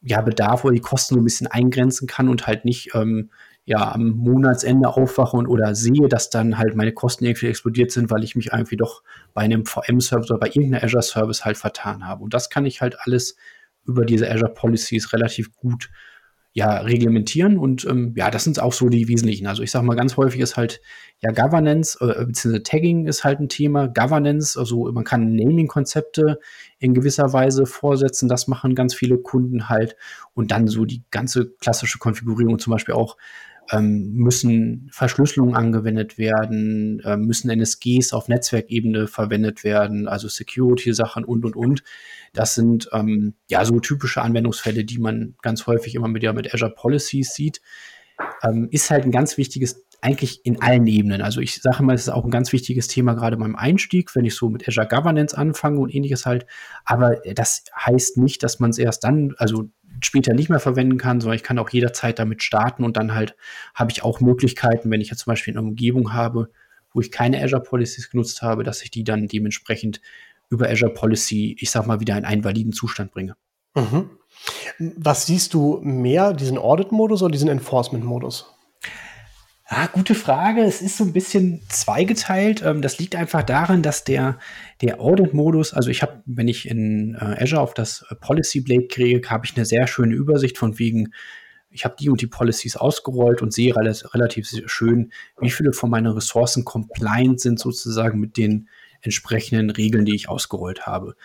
ja, 0.00 0.22
Bedarf 0.22 0.64
oder 0.64 0.72
die 0.72 0.80
Kosten 0.80 1.16
so 1.16 1.20
ein 1.20 1.24
bisschen 1.24 1.48
eingrenzen 1.48 2.08
kann 2.08 2.30
und 2.30 2.46
halt 2.46 2.64
nicht 2.64 2.94
ähm, 2.94 3.28
ja 3.64 3.92
am 3.92 4.10
Monatsende 4.10 4.88
aufwache 4.88 5.36
und 5.36 5.46
oder 5.46 5.74
sehe, 5.74 6.08
dass 6.08 6.30
dann 6.30 6.58
halt 6.58 6.76
meine 6.76 6.92
Kosten 6.92 7.24
irgendwie 7.24 7.46
explodiert 7.46 7.90
sind, 7.90 8.10
weil 8.10 8.22
ich 8.24 8.36
mich 8.36 8.52
irgendwie 8.52 8.76
doch 8.76 9.02
bei 9.32 9.42
einem 9.42 9.64
VM-Service 9.64 10.30
oder 10.30 10.40
bei 10.40 10.48
irgendeiner 10.48 10.84
Azure-Service 10.84 11.44
halt 11.44 11.56
vertan 11.56 12.06
habe. 12.06 12.22
Und 12.22 12.34
das 12.34 12.50
kann 12.50 12.66
ich 12.66 12.82
halt 12.82 12.96
alles 13.00 13.36
über 13.86 14.04
diese 14.04 14.30
Azure 14.30 14.52
Policies 14.52 15.12
relativ 15.12 15.54
gut 15.54 15.90
ja, 16.56 16.78
reglementieren 16.78 17.58
und 17.58 17.84
ähm, 17.84 18.14
ja, 18.16 18.30
das 18.30 18.44
sind 18.44 18.60
auch 18.60 18.72
so 18.72 18.88
die 18.88 19.08
wesentlichen. 19.08 19.48
Also 19.48 19.64
ich 19.64 19.72
sage 19.72 19.84
mal, 19.84 19.96
ganz 19.96 20.16
häufig 20.16 20.40
ist 20.40 20.56
halt 20.56 20.80
ja 21.20 21.32
Governance 21.32 21.98
äh, 22.00 22.24
bzw. 22.24 22.60
Tagging 22.60 23.08
ist 23.08 23.24
halt 23.24 23.40
ein 23.40 23.48
Thema. 23.48 23.88
Governance, 23.88 24.56
also 24.56 24.84
man 24.92 25.02
kann 25.02 25.34
Naming-Konzepte 25.34 26.38
in 26.78 26.94
gewisser 26.94 27.32
Weise 27.32 27.66
vorsetzen. 27.66 28.28
Das 28.28 28.46
machen 28.46 28.76
ganz 28.76 28.94
viele 28.94 29.18
Kunden 29.18 29.68
halt 29.68 29.96
und 30.34 30.52
dann 30.52 30.68
so 30.68 30.84
die 30.84 31.02
ganze 31.10 31.50
klassische 31.56 31.98
Konfigurierung, 31.98 32.60
zum 32.60 32.70
Beispiel 32.70 32.94
auch 32.94 33.16
ähm, 33.70 34.12
müssen 34.12 34.88
Verschlüsselungen 34.92 35.54
angewendet 35.54 36.18
werden, 36.18 37.00
äh, 37.00 37.16
müssen 37.16 37.50
NSGs 37.50 38.12
auf 38.12 38.28
Netzwerkebene 38.28 39.06
verwendet 39.06 39.64
werden, 39.64 40.08
also 40.08 40.28
Security-Sachen 40.28 41.24
und, 41.24 41.44
und, 41.44 41.56
und. 41.56 41.82
Das 42.32 42.54
sind 42.54 42.88
ähm, 42.92 43.34
ja 43.48 43.64
so 43.64 43.80
typische 43.80 44.22
Anwendungsfälle, 44.22 44.84
die 44.84 44.98
man 44.98 45.34
ganz 45.42 45.66
häufig 45.66 45.94
immer 45.94 46.08
mit, 46.08 46.22
ja, 46.22 46.32
mit 46.32 46.52
Azure 46.52 46.74
Policies 46.74 47.34
sieht. 47.34 47.60
Ähm, 48.42 48.68
ist 48.70 48.90
halt 48.90 49.04
ein 49.04 49.10
ganz 49.10 49.38
wichtiges 49.38 49.84
eigentlich 50.04 50.44
in 50.44 50.60
allen 50.60 50.86
Ebenen. 50.86 51.22
Also 51.22 51.40
ich 51.40 51.62
sage 51.62 51.82
mal, 51.82 51.94
es 51.94 52.02
ist 52.02 52.10
auch 52.10 52.24
ein 52.24 52.30
ganz 52.30 52.52
wichtiges 52.52 52.88
Thema 52.88 53.14
gerade 53.14 53.38
beim 53.38 53.56
Einstieg, 53.56 54.14
wenn 54.14 54.26
ich 54.26 54.34
so 54.34 54.50
mit 54.50 54.68
Azure 54.68 54.86
Governance 54.86 55.36
anfange 55.36 55.80
und 55.80 55.94
ähnliches 55.94 56.26
halt. 56.26 56.44
Aber 56.84 57.16
das 57.34 57.64
heißt 57.74 58.18
nicht, 58.18 58.42
dass 58.42 58.60
man 58.60 58.68
es 58.68 58.78
erst 58.78 59.04
dann, 59.04 59.34
also 59.38 59.70
später 60.02 60.34
nicht 60.34 60.50
mehr 60.50 60.60
verwenden 60.60 60.98
kann, 60.98 61.22
sondern 61.22 61.36
ich 61.36 61.42
kann 61.42 61.58
auch 61.58 61.70
jederzeit 61.70 62.18
damit 62.18 62.42
starten 62.42 62.84
und 62.84 62.98
dann 62.98 63.14
halt 63.14 63.34
habe 63.74 63.92
ich 63.92 64.02
auch 64.02 64.20
Möglichkeiten, 64.20 64.90
wenn 64.90 65.00
ich 65.00 65.08
jetzt 65.08 65.20
zum 65.20 65.30
Beispiel 65.30 65.54
eine 65.56 65.66
Umgebung 65.66 66.12
habe, 66.12 66.50
wo 66.92 67.00
ich 67.00 67.10
keine 67.10 67.42
Azure 67.42 67.62
Policies 67.62 68.10
genutzt 68.10 68.42
habe, 68.42 68.62
dass 68.62 68.82
ich 68.82 68.90
die 68.90 69.04
dann 69.04 69.26
dementsprechend 69.26 70.02
über 70.50 70.68
Azure 70.68 70.92
Policy, 70.92 71.56
ich 71.58 71.70
sag 71.70 71.86
mal, 71.86 72.00
wieder 72.00 72.18
in 72.18 72.26
einen 72.26 72.44
validen 72.44 72.74
Zustand 72.74 73.10
bringe. 73.12 73.36
Mhm. 73.74 74.10
Was 74.78 75.24
siehst 75.24 75.54
du 75.54 75.80
mehr, 75.82 76.34
diesen 76.34 76.58
Audit-Modus 76.58 77.22
oder 77.22 77.32
diesen 77.32 77.48
Enforcement-Modus? 77.48 78.53
Ah, 79.76 79.88
gute 79.88 80.14
Frage. 80.14 80.60
Es 80.60 80.80
ist 80.80 80.98
so 80.98 81.02
ein 81.02 81.12
bisschen 81.12 81.60
zweigeteilt. 81.68 82.62
Ähm, 82.64 82.80
das 82.80 83.00
liegt 83.00 83.16
einfach 83.16 83.42
daran, 83.42 83.82
dass 83.82 84.04
der, 84.04 84.38
der 84.82 85.00
Audit-Modus, 85.00 85.74
also 85.74 85.90
ich 85.90 86.00
habe, 86.00 86.22
wenn 86.26 86.46
ich 86.46 86.68
in 86.68 87.16
äh, 87.16 87.42
Azure 87.42 87.60
auf 87.60 87.74
das 87.74 88.06
Policy 88.20 88.60
Blade 88.60 88.86
kriege, 88.86 89.28
habe 89.28 89.46
ich 89.46 89.56
eine 89.56 89.66
sehr 89.66 89.88
schöne 89.88 90.14
Übersicht 90.14 90.58
von 90.58 90.78
wegen, 90.78 91.12
ich 91.70 91.84
habe 91.84 91.96
die 91.98 92.08
und 92.08 92.20
die 92.20 92.28
Policies 92.28 92.76
ausgerollt 92.76 93.42
und 93.42 93.52
sehe 93.52 93.74
relativ 93.74 94.48
schön, 94.66 95.10
wie 95.40 95.50
viele 95.50 95.72
von 95.72 95.90
meinen 95.90 96.12
Ressourcen 96.12 96.64
compliant 96.64 97.40
sind 97.40 97.58
sozusagen 97.58 98.20
mit 98.20 98.36
den 98.36 98.68
entsprechenden 99.02 99.70
Regeln, 99.70 100.04
die 100.04 100.14
ich 100.14 100.28
ausgerollt 100.28 100.86
habe. 100.86 101.16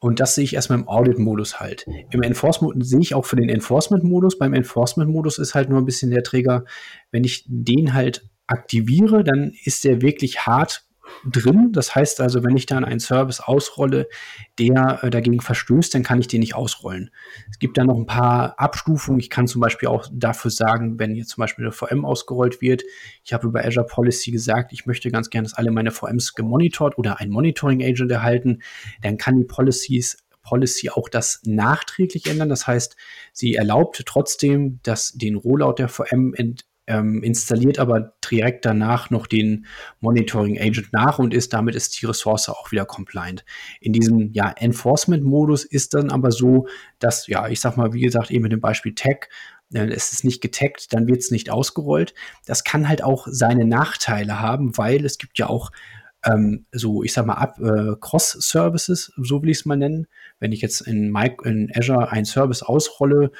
Und 0.00 0.20
das 0.20 0.34
sehe 0.34 0.44
ich 0.44 0.54
erstmal 0.54 0.78
im 0.78 0.88
Audit-Modus 0.88 1.58
halt. 1.58 1.86
Im 2.10 2.22
Enforcement 2.22 2.86
sehe 2.86 3.00
ich 3.00 3.14
auch 3.14 3.24
für 3.24 3.36
den 3.36 3.48
Enforcement-Modus. 3.48 4.38
Beim 4.38 4.54
Enforcement-Modus 4.54 5.38
ist 5.38 5.54
halt 5.54 5.68
nur 5.68 5.78
ein 5.80 5.84
bisschen 5.84 6.10
der 6.10 6.22
Träger, 6.22 6.64
wenn 7.10 7.24
ich 7.24 7.44
den 7.48 7.94
halt 7.94 8.28
aktiviere, 8.46 9.24
dann 9.24 9.52
ist 9.64 9.84
der 9.84 10.00
wirklich 10.00 10.46
hart 10.46 10.87
drin. 11.24 11.72
Das 11.72 11.94
heißt 11.94 12.20
also, 12.20 12.44
wenn 12.44 12.56
ich 12.56 12.66
dann 12.66 12.84
einen 12.84 13.00
Service 13.00 13.40
ausrolle, 13.40 14.08
der 14.58 15.00
äh, 15.02 15.10
dagegen 15.10 15.40
verstößt, 15.40 15.94
dann 15.94 16.02
kann 16.02 16.20
ich 16.20 16.28
den 16.28 16.40
nicht 16.40 16.54
ausrollen. 16.54 17.10
Es 17.50 17.58
gibt 17.58 17.78
da 17.78 17.84
noch 17.84 17.96
ein 17.96 18.06
paar 18.06 18.58
Abstufungen. 18.58 19.20
Ich 19.20 19.30
kann 19.30 19.46
zum 19.46 19.60
Beispiel 19.60 19.88
auch 19.88 20.06
dafür 20.12 20.50
sagen, 20.50 20.98
wenn 20.98 21.14
jetzt 21.14 21.30
zum 21.30 21.42
Beispiel 21.42 21.64
eine 21.64 21.72
VM 21.72 22.04
ausgerollt 22.04 22.60
wird, 22.60 22.82
ich 23.24 23.32
habe 23.32 23.46
über 23.46 23.64
Azure 23.64 23.86
Policy 23.86 24.30
gesagt, 24.30 24.72
ich 24.72 24.86
möchte 24.86 25.10
ganz 25.10 25.30
gerne, 25.30 25.46
dass 25.46 25.54
alle 25.54 25.70
meine 25.70 25.90
VMs 25.90 26.34
gemonitort 26.34 26.98
oder 26.98 27.20
ein 27.20 27.30
Monitoring 27.30 27.82
Agent 27.82 28.10
erhalten, 28.10 28.62
dann 29.02 29.18
kann 29.18 29.36
die 29.36 29.44
Policies 29.44 30.18
Policy 30.48 30.88
auch 30.88 31.10
das 31.10 31.42
nachträglich 31.44 32.26
ändern. 32.26 32.48
Das 32.48 32.66
heißt, 32.66 32.96
sie 33.32 33.54
erlaubt 33.54 34.02
trotzdem, 34.06 34.80
dass 34.82 35.12
den 35.12 35.36
Rollout 35.36 35.74
der 35.74 35.88
VM 35.88 36.32
ent 36.34 36.64
ähm, 36.88 37.22
installiert 37.22 37.78
aber 37.78 38.14
direkt 38.28 38.64
danach 38.64 39.10
noch 39.10 39.26
den 39.26 39.66
Monitoring 40.00 40.58
Agent 40.58 40.92
nach 40.92 41.18
und 41.18 41.34
ist 41.34 41.52
damit 41.52 41.74
ist 41.74 42.00
die 42.00 42.06
Ressource 42.06 42.48
auch 42.48 42.72
wieder 42.72 42.86
compliant. 42.86 43.44
In 43.80 43.92
diesem 43.92 44.32
ja, 44.32 44.50
Enforcement-Modus 44.50 45.64
ist 45.64 45.94
dann 45.94 46.10
aber 46.10 46.32
so, 46.32 46.66
dass, 46.98 47.26
ja, 47.26 47.48
ich 47.48 47.60
sag 47.60 47.76
mal, 47.76 47.92
wie 47.92 48.00
gesagt, 48.00 48.30
eben 48.30 48.42
mit 48.42 48.52
dem 48.52 48.60
Beispiel 48.60 48.94
Tag, 48.94 49.28
äh, 49.72 49.86
es 49.86 50.12
ist 50.12 50.24
nicht 50.24 50.40
getaggt, 50.40 50.92
dann 50.92 51.06
wird 51.06 51.18
es 51.18 51.30
nicht 51.30 51.50
ausgerollt. 51.50 52.14
Das 52.46 52.64
kann 52.64 52.88
halt 52.88 53.04
auch 53.04 53.28
seine 53.30 53.66
Nachteile 53.66 54.40
haben, 54.40 54.76
weil 54.78 55.04
es 55.04 55.18
gibt 55.18 55.38
ja 55.38 55.48
auch 55.48 55.70
ähm, 56.24 56.66
so, 56.72 57.02
ich 57.02 57.12
sag 57.12 57.26
mal, 57.26 57.52
äh, 57.58 57.96
Cross-Services, 58.00 59.12
so 59.16 59.42
will 59.42 59.50
ich 59.50 59.58
es 59.58 59.66
mal 59.66 59.76
nennen. 59.76 60.06
Wenn 60.40 60.52
ich 60.52 60.62
jetzt 60.62 60.80
in, 60.80 61.12
My 61.12 61.36
in 61.44 61.70
Azure 61.74 62.10
einen 62.10 62.24
Service 62.24 62.62
ausrolle, 62.62 63.30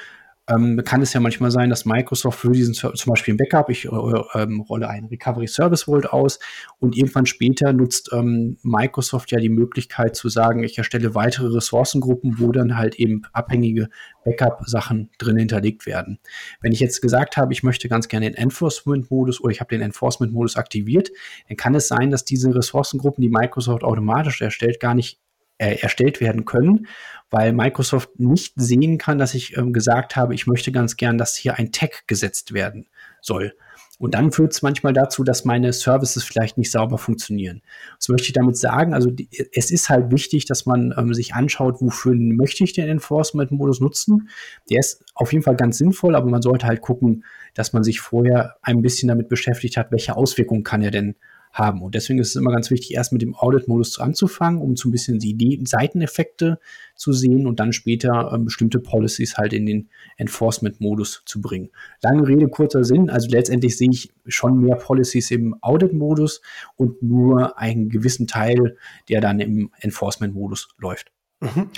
ähm, 0.49 0.81
kann 0.83 1.01
es 1.01 1.13
ja 1.13 1.19
manchmal 1.19 1.51
sein, 1.51 1.69
dass 1.69 1.85
Microsoft 1.85 2.39
für 2.39 2.51
diesen 2.51 2.73
zum 2.73 2.91
Beispiel 3.05 3.33
ein 3.33 3.37
Backup, 3.37 3.69
ich 3.69 3.85
äh, 3.85 3.89
ähm, 4.33 4.61
rolle 4.61 4.89
einen 4.89 5.07
Recovery 5.07 5.47
Service 5.47 5.83
Vault 5.83 6.11
aus 6.11 6.39
und 6.79 6.97
irgendwann 6.97 7.25
später 7.25 7.71
nutzt 7.71 8.09
ähm, 8.11 8.57
Microsoft 8.63 9.31
ja 9.31 9.39
die 9.39 9.49
Möglichkeit 9.49 10.15
zu 10.15 10.27
sagen, 10.29 10.63
ich 10.63 10.77
erstelle 10.77 11.13
weitere 11.13 11.47
Ressourcengruppen, 11.47 12.39
wo 12.39 12.51
dann 12.51 12.77
halt 12.77 12.95
eben 12.95 13.21
abhängige 13.31 13.89
Backup-Sachen 14.25 15.09
drin 15.17 15.37
hinterlegt 15.37 15.85
werden. 15.85 16.19
Wenn 16.61 16.71
ich 16.71 16.79
jetzt 16.79 17.01
gesagt 17.01 17.37
habe, 17.37 17.53
ich 17.53 17.63
möchte 17.63 17.87
ganz 17.87 18.07
gerne 18.07 18.29
den 18.29 18.35
Enforcement-Modus 18.35 19.41
oder 19.41 19.51
ich 19.51 19.59
habe 19.59 19.75
den 19.75 19.81
Enforcement-Modus 19.81 20.55
aktiviert, 20.55 21.09
dann 21.47 21.57
kann 21.57 21.75
es 21.75 21.87
sein, 21.87 22.09
dass 22.09 22.25
diese 22.25 22.53
Ressourcengruppen, 22.53 23.21
die 23.21 23.29
Microsoft 23.29 23.83
automatisch 23.83 24.41
erstellt, 24.41 24.79
gar 24.79 24.95
nicht 24.95 25.19
äh, 25.59 25.75
erstellt 25.75 26.19
werden 26.19 26.45
können, 26.45 26.87
weil 27.29 27.53
Microsoft 27.53 28.19
nicht 28.19 28.53
sehen 28.55 28.97
kann, 28.97 29.19
dass 29.19 29.35
ich 29.35 29.55
ähm, 29.55 29.71
gesagt 29.73 30.15
habe, 30.15 30.33
ich 30.33 30.47
möchte 30.47 30.71
ganz 30.71 30.97
gern, 30.97 31.17
dass 31.17 31.35
hier 31.35 31.59
ein 31.59 31.71
Tag 31.71 32.07
gesetzt 32.07 32.53
werden 32.53 32.87
soll. 33.21 33.53
Und 33.99 34.13
dann 34.13 34.31
führt 34.31 34.53
es 34.53 34.61
manchmal 34.61 34.93
dazu, 34.93 35.25
dass 35.25 35.43
meine 35.43 35.73
Services 35.73 36.23
vielleicht 36.23 36.57
nicht 36.57 36.71
sauber 36.71 36.97
funktionieren. 36.97 37.61
Was 37.97 38.07
möchte 38.07 38.27
ich 38.27 38.33
damit 38.33 38.55
sagen? 38.55 38.93
Also 38.93 39.11
die, 39.11 39.27
es 39.53 39.71
ist 39.71 39.89
halt 39.89 40.09
wichtig, 40.11 40.45
dass 40.45 40.65
man 40.65 40.93
ähm, 40.97 41.13
sich 41.13 41.33
anschaut, 41.33 41.81
wofür 41.81 42.15
möchte 42.15 42.63
ich 42.63 42.71
den 42.71 42.87
Enforcement-Modus 42.87 43.81
nutzen. 43.81 44.29
Der 44.69 44.79
ist 44.79 45.03
auf 45.15 45.33
jeden 45.33 45.43
Fall 45.43 45.57
ganz 45.57 45.77
sinnvoll, 45.77 46.15
aber 46.15 46.29
man 46.29 46.41
sollte 46.41 46.65
halt 46.65 46.79
gucken, 46.79 47.25
dass 47.53 47.73
man 47.73 47.83
sich 47.83 47.99
vorher 47.99 48.55
ein 48.61 48.81
bisschen 48.81 49.09
damit 49.09 49.27
beschäftigt 49.27 49.75
hat, 49.75 49.91
welche 49.91 50.15
Auswirkungen 50.15 50.63
kann 50.63 50.81
er 50.81 50.91
denn 50.91 51.15
haben. 51.59 51.81
Und 51.81 51.93
deswegen 51.93 52.19
ist 52.19 52.29
es 52.29 52.35
immer 52.35 52.51
ganz 52.51 52.71
wichtig, 52.71 52.93
erst 52.93 53.11
mit 53.11 53.21
dem 53.21 53.35
Audit-Modus 53.35 53.99
anzufangen, 53.99 54.61
um 54.61 54.75
so 54.75 54.87
ein 54.87 54.91
bisschen 54.91 55.19
die 55.19 55.61
Seiteneffekte 55.65 56.59
zu 56.95 57.13
sehen 57.13 57.45
und 57.45 57.59
dann 57.59 57.73
später 57.73 58.31
ähm, 58.33 58.45
bestimmte 58.45 58.79
Policies 58.79 59.37
halt 59.37 59.53
in 59.53 59.65
den 59.65 59.89
Enforcement-Modus 60.17 61.23
zu 61.25 61.41
bringen. 61.41 61.69
Lange 62.01 62.27
Rede, 62.27 62.47
kurzer 62.47 62.83
Sinn. 62.83 63.09
Also 63.09 63.29
letztendlich 63.29 63.77
sehe 63.77 63.89
ich 63.91 64.11
schon 64.27 64.59
mehr 64.61 64.75
Policies 64.75 65.29
im 65.31 65.55
Audit-Modus 65.61 66.41
und 66.75 67.01
nur 67.03 67.59
einen 67.59 67.89
gewissen 67.89 68.25
Teil, 68.25 68.77
der 69.09 69.21
dann 69.21 69.39
im 69.39 69.71
Enforcement-Modus 69.81 70.69
läuft. 70.77 71.11
Mhm. 71.41 71.69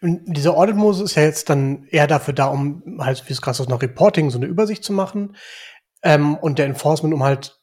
Dieser 0.00 0.56
Audit-Modus 0.56 1.00
ist 1.00 1.14
ja 1.14 1.22
jetzt 1.22 1.48
dann 1.48 1.84
eher 1.90 2.06
dafür 2.06 2.34
da, 2.34 2.46
um 2.46 2.82
halt, 2.98 3.28
wie 3.28 3.32
es 3.32 3.40
gerade 3.40 3.62
noch 3.70 3.82
Reporting, 3.82 4.30
so 4.30 4.38
eine 4.38 4.46
Übersicht 4.46 4.82
zu 4.82 4.92
machen. 4.92 5.36
Ähm, 6.02 6.36
und 6.36 6.58
der 6.58 6.66
Enforcement, 6.66 7.14
um 7.14 7.22
halt 7.22 7.60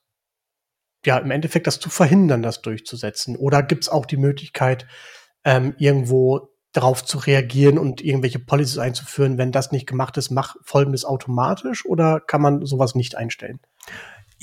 ja, 1.05 1.17
im 1.17 1.31
Endeffekt 1.31 1.67
das 1.67 1.79
zu 1.79 1.89
verhindern, 1.89 2.41
das 2.41 2.61
durchzusetzen? 2.61 3.35
Oder 3.35 3.63
gibt 3.63 3.83
es 3.83 3.89
auch 3.89 4.05
die 4.05 4.17
Möglichkeit, 4.17 4.87
ähm, 5.43 5.75
irgendwo 5.77 6.49
darauf 6.73 7.03
zu 7.03 7.17
reagieren 7.17 7.77
und 7.77 8.01
irgendwelche 8.01 8.39
Policies 8.39 8.77
einzuführen, 8.77 9.37
wenn 9.37 9.51
das 9.51 9.71
nicht 9.71 9.87
gemacht 9.87 10.17
ist, 10.17 10.31
mach 10.31 10.55
folgendes 10.63 11.03
automatisch 11.03 11.85
oder 11.85 12.21
kann 12.21 12.41
man 12.41 12.65
sowas 12.65 12.95
nicht 12.95 13.17
einstellen? 13.17 13.59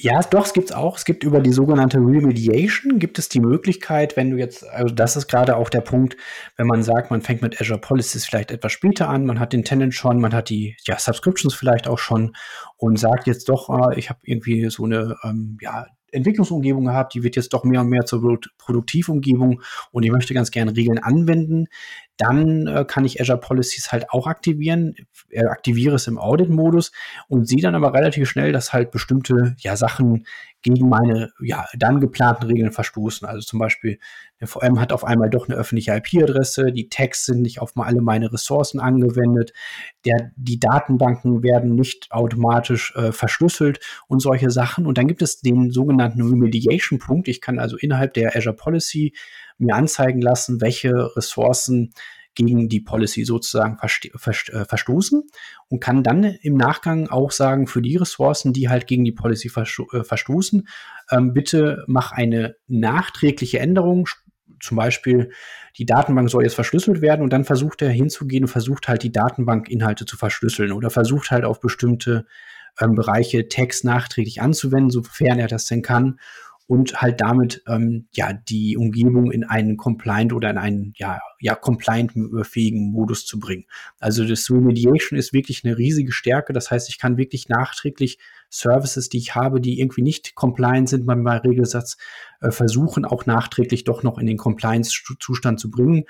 Ja, 0.01 0.21
doch, 0.21 0.47
es 0.47 0.53
gibt 0.53 0.71
es 0.71 0.77
auch. 0.77 0.97
Es 0.97 1.05
gibt 1.05 1.25
über 1.25 1.41
die 1.41 1.51
sogenannte 1.51 1.99
Remediation 1.99 3.01
gibt 3.01 3.19
es 3.19 3.29
die 3.29 3.41
Möglichkeit, 3.41 4.17
wenn 4.17 4.31
du 4.31 4.37
jetzt, 4.37 4.65
also 4.69 4.95
das 4.95 5.17
ist 5.17 5.27
gerade 5.27 5.57
auch 5.57 5.69
der 5.69 5.81
Punkt, 5.81 6.17
wenn 6.57 6.69
man 6.69 6.85
sagt, 6.85 7.11
man 7.11 7.21
fängt 7.21 7.43
mit 7.43 7.61
Azure 7.61 7.81
Policies 7.81 8.25
vielleicht 8.25 8.53
etwas 8.53 8.71
später 8.71 9.09
an, 9.09 9.27
man 9.27 9.41
hat 9.41 9.53
den 9.53 9.65
Tenant 9.65 9.95
schon, 9.95 10.21
man 10.21 10.35
hat 10.35 10.51
die 10.51 10.77
ja, 10.87 10.97
Subscriptions 11.01 11.53
vielleicht 11.53 11.89
auch 11.89 11.99
schon 11.99 12.37
und 12.77 12.97
sagt 12.97 13.27
jetzt 13.27 13.49
doch, 13.49 13.91
äh, 13.91 13.99
ich 13.99 14.09
habe 14.09 14.21
irgendwie 14.23 14.71
so 14.71 14.85
eine 14.85 15.17
ähm, 15.25 15.59
ja, 15.61 15.87
Entwicklungsumgebung 16.13 16.85
gehabt, 16.85 17.15
die 17.15 17.23
wird 17.23 17.37
jetzt 17.37 17.53
doch 17.53 17.65
mehr 17.65 17.81
und 17.83 17.89
mehr 17.89 18.05
zur 18.05 18.41
Produktivumgebung 18.59 19.63
und 19.91 20.03
ich 20.03 20.11
möchte 20.11 20.35
ganz 20.35 20.51
gerne 20.51 20.77
Regeln 20.77 20.99
anwenden, 20.99 21.67
dann 22.19 22.67
äh, 22.67 22.85
kann 22.85 23.05
ich 23.05 23.21
Azure 23.21 23.39
Policies 23.39 23.93
halt 23.93 24.11
auch 24.11 24.27
aktivieren, 24.27 24.95
äh, 25.31 25.45
aktiviere 25.45 25.95
es 25.95 26.09
im 26.09 26.19
Audit-Modus 26.19 26.93
und 27.29 27.49
sehe 27.49 27.63
dann 27.63 27.77
aber 27.77 27.95
relativ 27.95 28.29
schnell, 28.29 28.53
dass 28.53 28.73
halt 28.73 28.91
bestimmte 28.91 29.55
ja, 29.59 29.77
Sachen 29.77 30.27
gegen 30.63 30.89
meine 30.89 31.31
ja, 31.41 31.67
dann 31.77 32.01
geplanten 32.01 32.47
Regeln 32.47 32.73
verstoßen. 32.73 33.27
Also 33.27 33.47
zum 33.47 33.61
Beispiel, 33.61 34.01
eine 34.41 34.49
VM 34.49 34.81
hat 34.81 34.93
auf 34.93 35.05
einmal 35.05 35.31
doch 35.31 35.49
eine 35.49 35.57
öffentliche 35.57 35.95
IP-Adresse, 35.95 36.73
die 36.73 36.89
Tags 36.89 37.25
sind 37.25 37.43
nicht 37.43 37.61
auf 37.61 37.73
alle 37.77 38.01
meine 38.01 38.33
Ressourcen 38.33 38.81
angewendet, 38.81 39.53
der, 40.05 40.33
die 40.37 40.59
Datenbanken 40.59 41.45
werden 41.45 41.77
nicht 41.77 42.11
automatisch 42.11 42.93
äh, 42.97 43.13
verschlüsselt 43.13 43.79
und 44.09 44.21
solche 44.21 44.51
Sachen. 44.51 44.87
Und 44.87 44.99
dann 44.99 45.07
gibt 45.07 45.23
es 45.23 45.41
den 45.41 45.71
sogenannten 45.71 46.23
Remediation-Punkt. 46.23 47.29
Ich 47.29 47.41
kann 47.41 47.61
also 47.61 47.77
innerhalb 47.77 48.15
der 48.15 48.37
Azure 48.37 48.57
Policy 48.57 49.15
mir 49.59 49.75
anzeigen 49.75 50.21
lassen, 50.21 50.61
welche 50.61 51.17
Ressourcen 51.17 51.93
gegen 52.35 52.69
die 52.69 52.81
Policy 52.81 53.25
sozusagen 53.25 53.79
äh, 53.83 54.65
verstoßen 54.65 55.25
und 55.69 55.81
kann 55.81 56.05
dann 56.05 56.25
im 56.25 56.57
Nachgang 56.57 57.09
auch 57.09 57.33
sagen, 57.33 57.67
für 57.67 57.83
die 57.83 57.97
Ressourcen, 57.97 58.53
die 58.53 58.69
halt 58.69 58.87
gegen 58.87 59.05
die 59.05 59.13
Policy 59.13 59.51
äh, 59.57 60.05
verstoßen, 60.05 60.69
ähm, 61.11 61.33
bitte 61.33 61.85
mach 61.89 62.13
eine 62.13 62.57
nachträgliche 62.69 63.59
Änderung, 63.59 64.09
zum 64.61 64.77
Beispiel 64.77 65.31
die 65.77 65.87
Datenbank 65.87 66.31
soll 66.31 66.43
jetzt 66.43 66.55
verschlüsselt 66.55 67.01
werden 67.01 67.23
und 67.23 67.33
dann 67.33 67.45
versucht 67.45 67.83
er 67.83 67.91
hinzugehen 67.91 68.45
und 68.45 68.51
versucht 68.51 68.89
halt 68.89 69.03
die 69.03 69.13
Datenbankinhalte 69.13 70.07
zu 70.07 70.17
verschlüsseln 70.17 70.73
oder 70.73 70.91
versucht 70.91 71.31
halt 71.31 71.45
auf 71.45 71.61
bestimmte 71.61 72.27
ähm, 72.81 72.95
Bereiche 72.95 73.49
Text 73.49 73.85
nachträglich 73.85 74.41
anzuwenden, 74.41 74.91
sofern 74.91 75.39
er 75.39 75.49
das 75.49 75.67
denn 75.67 75.83
kann 75.83 76.19
und 76.69 77.01
halt 77.01 77.23
damit 77.23 77.63
ähm, 77.67 78.09
ja 78.13 78.35
die 78.35 78.77
Umgebung 78.77 79.33
in 79.33 79.43
einen 79.43 79.79
compliant 79.79 80.35
oder 80.35 80.51
in 80.51 80.59
einen 80.59 80.93
ja 80.97 81.19
ja 81.41 81.55
compliant 81.55 82.13
fähigen 82.43 82.93
Modus 82.93 83.25
zu 83.25 83.41
bringen. 83.41 83.65
Also 83.99 84.27
das 84.27 84.51
Remediation 84.51 85.19
ist 85.19 85.33
wirklich 85.33 85.65
eine 85.65 85.79
riesige 85.79 86.13
Stärke. 86.13 86.53
Das 86.53 86.71
heißt, 86.71 86.91
ich 86.91 86.99
kann 86.99 87.17
wirklich 87.17 87.49
nachträglich 87.49 88.19
Services, 88.51 89.09
die 89.09 89.17
ich 89.17 89.35
habe, 89.35 89.63
die 89.63 89.81
irgendwie 89.81 90.03
nicht 90.03 90.35
compliant 90.35 90.91
sind, 90.91 91.07
beim 91.07 91.27
Regelsatz 91.27 91.97
äh, 92.41 92.51
versuchen 92.51 93.07
auch 93.07 93.25
nachträglich 93.25 93.85
doch 93.85 94.03
noch 94.03 94.19
in 94.19 94.27
den 94.27 94.37
Compliance-Zustand 94.37 95.59
zu 95.59 95.71
bringen. 95.71 96.05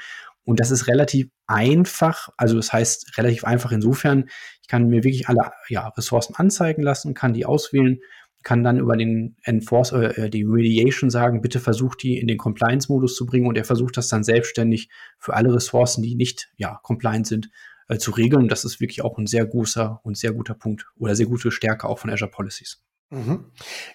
Und 0.44 0.58
das 0.58 0.72
ist 0.72 0.88
relativ 0.88 1.28
einfach. 1.46 2.30
Also 2.36 2.56
das 2.56 2.72
heißt 2.72 3.16
relativ 3.18 3.44
einfach 3.44 3.70
insofern, 3.70 4.28
ich 4.62 4.68
kann 4.68 4.88
mir 4.88 5.04
wirklich 5.04 5.28
alle 5.28 5.52
ja, 5.68 5.86
Ressourcen 5.88 6.34
anzeigen 6.34 6.82
lassen, 6.82 7.14
kann 7.14 7.32
die 7.32 7.46
auswählen 7.46 8.00
kann 8.42 8.64
dann 8.64 8.78
über 8.78 8.96
den 8.96 9.36
Enforce, 9.42 9.92
äh, 9.92 10.24
äh, 10.24 10.30
die 10.30 10.44
Mediation 10.44 11.10
sagen, 11.10 11.40
bitte 11.40 11.60
versucht 11.60 12.02
die 12.02 12.18
in 12.18 12.28
den 12.28 12.38
Compliance-Modus 12.38 13.16
zu 13.16 13.26
bringen 13.26 13.46
und 13.46 13.58
er 13.58 13.64
versucht 13.64 13.96
das 13.96 14.08
dann 14.08 14.24
selbstständig 14.24 14.88
für 15.18 15.34
alle 15.34 15.54
Ressourcen, 15.54 16.02
die 16.02 16.14
nicht 16.14 16.50
ja, 16.56 16.78
compliant 16.82 17.26
sind, 17.26 17.50
äh, 17.88 17.98
zu 17.98 18.10
regeln. 18.10 18.48
Das 18.48 18.64
ist 18.64 18.80
wirklich 18.80 19.02
auch 19.02 19.18
ein 19.18 19.26
sehr 19.26 19.46
großer 19.46 20.00
und 20.02 20.16
sehr 20.16 20.32
guter 20.32 20.54
Punkt 20.54 20.86
oder 20.96 21.16
sehr 21.16 21.26
gute 21.26 21.50
Stärke 21.50 21.88
auch 21.88 21.98
von 21.98 22.10
Azure 22.10 22.30
Policies. 22.30 22.82
Mhm. 23.10 23.46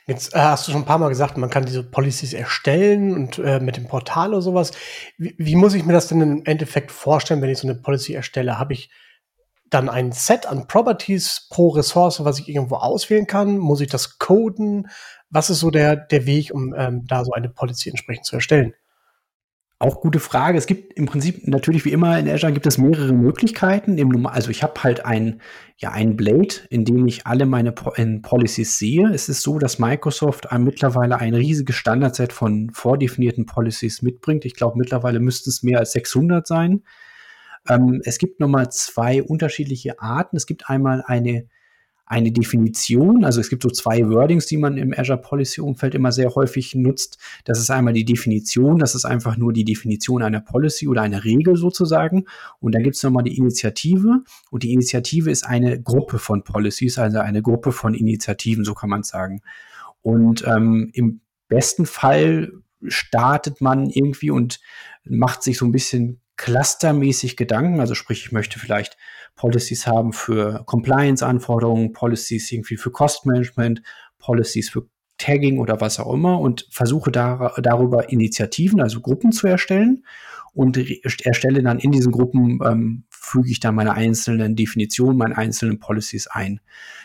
Jetzt 0.08 0.34
äh, 0.34 0.40
hast 0.40 0.68
du 0.68 0.72
schon 0.72 0.82
ein 0.82 0.88
paar 0.88 0.98
Mal 0.98 1.10
gesagt, 1.10 1.38
man 1.38 1.50
kann 1.50 1.66
diese 1.66 1.84
Policies 1.84 2.34
erstellen 2.34 3.14
und 3.14 3.38
äh, 3.38 3.60
mit 3.60 3.78
dem 3.78 3.88
Portal 3.88 4.30
oder 4.30 4.42
sowas. 4.42 4.72
Wie, 5.18 5.36
wie, 5.38 5.56
muss 5.56 5.76
ich 5.76 5.86
mir 5.86 5.94
das 5.94 6.08
denn 6.08 6.22
im 6.22 6.46
Endeffekt 6.46 6.92
vorstellen, 6.92 7.42
wenn 7.42 7.52
ich 7.52 7.60
so 7.60 7.68
eine 7.68 7.80
Policy 7.80 8.14
erstelle? 8.14 8.58
Habe 8.58 8.74
ich 8.74 8.90
dann 9.74 9.90
ein 9.90 10.12
Set 10.12 10.46
an 10.46 10.68
Properties 10.68 11.48
pro 11.50 11.70
Ressource, 11.70 12.24
was 12.24 12.40
ich 12.40 12.50
irgendwo 12.50 12.76
auswählen 12.76 13.28
kann? 13.28 13.58
Muss 13.58 13.82
ich 13.82 13.90
das 13.90 14.20
coden? 14.20 14.88
Was 15.30 15.50
ist 15.50 15.60
so 15.60 15.72
der, 15.72 15.96
der 15.96 16.26
Weg, 16.26 16.54
um 16.54 16.74
ähm, 16.78 17.06
da 17.08 17.26
so 17.26 17.32
eine 17.32 17.50
Policy 17.50 17.90
entsprechend 17.90 18.26
zu 18.26 18.36
erstellen? 18.36 18.74
Auch 19.84 20.00
gute 20.00 20.20
Frage. 20.20 20.58
Es 20.58 20.66
gibt 20.66 20.94
im 20.94 21.08
Prinzip 21.08 21.46
natürlich 21.46 21.84
wie 21.84 21.92
immer 21.92 22.18
in 22.18 22.30
Azure 22.30 22.54
gibt 22.54 22.66
es 22.66 22.78
mehrere 22.78 23.12
Möglichkeiten. 23.12 23.98
also 24.28 24.50
ich 24.50 24.64
habe 24.64 24.82
halt 24.82 25.06
ein, 25.06 25.42
ja, 25.76 25.92
ein 25.92 26.16
Blade, 26.16 26.56
in 26.70 26.86
dem 26.86 27.06
ich 27.06 27.28
alle 27.28 27.46
meine 27.46 27.74
po 27.74 27.92
Policies 28.22 28.78
sehe. 28.78 29.10
Es 29.10 29.28
ist 29.28 29.42
so, 29.42 29.60
dass 29.60 29.80
Microsoft 29.80 30.48
mittlerweile 30.58 31.20
ein 31.20 31.34
riesiges 31.34 31.76
Standardset 31.76 32.32
von 32.32 32.70
vordefinierten 32.70 33.46
Policies 33.46 34.02
mitbringt. 34.02 34.46
Ich 34.46 34.56
glaube, 34.56 34.78
mittlerweile 34.78 35.20
müssten 35.20 35.50
es 35.50 35.64
mehr 35.64 35.80
als 35.80 35.92
600 35.92 36.48
sein. 36.48 36.84
Ähm, 37.68 38.02
es 38.04 38.18
gibt 38.18 38.40
nochmal 38.40 38.72
zwei 38.72 39.24
unterschiedliche 39.24 40.00
Arten. 40.02 40.36
Es 40.36 40.46
gibt 40.46 40.70
einmal 40.70 41.04
eine, 41.06 41.48
eine 42.06 42.32
Definition, 42.32 43.24
also 43.24 43.40
es 43.40 43.50
gibt 43.50 43.64
so 43.64 43.70
zwei 43.70 44.08
Wordings, 44.10 44.46
die 44.46 44.58
man 44.58 44.78
im 44.78 44.94
Azure 44.96 45.20
Policy 45.20 45.62
Umfeld 45.62 45.96
immer 45.96 46.12
sehr 46.12 46.36
häufig 46.36 46.76
nutzt. 46.76 47.18
Das 47.46 47.60
ist 47.60 47.72
einmal 47.72 47.94
die 47.94 48.06
Definition, 48.06 48.78
das 48.78 48.94
ist 48.94 49.06
einfach 49.06 49.38
nur 49.38 49.54
die 49.54 49.64
Definition 49.64 50.22
einer 50.22 50.42
Policy 50.42 50.88
oder 50.88 51.02
einer 51.02 51.24
Regel 51.24 51.56
sozusagen. 51.56 52.26
Und 52.60 52.76
dann 52.76 52.84
gibt 52.84 52.98
es 52.98 53.04
nochmal 53.04 53.24
die 53.24 53.38
Initiative. 53.38 54.24
Und 54.52 54.64
die 54.64 54.74
Initiative 54.74 55.32
ist 55.32 55.46
eine 55.46 55.82
Gruppe 55.82 56.20
von 56.20 56.44
Policies, 56.44 56.98
also 57.00 57.20
eine 57.20 57.42
Gruppe 57.42 57.72
von 57.72 57.94
Initiativen, 57.94 58.66
so 58.66 58.74
kann 58.74 58.90
man 58.90 59.04
sagen. 59.04 59.42
Und 60.02 60.46
ähm, 60.46 60.92
im 60.94 61.22
besten 61.48 61.86
Fall 61.86 62.52
startet 62.86 63.62
man 63.62 63.90
irgendwie 63.90 64.30
und 64.30 64.60
macht 65.06 65.42
sich 65.42 65.58
so 65.58 65.66
ein 65.66 65.72
bisschen 65.72 66.20
clustermäßig 66.38 67.38
Gedanken, 67.38 67.80
also 67.80 67.96
sprich, 67.96 68.26
ich 68.26 68.32
möchte 68.32 68.60
vielleicht 68.60 68.98
Policies 69.36 69.88
haben 69.88 70.14
für 70.14 70.64
Compliance-Anforderungen, 70.66 71.94
Policies 71.94 72.52
irgendwie 72.52 72.78
für 72.78 72.92
Cost-Management, 72.92 73.82
Policies 74.18 74.70
für 74.70 74.88
Tagging 75.18 75.60
oder 75.60 75.80
was 75.80 76.00
auch 76.00 76.14
immer 76.14 76.40
und 76.40 76.68
versuche 76.72 77.12
dar 77.12 77.54
darüber 77.62 78.10
Initiativen, 78.10 78.82
also 78.82 79.00
Gruppen 79.00 79.32
zu 79.32 79.48
erstellen 79.48 80.04
und 80.54 80.78
erstelle 81.26 81.64
dann 81.64 81.80
in 81.80 81.92
diesen 81.92 82.12
Gruppen, 82.12 82.60
ähm, 82.64 83.04
füge 83.10 83.50
ich 83.50 83.60
dann 83.60 83.76
meine 83.76 83.94
einzelnen 83.94 84.56
Definitionen, 84.56 85.18
meine 85.18 85.38
einzelnen 85.38 85.80
Policies 85.80 86.28
ein. 86.28 86.60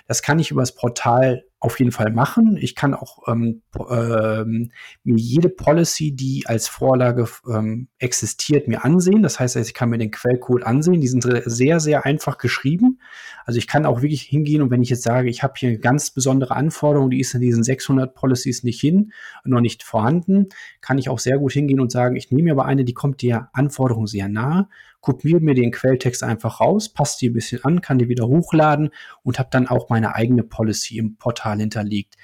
Das 0.07 0.23
kann 0.23 0.39
ich 0.39 0.51
über 0.51 0.63
das 0.63 0.75
Portal 0.75 1.45
auf 1.61 1.81
jeden 1.81 1.91
Fall 1.91 2.13
machen. 2.13 2.57
Ich 2.61 2.77
kann 2.77 2.95
auch 2.95 3.27
ähm, 3.27 3.63
ähm, 3.91 4.71
jede 5.03 5.49
Policy, 5.49 6.13
die 6.13 6.45
als 6.47 6.69
Vorlage 6.69 7.29
ähm, 7.53 7.89
existiert, 7.99 8.69
mir 8.69 8.85
ansehen. 8.85 9.23
Das 9.25 9.41
heißt, 9.41 9.57
ich 9.57 9.75
kann 9.75 9.91
mir 9.91 9.99
den 9.99 10.13
Quellcode 10.13 10.63
ansehen. 10.63 11.01
Die 11.01 11.09
sind 11.09 11.27
sehr, 11.45 11.81
sehr 11.81 12.07
einfach 12.07 12.39
geschrieben. 12.39 13.01
Also 13.45 13.59
ich 13.59 13.67
kann 13.67 13.87
auch 13.87 14.03
wirklich 14.03 14.23
hingehen 14.23 14.63
und 14.63 14.71
wenn 14.71 14.83
ich 14.83 14.91
jetzt 14.91 15.03
sage, 15.03 15.31
ich 15.31 15.43
habe 15.43 15.55
hier 15.57 15.71
eine 15.71 15.79
ganz 15.79 16.11
besondere 16.11 16.55
Anforderung, 16.55 17.11
die 17.11 17.21
ist 17.21 17.35
in 17.35 17.41
diesen 17.41 17.65
600 17.65 18.15
Policies 18.15 18.63
nicht 18.63 18.81
hin, 18.81 19.13
noch 19.45 19.61
nicht 19.61 19.83
vorhanden, 19.83 20.51
kann 20.81 20.99
ich 20.99 21.09
auch 21.09 21.19
sehr 21.19 21.39
gut 21.39 21.53
hingehen 21.53 21.81
und 21.81 21.91
sagen, 21.91 22.15
ich 22.15 22.31
nehme 22.31 22.45
mir 22.45 22.53
aber 22.53 22.67
eine, 22.67 22.85
die 22.85 22.95
kommt 22.95 23.23
der 23.23 23.49
Anforderung 23.53 24.07
sehr 24.07 24.29
nahe 24.29 24.69
kopiere 25.01 25.41
mir 25.41 25.55
den 25.55 25.71
Quelltext 25.71 26.23
einfach 26.23 26.61
raus, 26.61 26.89
passe 26.89 27.19
die 27.21 27.31
ein 27.31 27.35
bisschen 27.35 27.65
an, 27.65 27.81
kann 27.81 27.99
die 27.99 28.09
wieder 28.09 28.27
hochladen 28.27 28.91
und 29.23 29.39
habe 29.39 29.49
dann 29.51 29.69
auch 29.69 29.89
meine 29.89 30.15
eigene 30.15 30.43
Policy 30.43 30.99
im 30.99 31.17
Portal 31.17 31.59
hinterlegt. 31.59 32.17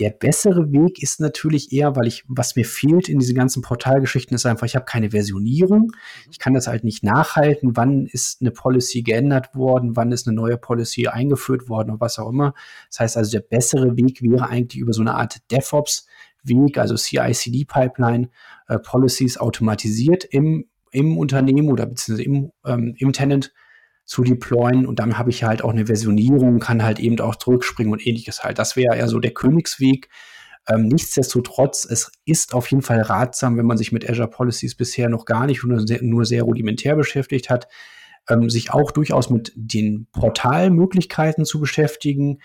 Der 0.00 0.10
bessere 0.10 0.72
Weg 0.72 1.02
ist 1.02 1.20
natürlich 1.20 1.72
eher, 1.72 1.94
weil 1.94 2.06
ich, 2.06 2.24
was 2.26 2.56
mir 2.56 2.64
fehlt 2.64 3.10
in 3.10 3.18
diesen 3.18 3.36
ganzen 3.36 3.60
Portalgeschichten, 3.60 4.34
ist 4.34 4.46
einfach, 4.46 4.66
ich 4.66 4.74
habe 4.74 4.86
keine 4.86 5.10
Versionierung. 5.10 5.92
Ich 6.30 6.38
kann 6.38 6.54
das 6.54 6.68
halt 6.68 6.84
nicht 6.84 7.04
nachhalten, 7.04 7.76
wann 7.76 8.06
ist 8.06 8.40
eine 8.40 8.50
Policy 8.50 9.02
geändert 9.02 9.54
worden, 9.54 9.96
wann 9.96 10.10
ist 10.10 10.26
eine 10.26 10.34
neue 10.34 10.56
Policy 10.56 11.08
eingeführt 11.08 11.68
worden 11.68 11.90
und 11.90 12.00
was 12.00 12.18
auch 12.18 12.30
immer. 12.30 12.54
Das 12.88 13.00
heißt 13.00 13.16
also, 13.18 13.30
der 13.30 13.40
bessere 13.40 13.94
Weg 13.98 14.22
wäre 14.22 14.48
eigentlich 14.48 14.80
über 14.80 14.94
so 14.94 15.02
eine 15.02 15.16
Art 15.16 15.38
DevOps-Weg, 15.50 16.78
also 16.78 16.94
CI-CD-Pipeline, 16.94 18.30
äh, 18.68 18.78
Policies 18.78 19.36
automatisiert 19.36 20.24
im 20.24 20.69
im 20.90 21.16
Unternehmen 21.18 21.68
oder 21.68 21.86
beziehungsweise 21.86 22.26
im, 22.26 22.52
ähm, 22.64 22.94
im 22.98 23.12
Tenant 23.12 23.52
zu 24.04 24.24
deployen 24.24 24.86
und 24.86 24.98
dann 24.98 25.18
habe 25.18 25.30
ich 25.30 25.44
halt 25.44 25.62
auch 25.62 25.70
eine 25.70 25.86
Versionierung, 25.86 26.58
kann 26.58 26.82
halt 26.82 26.98
eben 26.98 27.20
auch 27.20 27.36
zurückspringen 27.36 27.92
und 27.92 28.04
ähnliches 28.04 28.42
halt. 28.42 28.58
Das 28.58 28.74
wäre 28.74 28.98
ja 28.98 29.06
so 29.06 29.20
der 29.20 29.32
Königsweg. 29.32 30.08
Ähm, 30.68 30.88
nichtsdestotrotz, 30.88 31.84
es 31.84 32.10
ist 32.24 32.52
auf 32.52 32.66
jeden 32.70 32.82
Fall 32.82 33.00
ratsam, 33.02 33.56
wenn 33.56 33.66
man 33.66 33.78
sich 33.78 33.92
mit 33.92 34.08
Azure 34.08 34.28
Policies 34.28 34.74
bisher 34.74 35.08
noch 35.08 35.24
gar 35.24 35.46
nicht 35.46 35.64
nur 35.64 35.86
sehr, 35.86 36.02
nur 36.02 36.24
sehr 36.24 36.42
rudimentär 36.42 36.96
beschäftigt 36.96 37.50
hat, 37.50 37.68
ähm, 38.28 38.50
sich 38.50 38.72
auch 38.72 38.90
durchaus 38.90 39.30
mit 39.30 39.52
den 39.54 40.06
Portalmöglichkeiten 40.12 41.44
zu 41.44 41.60
beschäftigen 41.60 42.40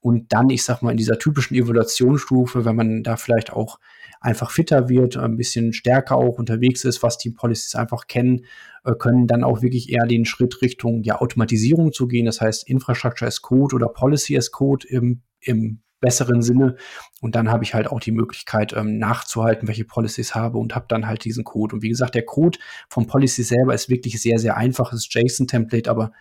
und 0.00 0.32
dann, 0.32 0.50
ich 0.50 0.64
sag 0.64 0.82
mal, 0.82 0.92
in 0.92 0.96
dieser 0.96 1.18
typischen 1.18 1.56
Evaluationsstufe, 1.56 2.64
wenn 2.64 2.76
man 2.76 3.02
da 3.02 3.16
vielleicht 3.16 3.52
auch 3.52 3.78
einfach 4.20 4.50
fitter 4.50 4.88
wird, 4.88 5.16
ein 5.16 5.36
bisschen 5.36 5.72
stärker 5.72 6.16
auch 6.16 6.38
unterwegs 6.38 6.84
ist, 6.84 7.02
was 7.02 7.18
die 7.18 7.30
Policies 7.30 7.74
einfach 7.74 8.06
kennen, 8.06 8.44
äh, 8.84 8.94
können 8.94 9.26
dann 9.26 9.44
auch 9.44 9.62
wirklich 9.62 9.90
eher 9.90 10.06
den 10.06 10.24
Schritt 10.24 10.60
Richtung 10.62 11.02
ja, 11.02 11.20
Automatisierung 11.20 11.92
zu 11.92 12.08
gehen. 12.08 12.26
Das 12.26 12.40
heißt, 12.40 12.68
Infrastructure 12.68 13.28
as 13.28 13.42
Code 13.42 13.74
oder 13.74 13.88
Policy 13.88 14.36
as 14.36 14.50
Code 14.50 14.86
im, 14.88 15.22
im 15.40 15.80
besseren 16.00 16.42
Sinne. 16.42 16.76
Und 17.20 17.34
dann 17.34 17.50
habe 17.50 17.64
ich 17.64 17.74
halt 17.74 17.88
auch 17.88 18.00
die 18.00 18.12
Möglichkeit, 18.12 18.72
ähm, 18.72 18.98
nachzuhalten, 18.98 19.68
welche 19.68 19.84
Policies 19.84 20.34
habe 20.34 20.58
und 20.58 20.74
habe 20.74 20.86
dann 20.88 21.06
halt 21.06 21.24
diesen 21.24 21.44
Code. 21.44 21.76
Und 21.76 21.82
wie 21.82 21.88
gesagt, 21.88 22.14
der 22.14 22.24
Code 22.24 22.58
vom 22.88 23.06
Policy 23.06 23.42
selber 23.42 23.74
ist 23.74 23.88
wirklich 23.88 24.20
sehr, 24.20 24.38
sehr 24.38 24.56
einfach. 24.56 24.92
Ist 24.92 25.12
JSON-Template, 25.12 25.90
aber 25.90 26.12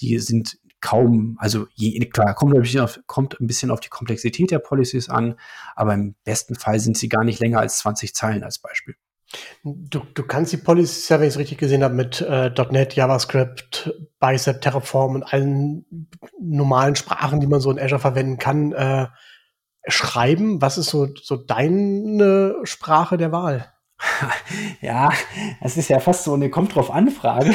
die 0.00 0.18
sind 0.18 0.58
kaum, 0.82 1.36
also 1.40 1.66
je, 1.72 1.98
klar, 2.06 2.34
kommt 2.34 2.54
ein, 2.54 2.60
bisschen 2.60 2.80
auf, 2.80 3.00
kommt 3.06 3.40
ein 3.40 3.46
bisschen 3.46 3.70
auf 3.70 3.80
die 3.80 3.88
Komplexität 3.88 4.50
der 4.50 4.58
Policies 4.58 5.08
an, 5.08 5.36
aber 5.74 5.94
im 5.94 6.14
besten 6.24 6.56
Fall 6.56 6.80
sind 6.80 6.98
sie 6.98 7.08
gar 7.08 7.24
nicht 7.24 7.40
länger 7.40 7.60
als 7.60 7.78
20 7.78 8.14
Zeilen 8.14 8.42
als 8.42 8.58
Beispiel. 8.58 8.96
Du, 9.64 10.00
du 10.12 10.22
kannst 10.24 10.52
die 10.52 10.58
Policies 10.58 11.08
ja, 11.08 11.18
wenn 11.18 11.28
ich 11.28 11.34
es 11.34 11.38
richtig 11.38 11.56
gesehen 11.56 11.82
habe, 11.82 11.94
mit 11.94 12.20
äh, 12.20 12.50
.NET, 12.70 12.94
JavaScript, 12.94 13.94
Bicep, 14.20 14.60
Terraform 14.60 15.14
und 15.14 15.22
allen 15.22 15.86
normalen 16.38 16.96
Sprachen, 16.96 17.40
die 17.40 17.46
man 17.46 17.60
so 17.60 17.70
in 17.70 17.78
Azure 17.78 18.00
verwenden 18.00 18.36
kann, 18.36 18.72
äh, 18.72 19.06
schreiben. 19.86 20.60
Was 20.60 20.76
ist 20.76 20.90
so, 20.90 21.08
so 21.14 21.36
deine 21.36 22.56
Sprache 22.64 23.16
der 23.16 23.32
Wahl? 23.32 23.72
Ja, 24.80 25.12
das 25.60 25.76
ist 25.76 25.88
ja 25.88 26.00
fast 26.00 26.24
so 26.24 26.34
eine 26.34 26.50
kommt 26.50 26.74
drauf 26.74 26.90
Anfrage. 26.90 27.52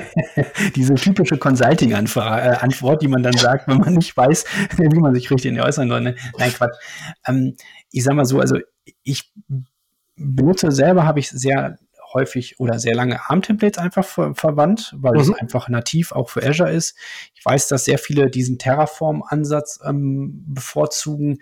Diese 0.76 0.94
typische 0.94 1.38
Consulting-Antwort, 1.38 3.02
die 3.02 3.08
man 3.08 3.22
dann 3.22 3.36
sagt, 3.36 3.68
wenn 3.68 3.78
man 3.78 3.94
nicht 3.94 4.16
weiß, 4.16 4.44
wie 4.76 4.98
man 4.98 5.14
sich 5.14 5.30
richtig 5.30 5.60
äußern 5.60 5.88
soll. 5.88 6.00
Ne? 6.00 6.14
Nein, 6.38 6.52
Quatsch. 6.52 6.76
Ähm, 7.26 7.56
ich 7.90 8.04
sag 8.04 8.14
mal 8.14 8.24
so, 8.24 8.40
also 8.40 8.58
ich 9.02 9.32
benutze 10.16 10.72
selber, 10.72 11.04
habe 11.04 11.20
ich 11.20 11.30
sehr 11.30 11.78
häufig 12.12 12.58
oder 12.58 12.78
sehr 12.78 12.94
lange 12.94 13.20
ARM-Templates 13.28 13.78
einfach 13.78 14.04
ver 14.04 14.34
verwandt, 14.34 14.94
weil 14.96 15.14
mhm. 15.14 15.20
es 15.20 15.32
einfach 15.32 15.68
nativ 15.68 16.12
auch 16.12 16.30
für 16.30 16.42
Azure 16.42 16.70
ist. 16.70 16.96
Ich 17.34 17.44
weiß, 17.44 17.68
dass 17.68 17.84
sehr 17.84 17.98
viele 17.98 18.30
diesen 18.30 18.58
Terraform-Ansatz 18.58 19.80
ähm, 19.84 20.44
bevorzugen. 20.48 21.38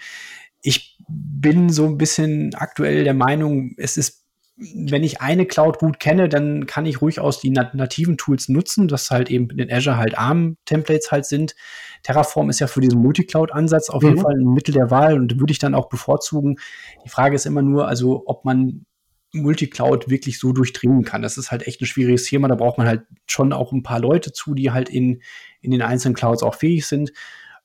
Ich 0.62 0.98
bin 1.08 1.70
so 1.70 1.86
ein 1.86 1.96
bisschen 1.96 2.54
aktuell 2.54 3.04
der 3.04 3.14
Meinung, 3.14 3.74
es 3.76 3.96
ist 3.96 4.25
wenn 4.56 5.04
ich 5.04 5.20
eine 5.20 5.44
Cloud 5.44 5.78
gut 5.78 6.00
kenne, 6.00 6.30
dann 6.30 6.66
kann 6.66 6.86
ich 6.86 7.02
ruhig 7.02 7.20
aus 7.20 7.40
die 7.40 7.50
nativen 7.50 8.16
Tools 8.16 8.48
nutzen, 8.48 8.88
das 8.88 9.10
halt 9.10 9.30
eben 9.30 9.50
in 9.50 9.70
Azure 9.70 9.98
halt 9.98 10.16
ARM-Templates 10.16 11.10
halt 11.10 11.26
sind. 11.26 11.54
Terraform 12.02 12.48
ist 12.48 12.60
ja 12.60 12.66
für 12.66 12.80
diesen 12.80 13.00
Multicloud-Ansatz 13.02 13.90
auf 13.90 14.02
mhm. 14.02 14.08
jeden 14.08 14.20
Fall 14.22 14.34
ein 14.34 14.54
Mittel 14.54 14.72
der 14.72 14.90
Wahl 14.90 15.14
und 15.14 15.38
würde 15.38 15.52
ich 15.52 15.58
dann 15.58 15.74
auch 15.74 15.90
bevorzugen. 15.90 16.56
Die 17.04 17.10
Frage 17.10 17.34
ist 17.34 17.44
immer 17.44 17.60
nur, 17.60 17.86
also 17.86 18.22
ob 18.26 18.46
man 18.46 18.86
Multicloud 19.32 20.08
wirklich 20.08 20.38
so 20.38 20.52
durchdringen 20.52 21.04
kann. 21.04 21.20
Das 21.20 21.36
ist 21.36 21.50
halt 21.50 21.66
echt 21.66 21.82
ein 21.82 21.86
schwieriges 21.86 22.24
Thema. 22.24 22.48
Da 22.48 22.54
braucht 22.54 22.78
man 22.78 22.86
halt 22.86 23.02
schon 23.26 23.52
auch 23.52 23.72
ein 23.72 23.82
paar 23.82 24.00
Leute 24.00 24.32
zu, 24.32 24.54
die 24.54 24.70
halt 24.70 24.88
in, 24.88 25.20
in 25.60 25.70
den 25.70 25.82
einzelnen 25.82 26.14
Clouds 26.14 26.42
auch 26.42 26.54
fähig 26.54 26.86
sind. 26.86 27.12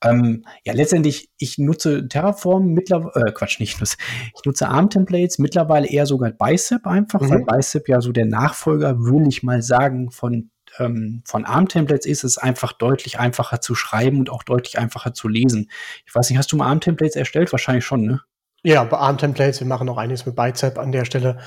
Ähm, 0.04 0.46
ja, 0.64 0.74
letztendlich, 0.74 1.30
ich 1.38 1.58
nutze 1.58 2.08
Terraform 2.08 2.68
mittlerweile, 2.68 3.28
äh, 3.28 3.32
Quatsch, 3.32 3.60
nicht 3.60 3.80
nutze, 3.80 3.98
ich 4.36 4.46
nutze 4.46 4.68
ARM-Templates, 4.68 5.38
mittlerweile 5.38 5.88
eher 5.88 6.06
sogar 6.06 6.32
Bicep 6.32 6.88
einfach, 6.88 7.22
mhm. 7.22 7.30
weil 7.30 7.46
Bicep 7.46 7.88
ja 7.88 8.02
so 8.02 8.12
der 8.12 8.26
Nachfolger, 8.26 9.00
würde 9.00 9.30
ich 9.30 9.44
mal 9.44 9.62
sagen, 9.62 10.10
von, 10.12 10.50
ähm, 10.80 11.22
von 11.26 11.46
ARM-Templates 11.46 12.06
ist, 12.06 12.24
es 12.24 12.38
einfach 12.38 12.74
deutlich 12.74 13.20
einfacher 13.20 13.62
zu 13.62 13.76
schreiben 13.76 14.20
und 14.20 14.30
auch 14.30 14.44
deutlich 14.44 14.80
einfacher 14.80 15.14
zu 15.14 15.28
lesen. 15.28 15.70
Ich 16.06 16.16
weiß 16.16 16.30
nicht, 16.30 16.40
hast 16.40 16.52
du 16.52 16.58
mal 16.58 16.68
ARM-Templates 16.68 17.16
erstellt? 17.16 17.52
Wahrscheinlich 17.52 17.86
schon, 17.86 18.02
ne? 18.02 18.22
Ja, 18.64 18.84
bei 18.84 18.98
ARM-Templates, 18.98 19.60
wir 19.60 19.68
machen 19.68 19.90
auch 19.90 19.98
einiges 19.98 20.26
mit 20.26 20.36
Bicep 20.36 20.78
an 20.78 20.92
der 20.92 21.06
Stelle. 21.06 21.40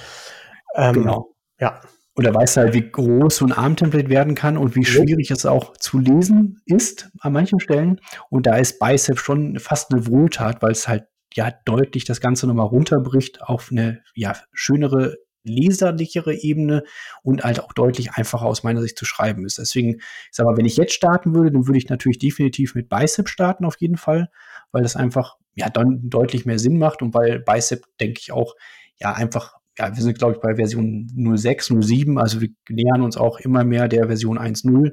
Ähm, 0.77 0.95
genau. 0.95 1.35
Ja. 1.59 1.81
Und 2.17 2.25
er 2.25 2.35
weiß 2.35 2.57
halt, 2.59 2.75
wie 2.75 2.91
groß 2.91 3.37
so 3.37 3.45
ein 3.45 3.53
ARM-Template 3.53 4.09
werden 4.09 4.37
kann 4.37 4.57
und 4.57 4.77
wie 4.77 4.85
schwierig 4.85 5.33
es 5.33 5.47
auch 5.47 5.77
zu 5.77 5.99
lesen 5.99 6.61
ist 6.65 7.11
an 7.19 7.33
manchen 7.33 7.59
Stellen. 7.59 8.01
Und 8.31 8.47
da 8.47 8.57
ist 8.57 8.79
Bicep 8.79 9.19
schon 9.19 9.59
fast 9.59 9.93
eine 9.93 10.07
Wohltat, 10.07 10.63
weil 10.63 10.71
es 10.73 10.87
halt 10.87 11.07
ja 11.35 11.53
deutlich 11.65 12.05
das 12.05 12.21
Ganze 12.21 12.47
nochmal 12.47 12.67
runterbricht 12.67 13.43
auf 13.43 13.71
eine 13.73 14.01
ja 14.15 14.37
schönere, 14.53 15.17
leserlichere 15.43 16.35
Ebene 16.35 16.85
und 17.25 17.43
halt 17.43 17.59
auch 17.59 17.73
deutlich 17.73 18.13
einfacher 18.13 18.47
aus 18.47 18.63
meiner 18.63 18.81
Sicht 18.81 18.97
zu 18.97 19.05
schreiben 19.05 19.45
ist. 19.45 19.59
Deswegen, 19.59 19.97
ich 19.97 20.29
sag 20.31 20.47
mal, 20.47 20.57
wenn 20.57 20.67
ich 20.67 20.77
jetzt 20.77 20.95
starten 20.95 21.35
würde, 21.35 21.51
dann 21.51 21.67
würde 21.67 21.79
ich 21.79 21.89
natürlich 21.89 22.21
definitiv 22.21 22.77
mit 22.77 22.89
Bicep 22.89 23.29
starten 23.29 23.65
auf 23.65 23.77
jeden 23.79 23.97
Fall, 23.97 24.31
weil 24.71 24.83
das 24.83 24.95
einfach 24.95 25.37
ja 25.57 25.69
dann 25.69 26.09
deutlich 26.09 26.47
mehr 26.47 26.61
Sinn 26.61 26.79
macht 26.79 27.03
und 27.03 27.13
weil 27.13 27.41
Bicep, 27.41 27.85
denke 28.01 28.21
ich, 28.21 28.31
auch 28.31 28.55
ja 29.01 29.13
einfach 29.13 29.55
ja, 29.79 29.95
wir 29.95 30.03
sind, 30.03 30.19
glaube 30.19 30.35
ich, 30.35 30.41
bei 30.41 30.57
Version 30.57 31.09
06, 31.37 31.73
07, 31.81 32.19
also 32.19 32.41
wir 32.41 32.51
nähern 32.69 33.03
uns 33.03 33.17
auch 33.17 33.41
immer 33.41 33.65
mehr 33.65 33.89
der 33.89 34.07
Version 34.07 34.39
1.0, 34.39 34.93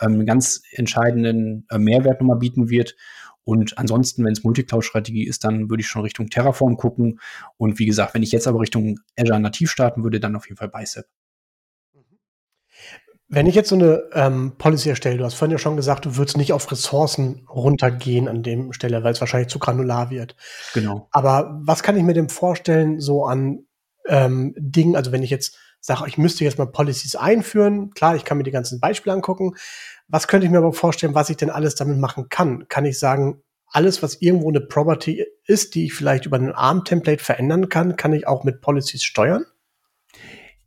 ähm, 0.00 0.12
einen 0.12 0.26
ganz 0.26 0.62
entscheidenden 0.72 1.66
äh, 1.70 1.78
Mehrwert 1.78 2.20
nochmal 2.20 2.38
bieten 2.38 2.68
wird. 2.68 2.94
Und 3.44 3.78
ansonsten, 3.78 4.24
wenn 4.24 4.32
es 4.32 4.44
Multicloud-Strategie 4.44 5.26
ist, 5.26 5.42
dann 5.44 5.70
würde 5.70 5.80
ich 5.80 5.86
schon 5.86 6.02
Richtung 6.02 6.28
Terraform 6.28 6.76
gucken. 6.76 7.18
Und 7.56 7.78
wie 7.78 7.86
gesagt, 7.86 8.12
wenn 8.12 8.22
ich 8.22 8.30
jetzt 8.30 8.46
aber 8.46 8.60
Richtung 8.60 9.00
Azure 9.18 9.40
nativ 9.40 9.70
starten 9.70 10.02
würde, 10.02 10.20
dann 10.20 10.36
auf 10.36 10.46
jeden 10.46 10.58
Fall 10.58 10.68
Bicep. 10.68 11.06
Wenn 13.30 13.46
ich 13.46 13.54
jetzt 13.54 13.70
so 13.70 13.74
eine 13.74 14.02
ähm, 14.12 14.54
Policy 14.58 14.90
erstelle, 14.90 15.18
du 15.18 15.24
hast 15.24 15.34
vorhin 15.34 15.52
ja 15.52 15.58
schon 15.58 15.76
gesagt, 15.76 16.06
du 16.06 16.16
würdest 16.16 16.36
nicht 16.36 16.52
auf 16.52 16.70
Ressourcen 16.70 17.46
runtergehen 17.48 18.26
an 18.26 18.42
dem 18.42 18.72
Stelle, 18.72 19.02
weil 19.02 19.12
es 19.12 19.20
wahrscheinlich 19.20 19.48
zu 19.48 19.58
granular 19.58 20.10
wird. 20.10 20.36
Genau. 20.72 21.08
Aber 21.10 21.58
was 21.62 21.82
kann 21.82 21.96
ich 21.96 22.02
mir 22.02 22.14
denn 22.14 22.30
vorstellen, 22.30 23.00
so 23.00 23.26
an 23.26 23.66
ähm, 24.08 24.54
Ding, 24.56 24.96
also 24.96 25.12
wenn 25.12 25.22
ich 25.22 25.30
jetzt 25.30 25.56
sage, 25.80 26.04
ich 26.08 26.18
müsste 26.18 26.44
jetzt 26.44 26.58
mal 26.58 26.66
Policies 26.66 27.14
einführen, 27.14 27.90
klar, 27.90 28.16
ich 28.16 28.24
kann 28.24 28.38
mir 28.38 28.44
die 28.44 28.50
ganzen 28.50 28.80
Beispiele 28.80 29.14
angucken. 29.14 29.54
Was 30.08 30.26
könnte 30.26 30.46
ich 30.46 30.50
mir 30.50 30.58
aber 30.58 30.72
vorstellen, 30.72 31.14
was 31.14 31.30
ich 31.30 31.36
denn 31.36 31.50
alles 31.50 31.74
damit 31.74 31.98
machen 31.98 32.28
kann? 32.28 32.66
Kann 32.68 32.84
ich 32.84 32.98
sagen, 32.98 33.42
alles, 33.70 34.02
was 34.02 34.20
irgendwo 34.20 34.48
eine 34.48 34.60
Property 34.60 35.24
ist, 35.44 35.74
die 35.74 35.84
ich 35.84 35.94
vielleicht 35.94 36.26
über 36.26 36.38
ein 36.38 36.52
ARM-Template 36.52 37.22
verändern 37.22 37.68
kann, 37.68 37.96
kann 37.96 38.12
ich 38.12 38.26
auch 38.26 38.44
mit 38.44 38.60
Policies 38.60 39.04
steuern? 39.04 39.44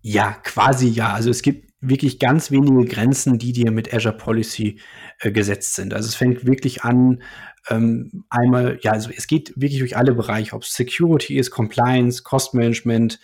Ja, 0.01 0.34
quasi 0.43 0.88
ja. 0.88 1.13
Also 1.13 1.30
es 1.30 1.41
gibt 1.41 1.71
wirklich 1.82 2.19
ganz 2.19 2.51
wenige 2.51 2.86
Grenzen, 2.86 3.39
die 3.39 3.54
dir 3.54 3.71
mit 3.71 3.91
Azure 3.93 4.15
Policy 4.15 4.80
äh, 5.19 5.32
gesetzt 5.32 5.73
sind. 5.73 5.93
Also 5.93 6.08
es 6.08 6.15
fängt 6.15 6.45
wirklich 6.45 6.84
an, 6.84 7.23
ähm, 7.69 8.26
einmal, 8.30 8.80
ja, 8.82 8.91
also 8.91 9.10
es 9.15 9.28
geht 9.28 9.54
wirklich 9.56 9.80
durch 9.80 9.97
alle 9.97 10.13
Bereiche, 10.13 10.56
ob 10.56 10.63
es 10.63 10.74
Security 10.74 11.38
ist, 11.38 11.52
Compliance, 11.52 12.24
Cost 12.24 12.54
Management, 12.54 13.19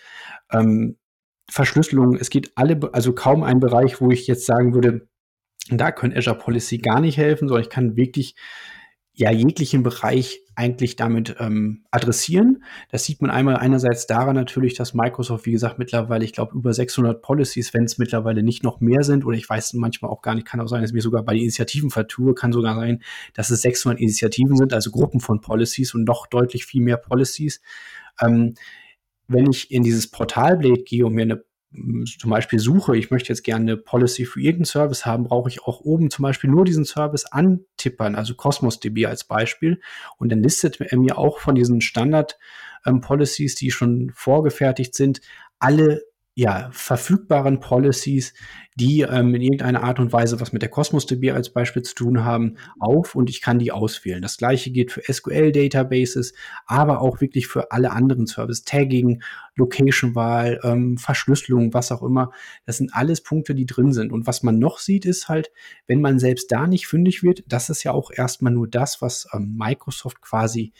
ähm, 0.52 0.96
Verschlüsselung. 1.50 2.16
Es 2.16 2.30
geht 2.30 2.52
alle, 2.54 2.78
also 2.92 3.14
kaum 3.14 3.42
ein 3.42 3.60
Bereich, 3.60 4.00
wo 4.00 4.10
ich 4.10 4.26
jetzt 4.26 4.46
sagen 4.46 4.74
würde, 4.74 5.08
da 5.70 5.92
können 5.92 6.16
Azure 6.16 6.38
Policy 6.38 6.78
gar 6.78 7.00
nicht 7.00 7.16
helfen, 7.16 7.48
sondern 7.48 7.62
ich 7.62 7.70
kann 7.70 7.96
wirklich 7.96 8.36
ja 9.18 9.32
jeglichen 9.32 9.82
Bereich 9.82 10.40
eigentlich 10.54 10.94
damit 10.94 11.36
ähm, 11.40 11.84
adressieren. 11.90 12.62
Das 12.90 13.04
sieht 13.04 13.20
man 13.20 13.30
einmal 13.30 13.56
einerseits 13.56 14.06
daran 14.06 14.36
natürlich, 14.36 14.74
dass 14.74 14.94
Microsoft, 14.94 15.44
wie 15.44 15.52
gesagt, 15.52 15.78
mittlerweile, 15.78 16.24
ich 16.24 16.32
glaube, 16.32 16.54
über 16.56 16.72
600 16.72 17.20
Policies, 17.20 17.74
wenn 17.74 17.84
es 17.84 17.98
mittlerweile 17.98 18.44
nicht 18.44 18.62
noch 18.62 18.80
mehr 18.80 19.02
sind, 19.02 19.26
oder 19.26 19.36
ich 19.36 19.48
weiß 19.48 19.74
manchmal 19.74 20.12
auch 20.12 20.22
gar 20.22 20.36
nicht, 20.36 20.46
kann 20.46 20.60
auch 20.60 20.68
sein, 20.68 20.82
dass 20.82 20.92
mir 20.92 21.02
sogar 21.02 21.24
bei 21.24 21.34
den 21.34 21.42
Initiativen 21.42 21.90
vertue, 21.90 22.34
kann 22.34 22.52
sogar 22.52 22.76
sein, 22.76 23.02
dass 23.34 23.50
es 23.50 23.60
600 23.62 24.00
Initiativen 24.00 24.56
sind, 24.56 24.72
also 24.72 24.92
Gruppen 24.92 25.18
von 25.18 25.40
Policies 25.40 25.94
und 25.94 26.04
noch 26.04 26.28
deutlich 26.28 26.64
viel 26.64 26.82
mehr 26.82 26.96
Policies. 26.96 27.60
Ähm, 28.20 28.54
wenn 29.26 29.50
ich 29.50 29.72
in 29.72 29.82
dieses 29.82 30.10
Portalblade 30.10 30.84
gehe 30.84 31.04
und 31.04 31.14
mir 31.14 31.22
eine 31.22 31.44
zum 31.70 32.30
Beispiel 32.30 32.58
suche, 32.58 32.96
ich 32.96 33.10
möchte 33.10 33.28
jetzt 33.28 33.42
gerne 33.42 33.72
eine 33.72 33.76
Policy 33.76 34.24
für 34.24 34.40
irgendeinen 34.40 34.64
Service 34.64 35.04
haben, 35.04 35.24
brauche 35.24 35.50
ich 35.50 35.62
auch 35.62 35.80
oben 35.80 36.10
zum 36.10 36.22
Beispiel 36.22 36.48
nur 36.48 36.64
diesen 36.64 36.86
Service 36.86 37.26
antippern, 37.26 38.14
also 38.14 38.34
Cosmos 38.34 38.80
DB 38.80 39.06
als 39.06 39.24
Beispiel. 39.24 39.80
Und 40.16 40.32
dann 40.32 40.42
listet 40.42 40.80
er 40.80 40.98
mir 40.98 41.18
auch 41.18 41.38
von 41.40 41.54
diesen 41.54 41.82
Standard-Policies, 41.82 43.52
ähm, 43.52 43.56
die 43.60 43.70
schon 43.70 44.10
vorgefertigt 44.14 44.94
sind, 44.94 45.20
alle 45.58 46.02
ja, 46.38 46.70
verfügbaren 46.70 47.58
Policies, 47.58 48.32
die 48.76 49.00
ähm, 49.00 49.34
in 49.34 49.42
irgendeiner 49.42 49.82
Art 49.82 49.98
und 49.98 50.12
Weise 50.12 50.40
was 50.40 50.52
mit 50.52 50.62
der 50.62 50.68
Cosmos 50.68 51.04
DB 51.04 51.32
als 51.32 51.52
Beispiel 51.52 51.82
zu 51.82 51.96
tun 51.96 52.24
haben, 52.24 52.58
auf 52.78 53.16
und 53.16 53.28
ich 53.28 53.40
kann 53.40 53.58
die 53.58 53.72
auswählen. 53.72 54.22
Das 54.22 54.36
gleiche 54.36 54.70
geht 54.70 54.92
für 54.92 55.02
SQL-Databases, 55.02 56.34
aber 56.64 57.00
auch 57.00 57.20
wirklich 57.20 57.48
für 57.48 57.72
alle 57.72 57.90
anderen 57.90 58.28
Services, 58.28 58.62
Tagging, 58.62 59.20
Location-Wahl, 59.56 60.60
ähm, 60.62 60.96
Verschlüsselung, 60.96 61.74
was 61.74 61.90
auch 61.90 62.04
immer. 62.04 62.30
Das 62.66 62.76
sind 62.76 62.94
alles 62.94 63.20
Punkte, 63.20 63.56
die 63.56 63.66
drin 63.66 63.92
sind. 63.92 64.12
Und 64.12 64.28
was 64.28 64.44
man 64.44 64.60
noch 64.60 64.78
sieht, 64.78 65.06
ist 65.06 65.28
halt, 65.28 65.50
wenn 65.88 66.00
man 66.00 66.20
selbst 66.20 66.52
da 66.52 66.68
nicht 66.68 66.86
fündig 66.86 67.24
wird, 67.24 67.42
das 67.48 67.68
ist 67.68 67.82
ja 67.82 67.90
auch 67.90 68.12
erstmal 68.12 68.52
nur 68.52 68.68
das, 68.68 69.02
was 69.02 69.26
ähm, 69.34 69.56
Microsoft 69.58 70.20
quasi 70.20 70.72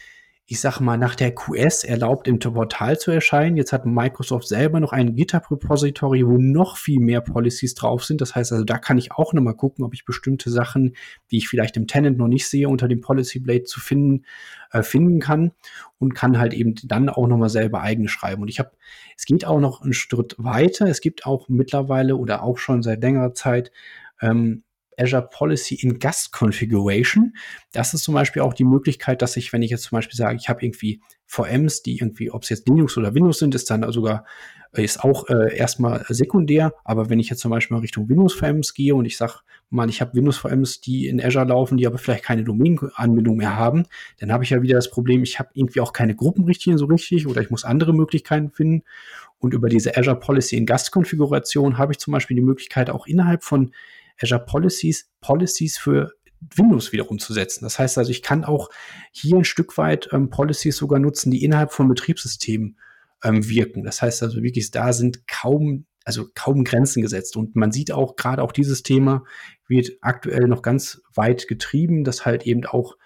ich 0.51 0.61
sag 0.61 0.81
mal, 0.81 0.97
nach 0.97 1.15
der 1.15 1.35
QS 1.35 1.85
erlaubt, 1.85 2.27
im 2.27 2.39
Portal 2.39 2.99
zu 2.99 3.11
erscheinen. 3.11 3.59
Jetzt 3.59 3.75
hat 3.75 3.85
Microsoft 3.85 4.49
selber 4.49 4.81
noch 4.81 4.95
ein 4.95 5.15
GitHub-Repository, 5.15 6.27
wo 6.27 6.39
noch 6.39 6.79
viel 6.79 7.01
mehr 7.01 7.21
Policies 7.21 7.75
drauf 7.75 8.03
sind. 8.03 8.23
Das 8.23 8.35
heißt 8.35 8.53
also, 8.53 8.65
da 8.65 8.79
kann 8.79 8.97
ich 8.97 9.13
auch 9.13 9.35
nochmal 9.35 9.57
gucken, 9.57 9.85
ob 9.85 9.93
ich 9.93 10.07
bestimmte 10.07 10.49
Sachen, 10.49 10.97
die 11.31 11.37
ich 11.37 11.49
vielleicht 11.51 11.77
im 11.77 11.87
Tenant 11.87 12.17
noch 12.17 12.29
nicht 12.29 12.49
sehe, 12.49 12.71
unter 12.71 12.89
dem 12.89 13.03
Policy 13.03 13.41
Blade 13.41 13.65
zu 13.65 13.79
finden, 13.79 14.25
äh, 14.73 14.83
finden 14.83 15.21
kann 15.21 15.53
und 15.99 16.15
kann 16.15 16.39
halt 16.39 16.55
eben 16.55 16.75
dann 16.83 17.11
auch 17.11 17.29
nochmal 17.29 17.51
selber 17.51 17.83
eigene 17.83 18.09
schreiben. 18.09 18.41
Und 18.41 18.49
ich 18.49 18.59
habe, 18.59 18.71
es 19.19 19.27
geht 19.27 19.45
auch 19.45 19.61
noch 19.61 19.83
einen 19.83 19.93
Schritt 19.93 20.35
weiter. 20.39 20.87
Es 20.87 21.03
gibt 21.03 21.27
auch 21.27 21.51
mittlerweile 21.51 22.17
oder 22.17 22.43
auch 22.43 22.57
schon 22.57 22.83
seit 22.83 23.03
längerer 23.03 23.35
Zeit 23.35 23.71
ähm, 24.23 24.63
Azure 24.99 25.29
Policy 25.31 25.77
in 25.77 25.99
Gast 25.99 26.33
Configuration. 26.33 27.35
Das 27.73 27.95
ist 27.95 28.05
zum 28.05 28.15
Beispiel 28.15 28.43
auch 28.43 28.55
die 28.55 28.65
Möglichkeit, 28.65 29.23
dass 29.23 29.37
ich, 29.37 29.53
wenn 29.53 29.63
ich 29.63 29.71
jetzt 29.71 29.85
zum 29.85 29.97
Beispiel 29.97 30.17
sage, 30.17 30.39
ich 30.41 30.49
habe 30.49 30.65
irgendwie 30.65 31.01
VMs, 31.27 31.83
die 31.83 31.97
irgendwie, 31.97 32.31
ob 32.31 32.43
es 32.43 32.49
jetzt 32.49 32.69
Linux 32.69 32.97
oder 32.97 33.15
Windows 33.15 33.39
sind, 33.39 33.55
ist 33.55 33.71
dann 33.71 33.91
sogar 33.93 34.25
ist 34.73 35.03
auch 35.03 35.29
äh, 35.29 35.57
erstmal 35.57 36.05
sekundär. 36.09 36.75
Aber 36.85 37.09
wenn 37.11 37.19
ich 37.19 37.31
jetzt 37.31 37.41
zum 37.41 37.51
Beispiel 37.51 37.75
mal 37.75 37.81
Richtung 37.81 38.09
Windows 38.09 38.35
VMs 38.35 38.75
gehe 38.75 38.95
und 38.95 39.07
ich 39.07 39.17
sage, 39.17 39.35
mal, 39.71 39.89
ich 39.89 40.01
habe 40.01 40.15
Windows 40.15 40.39
VMs, 40.39 40.81
die 40.81 41.09
in 41.09 41.23
Azure 41.23 41.47
laufen, 41.47 41.77
die 41.77 41.87
aber 41.87 41.99
vielleicht 41.99 42.25
keine 42.25 42.45
Domain-Anbindung 42.45 43.37
mehr 43.37 43.57
haben, 43.57 43.85
dann 44.19 44.33
habe 44.33 44.45
ich 44.45 44.51
ja 44.51 44.63
wieder 44.63 44.77
das 44.77 44.91
Problem, 44.91 45.23
ich 45.23 45.39
habe 45.39 45.51
irgendwie 45.55 45.81
auch 45.81 45.93
keine 45.93 46.15
Gruppenrichtlinien 46.15 46.79
so 46.79 46.87
richtig 46.87 47.27
oder 47.27 47.41
ich 47.41 47.51
muss 47.51 47.65
andere 47.65 47.93
Möglichkeiten 47.93 48.51
finden. 48.51 48.85
Und 49.39 49.55
über 49.55 49.69
diese 49.69 49.97
Azure 49.97 50.19
Policy 50.19 50.57
in 50.57 50.67
Gastkonfiguration 50.67 51.79
habe 51.79 51.93
ich 51.93 51.99
zum 51.99 52.13
Beispiel 52.13 52.35
die 52.35 52.43
Möglichkeit, 52.43 52.91
auch 52.91 53.07
innerhalb 53.07 53.45
von 53.45 53.73
Azure 54.21 54.45
Policies, 54.45 55.11
Policies 55.21 55.79
für 55.79 56.13
Windows 56.55 56.93
wieder 56.93 57.11
umzusetzen. 57.11 57.65
Das 57.65 57.79
heißt 57.79 57.99
also, 57.99 58.11
ich 58.11 58.23
kann 58.23 58.45
auch 58.45 58.69
hier 59.13 59.37
ein 59.37 59.45
Stück 59.45 59.77
weit 59.79 60.09
ähm, 60.13 60.31
Policies 60.31 60.77
sogar 60.77 60.99
nutzen, 60.99 61.31
die 61.31 61.45
innerhalb 61.45 61.73
von 61.73 61.89
Betriebssystemen 61.89 62.79
ähm, 63.25 63.49
wirken. 63.49 63.85
Das 63.85 64.03
heißt 64.03 64.23
also 64.23 64.43
wirklich, 64.43 64.71
da 64.71 64.93
sind 64.93 65.27
kaum, 65.27 65.87
also 66.05 66.27
kaum 66.35 66.65
Grenzen 66.65 67.03
gesetzt. 67.03 67.37
Und 67.37 67.57
man 67.57 67.73
sieht 67.73 67.93
auch, 67.93 68.17
gerade 68.17 68.43
auch 68.43 68.53
dieses 68.53 68.83
Thema 68.83 69.25
wird 69.67 69.91
aktuell 70.01 70.47
noch 70.47 70.63
ganz 70.63 71.03
weit 71.15 71.49
getrieben, 71.49 72.05
dass 72.05 72.25
halt 72.25 72.47
eben 72.47 72.65
auch, 72.67 72.97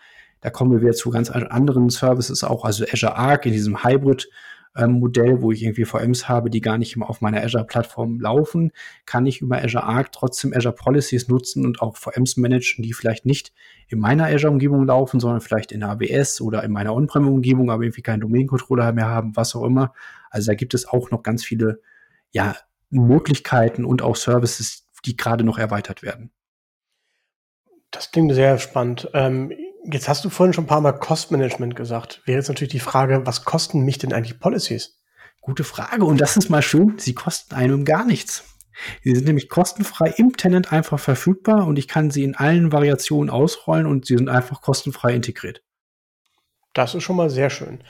da 0.40 0.50
kommen 0.50 0.72
wir 0.72 0.82
wieder 0.82 0.92
zu 0.92 1.10
ganz 1.10 1.30
anderen 1.30 1.88
Services 1.88 2.44
auch, 2.44 2.64
also 2.64 2.84
Azure 2.92 3.16
Arc 3.16 3.46
in 3.46 3.52
diesem 3.52 3.84
Hybrid 3.84 4.28
ähm, 4.76 4.92
Modell, 4.92 5.42
wo 5.42 5.52
ich 5.52 5.62
irgendwie 5.62 5.84
VMs 5.84 6.28
habe, 6.28 6.50
die 6.50 6.60
gar 6.60 6.78
nicht 6.78 6.96
immer 6.96 7.10
auf 7.10 7.20
meiner 7.20 7.42
Azure-Plattform 7.42 8.20
laufen, 8.20 8.72
kann 9.04 9.26
ich 9.26 9.40
über 9.40 9.62
Azure 9.62 9.84
Arc 9.84 10.12
trotzdem 10.12 10.52
Azure 10.54 10.74
Policies 10.74 11.28
nutzen 11.28 11.66
und 11.66 11.82
auch 11.82 11.96
VMs 11.96 12.36
managen, 12.36 12.82
die 12.82 12.92
vielleicht 12.92 13.26
nicht 13.26 13.52
in 13.88 13.98
meiner 13.98 14.26
Azure-Umgebung 14.26 14.86
laufen, 14.86 15.20
sondern 15.20 15.40
vielleicht 15.40 15.72
in 15.72 15.82
AWS 15.82 16.40
oder 16.40 16.62
in 16.64 16.72
meiner 16.72 16.94
On-Prem-Umgebung, 16.94 17.70
aber 17.70 17.82
irgendwie 17.82 18.02
keinen 18.02 18.20
Domain-Controller 18.20 18.92
mehr 18.92 19.08
haben, 19.08 19.36
was 19.36 19.54
auch 19.54 19.64
immer. 19.64 19.92
Also 20.30 20.50
da 20.50 20.54
gibt 20.54 20.74
es 20.74 20.88
auch 20.88 21.10
noch 21.10 21.22
ganz 21.22 21.44
viele 21.44 21.80
ja, 22.30 22.56
Möglichkeiten 22.88 23.84
und 23.84 24.02
auch 24.02 24.16
Services, 24.16 24.88
die 25.04 25.16
gerade 25.16 25.44
noch 25.44 25.58
erweitert 25.58 26.02
werden. 26.02 26.30
Das 27.90 28.10
klingt 28.10 28.32
sehr 28.32 28.58
spannend. 28.58 29.10
Ähm, 29.12 29.52
jetzt 29.84 30.08
hast 30.08 30.24
du 30.24 30.30
vorhin 30.30 30.52
schon 30.52 30.64
ein 30.64 30.68
paar 30.68 30.80
Mal 30.80 30.92
Cost-Management 30.92 31.76
gesagt. 31.76 32.22
Wäre 32.24 32.38
jetzt 32.38 32.48
natürlich 32.48 32.72
die 32.72 32.80
Frage, 32.80 33.26
was 33.26 33.44
kosten 33.44 33.80
mich 33.80 33.98
denn 33.98 34.12
eigentlich 34.12 34.40
Policies? 34.40 35.00
Gute 35.40 35.64
Frage. 35.64 36.04
Und 36.04 36.20
das 36.20 36.36
ist 36.36 36.50
mal 36.50 36.62
schön, 36.62 36.98
sie 36.98 37.14
kosten 37.14 37.54
einem 37.54 37.84
gar 37.84 38.04
nichts. 38.04 38.44
Sie 39.02 39.14
sind 39.14 39.26
nämlich 39.26 39.48
kostenfrei 39.48 40.14
im 40.16 40.36
Tenant 40.36 40.72
einfach 40.72 40.98
verfügbar 40.98 41.66
und 41.66 41.78
ich 41.78 41.88
kann 41.88 42.10
sie 42.10 42.24
in 42.24 42.34
allen 42.34 42.72
Variationen 42.72 43.28
ausrollen 43.28 43.86
und 43.86 44.06
sie 44.06 44.16
sind 44.16 44.28
einfach 44.28 44.62
kostenfrei 44.62 45.14
integriert. 45.14 45.62
Das 46.72 46.94
ist 46.94 47.02
schon 47.02 47.16
mal 47.16 47.28
sehr 47.28 47.50
schön. 47.50 47.84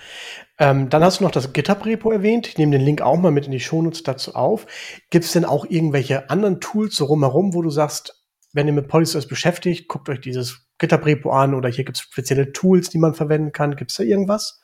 Ähm, 0.58 0.88
dann 0.88 1.04
hast 1.04 1.20
du 1.20 1.24
noch 1.24 1.30
das 1.30 1.52
GitHub-Repo 1.52 2.10
erwähnt. 2.10 2.48
Ich 2.48 2.58
nehme 2.58 2.72
den 2.72 2.84
Link 2.84 3.00
auch 3.00 3.16
mal 3.16 3.30
mit 3.30 3.46
in 3.46 3.52
die 3.52 3.60
Shownotes 3.60 4.02
dazu 4.02 4.34
auf. 4.34 4.66
Gibt 5.10 5.24
es 5.24 5.32
denn 5.32 5.44
auch 5.44 5.64
irgendwelche 5.68 6.30
anderen 6.30 6.60
Tools 6.60 6.96
so 6.96 7.04
rumherum, 7.04 7.54
wo 7.54 7.62
du 7.62 7.70
sagst, 7.70 8.24
wenn 8.52 8.66
ihr 8.66 8.72
mit 8.72 8.88
Polystores 8.88 9.28
beschäftigt, 9.28 9.88
guckt 9.88 10.08
euch 10.08 10.20
dieses 10.20 10.66
GitHub-Repo 10.82 11.30
an 11.30 11.54
oder 11.54 11.68
hier 11.68 11.84
gibt 11.84 11.96
es 11.96 12.02
spezielle 12.02 12.52
Tools, 12.52 12.90
die 12.90 12.98
man 12.98 13.14
verwenden 13.14 13.52
kann. 13.52 13.76
Gibt 13.76 13.90
es 13.90 13.96
da 13.96 14.02
irgendwas? 14.02 14.60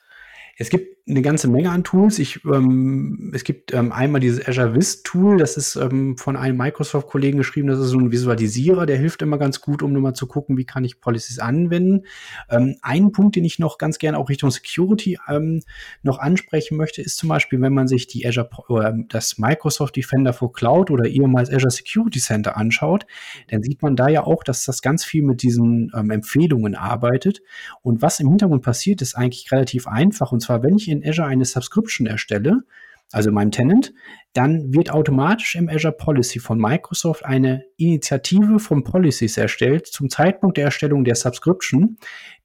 Es 0.57 0.69
gibt 0.69 0.98
eine 1.09 1.23
ganze 1.23 1.49
Menge 1.49 1.71
an 1.71 1.85
Tools. 1.85 2.19
Ich, 2.19 2.45
ähm, 2.45 3.33
es 3.35 3.45
gibt 3.45 3.73
ähm, 3.73 3.93
einmal 3.93 4.21
dieses 4.21 4.47
Azure 4.47 4.75
Vis 4.75 5.03
Tool, 5.03 5.39
das 5.39 5.57
ist 5.57 5.77
ähm, 5.77 6.17
von 6.17 6.37
einem 6.37 6.57
Microsoft-Kollegen 6.57 7.39
geschrieben, 7.39 7.69
das 7.69 7.79
ist 7.79 7.89
so 7.89 7.99
ein 7.99 8.13
Visualisierer, 8.13 8.85
der 8.85 8.99
hilft 8.99 9.23
immer 9.23 9.39
ganz 9.39 9.61
gut, 9.61 9.83
um 9.83 9.93
nochmal 9.93 10.13
zu 10.13 10.27
gucken, 10.27 10.57
wie 10.57 10.65
kann 10.65 10.85
ich 10.85 11.01
Policies 11.01 11.39
anwenden. 11.39 12.05
Ähm, 12.51 12.77
ein 12.83 13.13
Punkt, 13.13 13.37
den 13.37 13.45
ich 13.45 13.59
noch 13.59 13.79
ganz 13.79 13.99
gerne 13.99 14.19
auch 14.19 14.29
Richtung 14.29 14.51
Security 14.51 15.19
ähm, 15.29 15.63
noch 16.03 16.19
ansprechen 16.19 16.77
möchte, 16.77 17.01
ist 17.01 17.17
zum 17.17 17.29
Beispiel, 17.29 17.61
wenn 17.61 17.75
man 17.75 17.89
sich 17.89 18.07
die 18.07 18.27
Azure 18.27 18.51
oder 18.69 18.95
das 19.09 19.39
Microsoft 19.39 19.97
Defender 19.97 20.33
for 20.33 20.53
Cloud 20.53 20.91
oder 20.91 21.07
ehemals 21.07 21.51
Azure 21.51 21.71
Security 21.71 22.21
Center 22.21 22.57
anschaut, 22.57 23.07
dann 23.49 23.63
sieht 23.63 23.83
man 23.83 23.97
da 23.97 24.09
ja 24.09 24.25
auch, 24.25 24.45
dass 24.45 24.65
das 24.65 24.83
ganz 24.83 25.05
viel 25.05 25.23
mit 25.23 25.43
diesen 25.43 25.91
ähm, 25.95 26.11
Empfehlungen 26.11 26.75
arbeitet. 26.75 27.41
Und 27.83 28.03
was 28.03 28.21
im 28.21 28.29
Hintergrund 28.29 28.63
passiert, 28.63 29.01
ist 29.01 29.17
eigentlich 29.17 29.51
relativ 29.51 29.87
einfach. 29.87 30.33
Und 30.33 30.41
zwar, 30.41 30.63
wenn 30.63 30.77
ich 30.77 30.89
in 30.89 30.98
in 31.03 31.09
Azure 31.09 31.29
eine 31.29 31.45
Subscription 31.45 32.07
erstelle, 32.07 32.63
also 33.13 33.33
meinem 33.33 33.51
Tenant, 33.51 33.95
dann 34.35 34.75
wird 34.75 34.91
automatisch 34.91 35.55
im 35.57 35.69
Azure 35.69 35.95
Policy 35.95 36.39
von 36.41 36.59
Microsoft 36.59 37.25
eine 37.25 37.65
Initiative 37.77 38.59
von 38.59 38.85
Policies 38.85 39.37
erstellt 39.39 39.87
zum 39.87 40.11
Zeitpunkt 40.11 40.59
der 40.59 40.67
Erstellung 40.67 41.05
der 41.05 41.15
Subscription, 41.15 41.97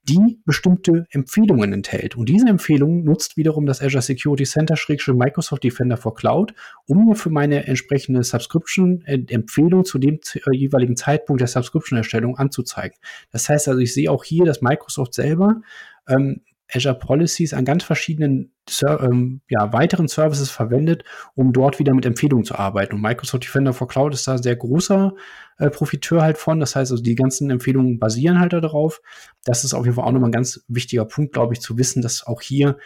die 0.04 0.40
bestimmte 0.46 1.06
Empfehlungen 1.12 1.72
enthält. 1.72 2.16
Und 2.16 2.28
diese 2.28 2.48
Empfehlung 2.48 3.04
nutzt 3.04 3.38
wiederum 3.38 3.66
das 3.66 3.82
Azure 3.82 4.02
Security 4.02 4.44
Center 4.44 4.76
Microsoft 5.14 5.64
Defender 5.64 5.98
for 5.98 6.14
Cloud, 6.14 6.54
um 6.88 7.06
mir 7.08 7.16
für 7.16 7.30
meine 7.30 7.68
entsprechende 7.68 8.24
Subscription 8.24 9.04
äh, 9.06 9.20
Empfehlung 9.30 9.86
zu 9.86 10.00
dem 10.00 10.20
äh, 10.34 10.56
jeweiligen 10.56 10.98
Zeitpunkt 10.98 11.42
der 11.42 11.48
Subscription 11.48 11.98
Erstellung 11.98 12.38
anzuzeigen. 12.38 12.98
Das 13.32 13.48
heißt 13.48 13.68
also, 13.68 13.80
ich 13.80 13.94
sehe 13.94 14.12
auch 14.12 14.24
hier, 14.24 14.46
dass 14.46 14.62
Microsoft 14.62 15.14
selber 15.14 15.62
ähm, 16.08 16.42
Azure 16.72 16.98
Policies 16.98 17.54
an 17.54 17.66
ganz 17.66 17.84
verschiedenen 17.84 18.54
ähm, 18.82 19.42
ja, 19.50 19.72
weiteren 19.74 20.08
Services 20.08 20.50
verwendet, 20.50 21.04
um 21.36 21.54
dort 21.54 21.80
wieder 21.80 21.94
mit 21.94 22.06
Empfehlungen 22.06 22.46
zu 22.46 22.56
arbeiten. 22.56 22.96
Und 22.96 23.02
Microsoft 23.02 23.44
Defender 23.44 23.74
for 23.74 23.88
Cloud 23.88 24.14
ist 24.14 24.28
da 24.28 24.38
sehr 24.38 24.56
großer 24.56 25.14
äh, 25.58 25.70
Profiteur 25.70 26.22
halt 26.22 26.38
von. 26.38 26.60
Das 26.60 26.76
heißt 26.76 26.92
also, 26.92 27.04
die 27.04 27.16
ganzen 27.16 27.50
Empfehlungen 27.50 28.00
basieren 28.00 28.40
halt 28.40 28.54
darauf. 28.54 29.02
Das 29.44 29.64
ist 29.64 29.74
auf 29.74 29.86
jeden 29.86 29.96
Fall 29.96 30.06
auch 30.06 30.12
nochmal 30.12 30.30
ein 30.30 30.34
ganz 30.34 30.64
wichtiger 30.68 31.06
Punkt, 31.06 31.34
glaube 31.34 31.54
ich, 31.54 31.62
zu 31.62 31.78
wissen, 31.78 32.02
dass 32.02 32.26
auch 32.26 32.42
hier 32.42 32.78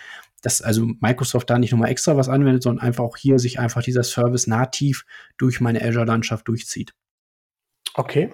dass 0.41 0.61
also 0.61 0.85
Microsoft 1.01 1.49
da 1.49 1.57
nicht 1.57 1.71
nochmal 1.71 1.89
extra 1.89 2.15
was 2.15 2.29
anwendet, 2.29 2.63
sondern 2.63 2.85
einfach 2.85 3.03
auch 3.03 3.17
hier 3.17 3.39
sich 3.39 3.59
einfach 3.59 3.81
dieser 3.81 4.03
Service 4.03 4.45
nativ 4.45 5.03
durch 5.37 5.61
meine 5.61 5.81
Azure-Landschaft 5.81 6.47
durchzieht. 6.47 6.93
Okay. 7.95 8.31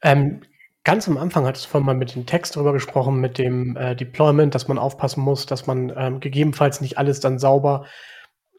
Ähm, 0.00 0.42
Ganz 0.84 1.08
am 1.08 1.16
Anfang 1.16 1.46
hattest 1.46 1.64
du 1.64 1.70
vorhin 1.70 1.86
mal 1.86 1.94
mit 1.94 2.14
dem 2.14 2.26
Text 2.26 2.54
drüber 2.56 2.74
gesprochen, 2.74 3.18
mit 3.18 3.38
dem 3.38 3.74
äh, 3.76 3.96
Deployment, 3.96 4.54
dass 4.54 4.68
man 4.68 4.78
aufpassen 4.78 5.22
muss, 5.22 5.46
dass 5.46 5.66
man 5.66 5.90
ähm, 5.96 6.20
gegebenenfalls 6.20 6.82
nicht 6.82 6.98
alles 6.98 7.20
dann 7.20 7.38
sauber 7.38 7.86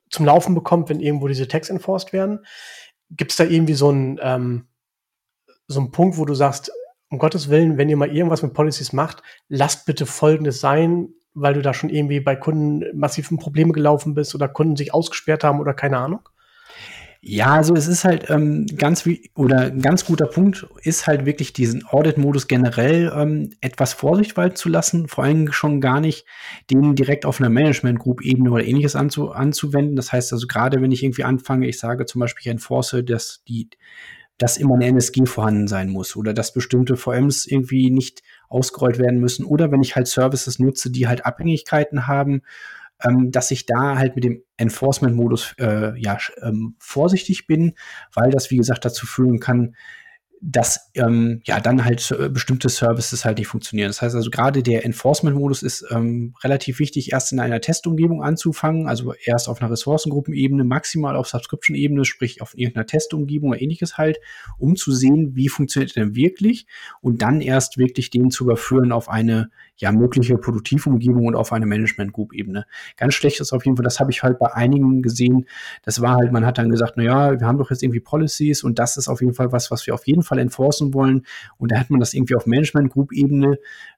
zum 0.09 0.25
Laufen 0.25 0.55
bekommt, 0.55 0.89
wenn 0.89 0.99
irgendwo 0.99 1.27
diese 1.27 1.47
Tags 1.47 1.69
enforced 1.69 2.13
werden. 2.13 2.45
Gibt 3.11 3.31
es 3.31 3.37
da 3.37 3.43
irgendwie 3.43 3.75
so 3.75 3.89
einen 3.89 4.19
ähm, 4.21 4.67
so 5.67 5.79
einen 5.79 5.91
Punkt, 5.91 6.17
wo 6.17 6.25
du 6.25 6.33
sagst, 6.33 6.71
um 7.09 7.19
Gottes 7.19 7.49
Willen, 7.49 7.77
wenn 7.77 7.89
ihr 7.89 7.97
mal 7.97 8.13
irgendwas 8.15 8.41
mit 8.41 8.53
Policies 8.53 8.93
macht, 8.93 9.21
lasst 9.47 9.85
bitte 9.85 10.05
Folgendes 10.05 10.59
sein, 10.59 11.09
weil 11.33 11.53
du 11.53 11.61
da 11.61 11.73
schon 11.73 11.89
irgendwie 11.89 12.19
bei 12.19 12.35
Kunden 12.35 12.85
massiven 12.97 13.37
Probleme 13.37 13.71
gelaufen 13.71 14.15
bist 14.15 14.33
oder 14.33 14.47
Kunden 14.47 14.75
sich 14.75 14.93
ausgesperrt 14.93 15.43
haben 15.43 15.59
oder 15.59 15.73
keine 15.73 15.97
Ahnung? 15.97 16.27
Ja, 17.27 17.55
also 17.55 17.73
es 17.73 17.87
ist 17.87 18.03
halt 18.05 18.29
ähm, 18.29 18.67
ganz 18.77 19.07
wie 19.07 19.31
oder 19.33 19.61
ein 19.61 19.81
ganz 19.81 20.05
guter 20.05 20.27
Punkt 20.27 20.67
ist 20.83 21.07
halt 21.07 21.25
wirklich 21.25 21.53
diesen 21.53 21.83
Audit-Modus 21.83 22.47
generell 22.47 23.11
ähm, 23.15 23.49
etwas 23.61 23.93
Vorsicht 23.93 24.37
walten 24.37 24.57
zu 24.57 24.69
lassen, 24.69 25.07
vor 25.07 25.23
allem 25.23 25.51
schon 25.51 25.81
gar 25.81 25.99
nicht 26.01 26.27
den 26.69 26.93
direkt 26.93 27.25
auf 27.25 27.39
einer 27.39 27.49
Management-Group-Ebene 27.49 28.51
oder 28.51 28.63
ähnliches 28.63 28.95
anzu 28.95 29.31
anzuwenden. 29.31 29.95
Das 29.95 30.11
heißt 30.11 30.33
also 30.33 30.45
gerade 30.45 30.83
wenn 30.83 30.91
ich 30.91 31.01
irgendwie 31.03 31.23
anfange, 31.23 31.67
ich 31.67 31.79
sage 31.79 32.05
zum 32.05 32.19
Beispiel, 32.19 32.41
ich 32.41 32.51
enforce, 32.51 32.97
dass 33.03 33.43
die 33.47 33.69
dass 34.37 34.57
immer 34.57 34.75
eine 34.75 34.85
NSG 34.85 35.25
vorhanden 35.25 35.67
sein 35.67 35.89
muss 35.89 36.15
oder 36.15 36.31
dass 36.31 36.53
bestimmte 36.53 36.95
VMs 36.95 37.47
irgendwie 37.47 37.89
nicht 37.89 38.21
ausgerollt 38.49 38.99
werden 38.99 39.19
müssen 39.19 39.45
oder 39.45 39.71
wenn 39.71 39.81
ich 39.81 39.95
halt 39.95 40.07
Services 40.07 40.59
nutze, 40.59 40.91
die 40.91 41.07
halt 41.07 41.25
Abhängigkeiten 41.25 42.05
haben 42.05 42.43
ähm, 43.03 43.31
dass 43.31 43.51
ich 43.51 43.65
da 43.65 43.97
halt 43.97 44.15
mit 44.15 44.23
dem 44.23 44.43
Enforcement-Modus 44.57 45.55
äh, 45.59 45.99
ja, 45.99 46.17
ähm, 46.41 46.75
vorsichtig 46.79 47.47
bin, 47.47 47.73
weil 48.13 48.31
das, 48.31 48.51
wie 48.51 48.57
gesagt, 48.57 48.85
dazu 48.85 49.05
führen 49.05 49.39
kann, 49.39 49.75
dass 50.47 50.91
ähm, 50.93 51.41
ja 51.45 51.59
dann 51.59 51.83
halt 51.85 52.11
äh, 52.11 52.29
bestimmte 52.29 52.69
Services 52.69 53.25
halt 53.25 53.39
nicht 53.39 53.47
funktionieren. 53.47 53.89
Das 53.89 54.01
heißt 54.01 54.15
also 54.15 54.29
gerade 54.29 54.61
der 54.61 54.85
Enforcement-Modus 54.85 55.63
ist 55.63 55.85
ähm, 55.89 56.35
relativ 56.43 56.79
wichtig, 56.79 57.11
erst 57.11 57.31
in 57.31 57.39
einer 57.39 57.61
Testumgebung 57.61 58.21
anzufangen, 58.21 58.87
also 58.87 59.13
erst 59.25 59.49
auf 59.49 59.61
einer 59.61 59.71
Ressourcengruppenebene, 59.71 60.63
maximal 60.63 61.15
auf 61.15 61.27
Subscription-Ebene, 61.27 62.05
sprich 62.05 62.41
auf 62.41 62.55
irgendeiner 62.55 62.85
Testumgebung 62.85 63.49
oder 63.49 63.61
ähnliches 63.61 63.97
halt, 63.97 64.19
um 64.59 64.75
zu 64.75 64.91
sehen, 64.91 65.35
wie 65.35 65.49
funktioniert 65.49 65.95
denn 65.95 66.15
wirklich 66.15 66.67
und 67.01 67.23
dann 67.23 67.41
erst 67.41 67.77
wirklich 67.77 68.11
den 68.11 68.29
zu 68.29 68.43
überführen 68.43 68.91
auf 68.91 69.09
eine 69.09 69.49
ja 69.77 69.91
mögliche 69.91 70.37
Produktivumgebung 70.37 71.25
und 71.25 71.35
auf 71.35 71.51
eine 71.51 71.65
Management 71.65 72.13
Group 72.13 72.33
Ebene. 72.33 72.65
Ganz 72.97 73.13
schlecht 73.13 73.39
ist 73.39 73.51
auf 73.51 73.65
jeden 73.65 73.77
Fall, 73.77 73.83
das 73.83 73.99
habe 73.99 74.11
ich 74.11 74.23
halt 74.23 74.39
bei 74.39 74.53
einigen 74.53 75.01
gesehen. 75.01 75.45
Das 75.83 76.01
war 76.01 76.15
halt, 76.15 76.31
man 76.31 76.45
hat 76.45 76.57
dann 76.57 76.69
gesagt, 76.69 76.93
na 76.95 77.03
ja, 77.03 77.39
wir 77.39 77.47
haben 77.47 77.57
doch 77.57 77.69
jetzt 77.69 77.83
irgendwie 77.83 77.99
Policies 77.99 78.63
und 78.63 78.79
das 78.79 78.97
ist 78.97 79.07
auf 79.07 79.21
jeden 79.21 79.33
Fall 79.33 79.51
was, 79.51 79.71
was 79.71 79.85
wir 79.85 79.93
auf 79.93 80.07
jeden 80.07 80.23
Fall 80.23 80.39
enforcen 80.39 80.93
wollen. 80.93 81.25
Und 81.57 81.71
da 81.71 81.79
hat 81.79 81.89
man 81.89 81.99
das 81.99 82.13
irgendwie 82.13 82.35
auf 82.35 82.45
Management 82.45 82.91
Group 82.91 83.11
Ebene 83.11 83.57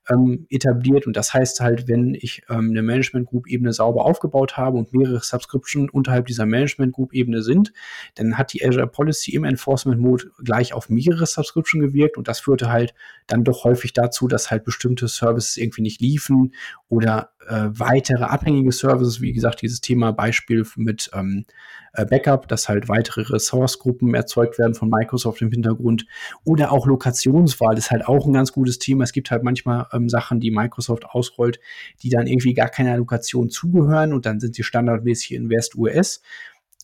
ähm, 0.10 0.48
etabliert. 0.50 1.08
Und 1.08 1.18
das 1.18 1.34
heißt 1.34 1.60
halt, 1.60 1.88
wenn 1.88 2.14
ich 2.14 2.44
ähm, 2.50 2.70
eine 2.70 2.82
Management 2.82 3.28
Group 3.28 3.48
Ebene 3.48 3.74
sauber 3.74 4.06
aufgebaut 4.06 4.58
habe 4.58 4.78
und 4.78 4.94
mehrere 4.94 5.22
Subscription 5.22 5.90
unterhalb 5.90 6.26
dieser 6.28 6.46
Management 6.46 6.94
Group 6.94 7.14
Ebene 7.14 7.42
sind, 7.42 7.74
dann 8.16 8.38
hat 8.38 8.54
die 8.54 8.66
Azure 8.66 8.88
Policy 8.88 9.32
im 9.32 9.44
Enforcement 9.44 10.00
Mode 10.00 10.32
gleich 10.44 10.74
auf 10.74 10.90
mehrere 10.90 11.26
Subscription 11.26 11.82
gewirkt 11.82 12.18
und 12.18 12.28
das 12.28 12.40
führte 12.40 12.72
halt 12.72 12.94
dann 13.28 13.44
doch 13.44 13.64
häufig 13.64 13.94
dazu, 13.94 14.28
dass 14.28 14.52
halt 14.52 14.64
bestimmte 14.64 15.08
Services 15.08 15.58
irgendwie 15.58 15.82
nicht 15.82 16.02
liefen 16.02 16.54
oder 16.90 17.32
äh, 17.48 17.70
weitere 17.72 18.24
abhängige 18.24 18.72
Services, 18.72 19.22
wie 19.22 19.34
gesagt, 19.34 19.62
dieses 19.62 19.82
Thema 19.82 20.12
Beispiel 20.12 20.66
mit 20.76 21.10
ähm, 21.14 21.46
äh, 21.94 22.06
Backup, 22.06 22.48
dass 22.48 22.70
halt 22.70 22.90
weitere 22.90 23.22
Ressourcegruppen 23.22 24.14
erzeugt 24.14 24.60
werden 24.60 24.76
von 24.76 24.90
Microsoft 24.90 25.42
im 25.42 25.52
Hintergrund 25.52 26.06
oder 26.44 26.72
auch 26.72 26.86
Lokationswahl 26.88 27.78
ist 27.78 27.92
halt 27.92 28.06
auch 28.06 28.26
ein 28.26 28.34
ganz 28.34 28.52
gutes 28.52 28.80
Thema. 28.80 29.04
Es 29.04 29.14
gibt 29.14 29.32
halt 29.32 29.44
manchmal 29.44 29.88
ähm, 29.94 30.10
Sachen, 30.10 30.40
die 30.40 30.52
Microsoft 30.52 31.06
ausrollt, 31.06 31.60
die 32.04 32.10
dann 32.10 32.28
irgendwie 32.28 32.54
gar 32.54 32.70
keiner 32.70 32.98
Lokation 32.98 33.50
zugehören 33.50 34.14
und 34.14 34.26
dann 34.26 34.40
sind 34.40 34.56
sie 34.56 34.64
standardmäßig 34.64 35.34
in 35.34 35.50
West-US. 35.50 36.22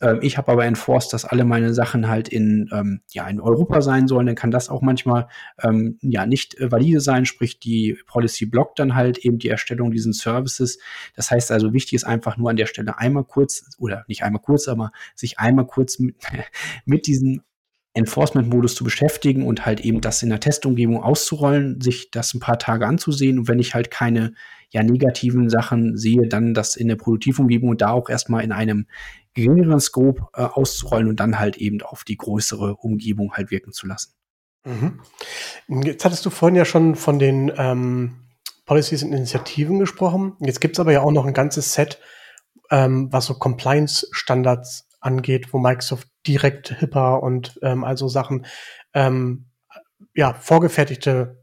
Ähm, 0.04 0.20
ich 0.22 0.38
habe 0.38 0.52
aber 0.52 0.66
enforced, 0.66 1.14
dass 1.14 1.26
alle 1.26 1.46
meine 1.46 1.74
Sachen 1.74 2.08
halt 2.08 2.28
in, 2.28 2.70
ähm, 2.74 3.02
ja, 3.12 3.28
in 3.28 3.40
Europa 3.40 3.82
sein 3.82 4.08
sollen. 4.08 4.28
Dann 4.28 4.36
kann 4.36 4.52
das 4.52 4.70
auch 4.70 4.82
manchmal 4.82 5.28
ähm, 5.62 5.98
ja 6.02 6.26
nicht 6.26 6.60
äh, 6.60 6.72
valide 6.72 7.00
sein, 7.00 7.26
sprich 7.26 7.60
die 7.60 7.98
Policy 8.06 8.46
blockt 8.46 8.80
dann 8.80 8.96
halt 8.96 9.20
eben 9.20 9.40
die 9.40 9.50
Erstellung 9.50 9.92
diesen 9.92 10.14
Services. 10.14 10.78
Das 11.16 11.32
heißt 11.32 11.52
also, 11.52 11.74
wichtig 11.74 11.94
ist 11.94 12.04
einfach 12.04 12.38
nur 12.38 12.50
an 12.50 12.58
der 12.58 12.68
Stelle 12.68 12.98
einmal 13.00 13.24
kurz, 13.24 13.72
oder 13.80 14.04
nicht 14.08 14.24
einmal 14.24 14.42
kurz, 14.42 14.68
aber 14.68 14.92
sich 15.16 15.40
einmal 15.40 15.66
kurz 15.66 16.00
mit, 16.00 16.16
mit 16.86 17.08
diesen 17.08 17.42
Enforcement-Modus 17.96 18.76
zu 18.76 18.84
beschäftigen 18.84 19.46
und 19.46 19.66
halt 19.66 19.82
eben 19.82 20.02
das 20.02 20.24
in 20.24 20.30
der 20.30 20.40
Testumgebung 20.40 21.02
auszurollen, 21.02 21.80
sich 21.80 22.10
das 22.12 22.34
ein 22.34 22.40
paar 22.40 22.58
Tage 22.58 22.88
anzusehen. 22.88 23.38
Und 23.38 23.48
wenn 23.48 23.60
ich 23.60 23.76
halt 23.76 23.92
keine 23.92 24.34
ja, 24.72 24.82
negativen 24.82 25.50
Sachen 25.52 25.96
sehe, 25.96 26.28
dann 26.28 26.56
das 26.56 26.76
in 26.76 26.88
der 26.88 26.96
Produktivumgebung 26.96 27.70
und 27.70 27.82
da 27.82 27.92
auch 27.92 28.10
erstmal 28.10 28.44
in 28.44 28.52
einem 28.52 28.88
geringeren 29.34 29.80
Scope 29.80 30.28
äh, 30.34 30.44
auszurollen 30.44 31.10
und 31.10 31.20
dann 31.20 31.40
halt 31.40 31.58
eben 31.58 31.82
auf 31.82 32.04
die 32.04 32.18
größere 32.18 32.76
Umgebung 32.76 33.34
halt 33.34 33.52
wirken 33.52 33.72
zu 33.72 33.88
lassen. 33.88 34.14
Mhm. 34.66 35.02
Jetzt 35.84 36.06
hattest 36.06 36.26
du 36.26 36.30
vorhin 36.30 36.56
ja 36.56 36.66
schon 36.66 36.96
von 36.96 37.20
den 37.20 37.52
ähm, 37.58 38.30
Policies 38.66 39.04
und 39.04 39.14
Initiativen 39.14 39.80
gesprochen. 39.80 40.38
Jetzt 40.40 40.62
gibt 40.62 40.76
es 40.76 40.80
aber 40.80 40.94
ja 40.94 41.02
auch 41.02 41.12
noch 41.12 41.26
ein 41.26 41.34
ganzes 41.34 41.74
Set, 41.74 42.00
ähm, 42.72 43.12
was 43.12 43.26
so 43.26 43.34
Compliance-Standards 43.34 44.88
angeht, 45.02 45.52
wo 45.52 45.60
Microsoft 45.60 46.08
direkt 46.26 46.80
HIPAA 46.80 47.16
und 47.16 47.60
ähm, 47.62 47.84
also 47.84 48.08
Sachen, 48.08 48.46
ähm, 48.94 49.48
ja, 50.16 50.34
vorgefertigte 50.34 51.43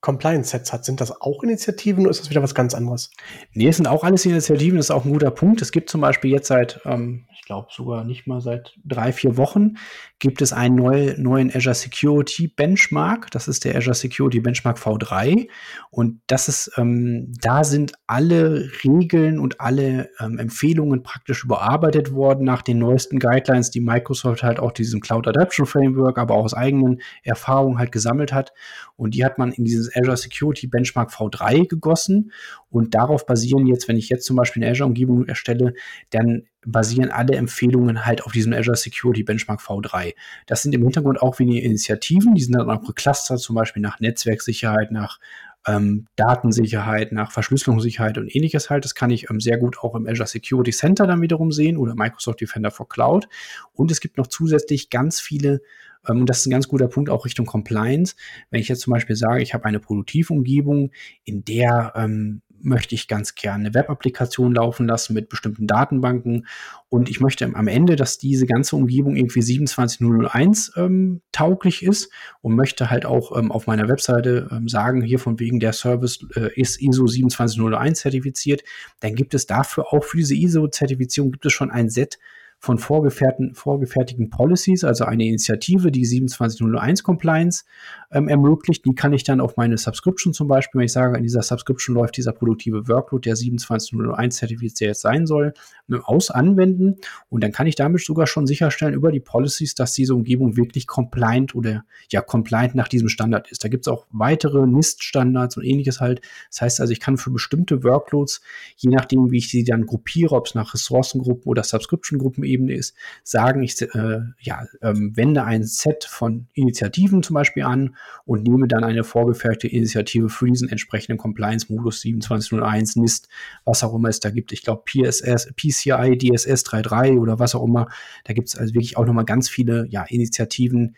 Compliance-Sets 0.00 0.72
hat. 0.72 0.84
Sind 0.84 1.00
das 1.00 1.20
auch 1.20 1.42
Initiativen 1.42 2.02
oder 2.02 2.10
ist 2.10 2.20
das 2.20 2.30
wieder 2.30 2.42
was 2.42 2.54
ganz 2.54 2.74
anderes? 2.74 3.10
Nee, 3.52 3.68
es 3.68 3.76
sind 3.76 3.86
auch 3.86 4.02
alles 4.02 4.24
Initiativen, 4.24 4.78
das 4.78 4.86
ist 4.86 4.90
auch 4.90 5.04
ein 5.04 5.12
guter 5.12 5.30
Punkt. 5.30 5.60
Es 5.60 5.72
gibt 5.72 5.90
zum 5.90 6.00
Beispiel 6.00 6.30
jetzt 6.30 6.48
seit, 6.48 6.80
ähm, 6.84 7.26
ich 7.34 7.42
glaube 7.42 7.68
sogar 7.70 8.04
nicht 8.04 8.26
mal 8.26 8.40
seit 8.40 8.74
drei, 8.84 9.12
vier 9.12 9.36
Wochen, 9.36 9.74
gibt 10.18 10.40
es 10.40 10.52
einen 10.52 10.76
neu, 10.76 11.14
neuen 11.18 11.54
Azure 11.54 11.74
Security 11.74 12.48
Benchmark. 12.48 13.30
Das 13.30 13.46
ist 13.46 13.64
der 13.64 13.76
Azure 13.76 13.94
Security 13.94 14.40
Benchmark 14.40 14.78
V3. 14.78 15.48
Und 15.90 16.20
das 16.26 16.48
ist, 16.48 16.72
ähm, 16.76 17.32
da 17.40 17.64
sind 17.64 17.92
alle 18.06 18.70
Regeln 18.84 19.38
und 19.38 19.60
alle 19.60 20.10
ähm, 20.18 20.38
Empfehlungen 20.38 21.02
praktisch 21.02 21.44
überarbeitet 21.44 22.12
worden 22.12 22.44
nach 22.44 22.62
den 22.62 22.78
neuesten 22.78 23.18
Guidelines, 23.18 23.70
die 23.70 23.80
Microsoft 23.80 24.42
halt 24.42 24.60
auch 24.60 24.72
diesem 24.72 25.00
Cloud 25.00 25.28
Adaption 25.28 25.66
Framework, 25.66 26.18
aber 26.18 26.34
auch 26.34 26.44
aus 26.44 26.54
eigenen 26.54 27.02
Erfahrungen 27.22 27.78
halt 27.78 27.92
gesammelt 27.92 28.32
hat. 28.32 28.52
Und 28.96 29.14
die 29.14 29.24
hat 29.24 29.38
man 29.38 29.52
in 29.52 29.64
dieses 29.64 29.89
Azure 29.94 30.16
Security 30.16 30.66
Benchmark 30.66 31.10
V3 31.10 31.68
gegossen. 31.68 32.32
Und 32.70 32.94
darauf 32.94 33.26
basieren 33.26 33.66
jetzt, 33.66 33.88
wenn 33.88 33.96
ich 33.96 34.08
jetzt 34.08 34.26
zum 34.26 34.36
Beispiel 34.36 34.62
eine 34.62 34.72
Azure-Umgebung 34.72 35.26
erstelle, 35.26 35.74
dann 36.10 36.44
basieren 36.64 37.10
alle 37.10 37.36
Empfehlungen 37.36 38.04
halt 38.04 38.24
auf 38.24 38.32
diesem 38.32 38.52
Azure 38.52 38.76
Security 38.76 39.22
Benchmark 39.22 39.60
V3. 39.60 40.14
Das 40.46 40.62
sind 40.62 40.74
im 40.74 40.82
Hintergrund 40.82 41.22
auch 41.22 41.38
wenige 41.38 41.60
Initiativen, 41.60 42.34
die 42.34 42.42
sind 42.42 42.56
dann 42.56 42.68
auch 42.70 42.86
geclustert, 42.86 43.40
zum 43.40 43.56
Beispiel 43.56 43.82
nach 43.82 43.98
Netzwerksicherheit, 44.00 44.90
nach 44.90 45.18
ähm, 45.66 46.06
Datensicherheit, 46.16 47.12
nach 47.12 47.32
Verschlüsselungssicherheit 47.32 48.18
und 48.18 48.34
ähnliches 48.34 48.70
halt. 48.70 48.84
Das 48.84 48.94
kann 48.94 49.10
ich 49.10 49.30
ähm, 49.30 49.40
sehr 49.40 49.58
gut 49.58 49.78
auch 49.78 49.94
im 49.94 50.06
Azure 50.06 50.26
Security 50.26 50.70
Center 50.70 51.06
dann 51.06 51.20
wiederum 51.20 51.52
sehen 51.52 51.76
oder 51.76 51.94
Microsoft 51.94 52.40
Defender 52.40 52.70
for 52.70 52.88
Cloud. 52.88 53.28
Und 53.72 53.90
es 53.90 54.00
gibt 54.00 54.16
noch 54.16 54.26
zusätzlich 54.26 54.90
ganz 54.90 55.20
viele 55.20 55.60
und 56.08 56.26
das 56.26 56.40
ist 56.40 56.46
ein 56.46 56.50
ganz 56.50 56.68
guter 56.68 56.88
Punkt 56.88 57.10
auch 57.10 57.24
Richtung 57.24 57.46
Compliance. 57.46 58.14
Wenn 58.50 58.60
ich 58.60 58.68
jetzt 58.68 58.80
zum 58.80 58.92
Beispiel 58.92 59.16
sage, 59.16 59.42
ich 59.42 59.54
habe 59.54 59.64
eine 59.64 59.80
Produktivumgebung, 59.80 60.90
in 61.24 61.44
der 61.44 61.92
ähm, 61.96 62.42
möchte 62.62 62.94
ich 62.94 63.08
ganz 63.08 63.34
gerne 63.34 63.66
eine 63.66 63.74
Web-Applikation 63.74 64.54
laufen 64.54 64.86
lassen 64.86 65.14
mit 65.14 65.28
bestimmten 65.28 65.66
Datenbanken 65.66 66.46
und 66.88 67.08
ich 67.08 67.20
möchte 67.20 67.44
am 67.44 67.68
Ende, 67.68 67.96
dass 67.96 68.18
diese 68.18 68.46
ganze 68.46 68.76
Umgebung 68.76 69.16
irgendwie 69.16 69.42
27001 69.42 70.72
ähm, 70.76 71.22
tauglich 71.32 71.82
ist 71.82 72.10
und 72.42 72.54
möchte 72.54 72.90
halt 72.90 73.06
auch 73.06 73.36
ähm, 73.36 73.50
auf 73.50 73.66
meiner 73.66 73.88
Webseite 73.88 74.48
ähm, 74.50 74.68
sagen, 74.68 75.02
hier 75.02 75.18
von 75.18 75.38
wegen 75.38 75.60
der 75.60 75.72
Service 75.72 76.26
äh, 76.34 76.50
ist 76.54 76.80
ISO 76.80 77.06
27001 77.06 78.00
zertifiziert, 78.00 78.62
dann 79.00 79.14
gibt 79.14 79.34
es 79.34 79.46
dafür 79.46 79.92
auch 79.92 80.04
für 80.04 80.18
diese 80.18 80.34
ISO-Zertifizierung 80.34 81.32
gibt 81.32 81.46
es 81.46 81.52
schon 81.52 81.70
ein 81.70 81.88
Set 81.90 82.18
von 82.60 82.78
vorgefertigten, 82.78 83.54
vorgefertigten 83.54 84.28
Policies, 84.28 84.84
also 84.84 85.04
eine 85.06 85.24
Initiative, 85.24 85.90
die 85.90 86.04
27001 86.04 87.02
Compliance 87.02 87.64
ähm, 88.12 88.28
ermöglicht. 88.28 88.84
Die 88.84 88.94
kann 88.94 89.12
ich 89.12 89.24
dann 89.24 89.40
auf 89.40 89.56
meine 89.56 89.78
Subscription 89.78 90.32
zum 90.32 90.48
Beispiel, 90.48 90.80
wenn 90.80 90.86
ich 90.86 90.92
sage, 90.92 91.16
in 91.16 91.22
dieser 91.22 91.42
Subscription 91.42 91.94
läuft 91.94 92.16
dieser 92.16 92.32
produktive 92.32 92.88
Workload, 92.88 93.28
der 93.28 93.36
27001 93.36 94.36
zertifiziert 94.36 94.96
sein 94.96 95.26
soll, 95.26 95.54
ne, 95.86 96.00
aus 96.04 96.30
anwenden. 96.30 96.96
Und 97.28 97.44
dann 97.44 97.52
kann 97.52 97.66
ich 97.66 97.76
damit 97.76 98.04
sogar 98.04 98.26
schon 98.26 98.46
sicherstellen 98.46 98.94
über 98.94 99.12
die 99.12 99.20
Policies, 99.20 99.74
dass 99.74 99.92
diese 99.92 100.14
Umgebung 100.14 100.56
wirklich 100.56 100.86
compliant 100.86 101.54
oder 101.54 101.84
ja 102.10 102.20
compliant 102.20 102.74
nach 102.74 102.88
diesem 102.88 103.08
Standard 103.08 103.50
ist. 103.50 103.62
Da 103.64 103.68
gibt 103.68 103.86
es 103.86 103.92
auch 103.92 104.06
weitere 104.10 104.66
NIST-Standards 104.66 105.56
und 105.56 105.64
ähnliches 105.64 106.00
halt. 106.00 106.20
Das 106.50 106.62
heißt 106.62 106.80
also, 106.80 106.92
ich 106.92 107.00
kann 107.00 107.16
für 107.16 107.30
bestimmte 107.30 107.84
Workloads, 107.84 108.40
je 108.76 108.90
nachdem, 108.90 109.30
wie 109.30 109.38
ich 109.38 109.50
sie 109.50 109.64
dann 109.64 109.86
gruppiere, 109.86 110.34
ob 110.34 110.46
es 110.46 110.54
nach 110.54 110.74
Ressourcengruppen 110.74 111.48
oder 111.48 111.62
Subscription-Gruppen 111.62 112.42
Ebene 112.42 112.74
ist, 112.74 112.94
sagen, 113.22 113.62
ich 113.62 113.80
äh, 113.80 114.20
ja, 114.40 114.66
ähm, 114.82 115.16
wende 115.16 115.44
ein 115.44 115.62
Set 115.62 116.04
von 116.04 116.48
Initiativen 116.54 117.22
zum 117.22 117.34
Beispiel 117.34 117.62
an 117.62 117.94
und 118.24 118.42
nehme 118.42 118.68
dann 118.68 118.84
eine 118.84 119.04
vorgefertigte 119.04 119.68
Initiative 119.68 120.28
für 120.28 120.46
diesen 120.46 120.68
entsprechenden 120.68 121.18
Compliance-Modus 121.18 122.00
2701, 122.00 122.96
NIST, 122.96 123.28
was 123.64 123.82
auch 123.82 123.94
immer 123.94 124.08
es 124.08 124.20
da 124.20 124.30
gibt. 124.30 124.52
Ich 124.52 124.62
glaube 124.62 124.82
PSS, 124.84 125.52
PCI, 125.56 126.18
DSS 126.18 126.64
3.3 126.66 127.18
oder 127.18 127.38
was 127.38 127.54
auch 127.54 127.64
immer. 127.64 127.88
Da 128.24 128.32
gibt 128.32 128.48
es 128.48 128.56
also 128.56 128.74
wirklich 128.74 128.96
auch 128.96 129.06
nochmal 129.06 129.24
ganz 129.24 129.48
viele 129.48 129.86
ja, 129.88 130.04
Initiativen, 130.04 130.96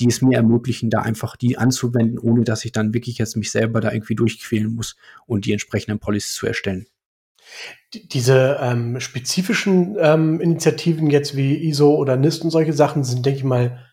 die 0.00 0.06
es 0.06 0.22
mir 0.22 0.36
ermöglichen, 0.36 0.90
da 0.90 1.02
einfach 1.02 1.36
die 1.36 1.58
anzuwenden, 1.58 2.18
ohne 2.18 2.44
dass 2.44 2.64
ich 2.64 2.72
dann 2.72 2.94
wirklich 2.94 3.18
jetzt 3.18 3.36
mich 3.36 3.50
selber 3.50 3.80
da 3.80 3.92
irgendwie 3.92 4.14
durchquälen 4.14 4.72
muss 4.72 4.96
und 5.26 5.44
die 5.44 5.52
entsprechenden 5.52 5.98
Policies 5.98 6.34
zu 6.34 6.46
erstellen 6.46 6.86
diese 7.94 8.58
ähm, 8.60 9.00
spezifischen 9.00 9.96
ähm, 9.98 10.40
Initiativen 10.40 11.08
jetzt 11.10 11.36
wie 11.36 11.56
ISO 11.68 11.94
oder 11.94 12.16
NIST 12.16 12.44
und 12.44 12.50
solche 12.50 12.72
Sachen 12.72 13.04
sind, 13.04 13.24
denke 13.24 13.38
ich 13.38 13.44
mal, 13.44 13.87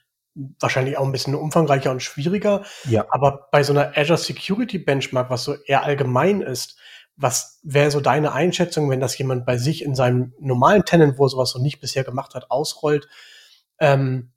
wahrscheinlich 0.60 0.98
auch 0.98 1.06
ein 1.06 1.12
bisschen 1.12 1.36
umfangreicher 1.36 1.92
und 1.92 2.04
schwieriger. 2.04 2.64
Ja. 2.90 3.06
Aber 3.10 3.48
bei 3.52 3.64
so 3.64 3.74
einer 3.74 3.98
Azure 3.98 4.18
Security 4.18 4.78
Benchmark, 4.78 5.30
was 5.30 5.44
so 5.44 5.56
eher 5.66 5.84
allgemein 5.84 6.42
ist, 6.42 6.78
was 7.18 7.60
wäre 7.64 7.92
so 7.92 8.02
deine 8.02 8.34
Einschätzung, 8.34 8.90
wenn 8.90 9.00
das 9.00 9.18
jemand 9.18 9.46
bei 9.46 9.58
sich 9.58 9.84
in 9.84 9.96
seinem 9.96 10.34
normalen 10.40 10.84
Tenant, 10.84 11.18
wo 11.18 11.26
er 11.26 11.30
sowas 11.30 11.56
noch 11.56 11.62
nicht 11.62 11.80
bisher 11.80 12.04
gemacht 12.04 12.36
hat, 12.36 12.52
ausrollt? 12.52 13.08
Ähm, 13.80 14.32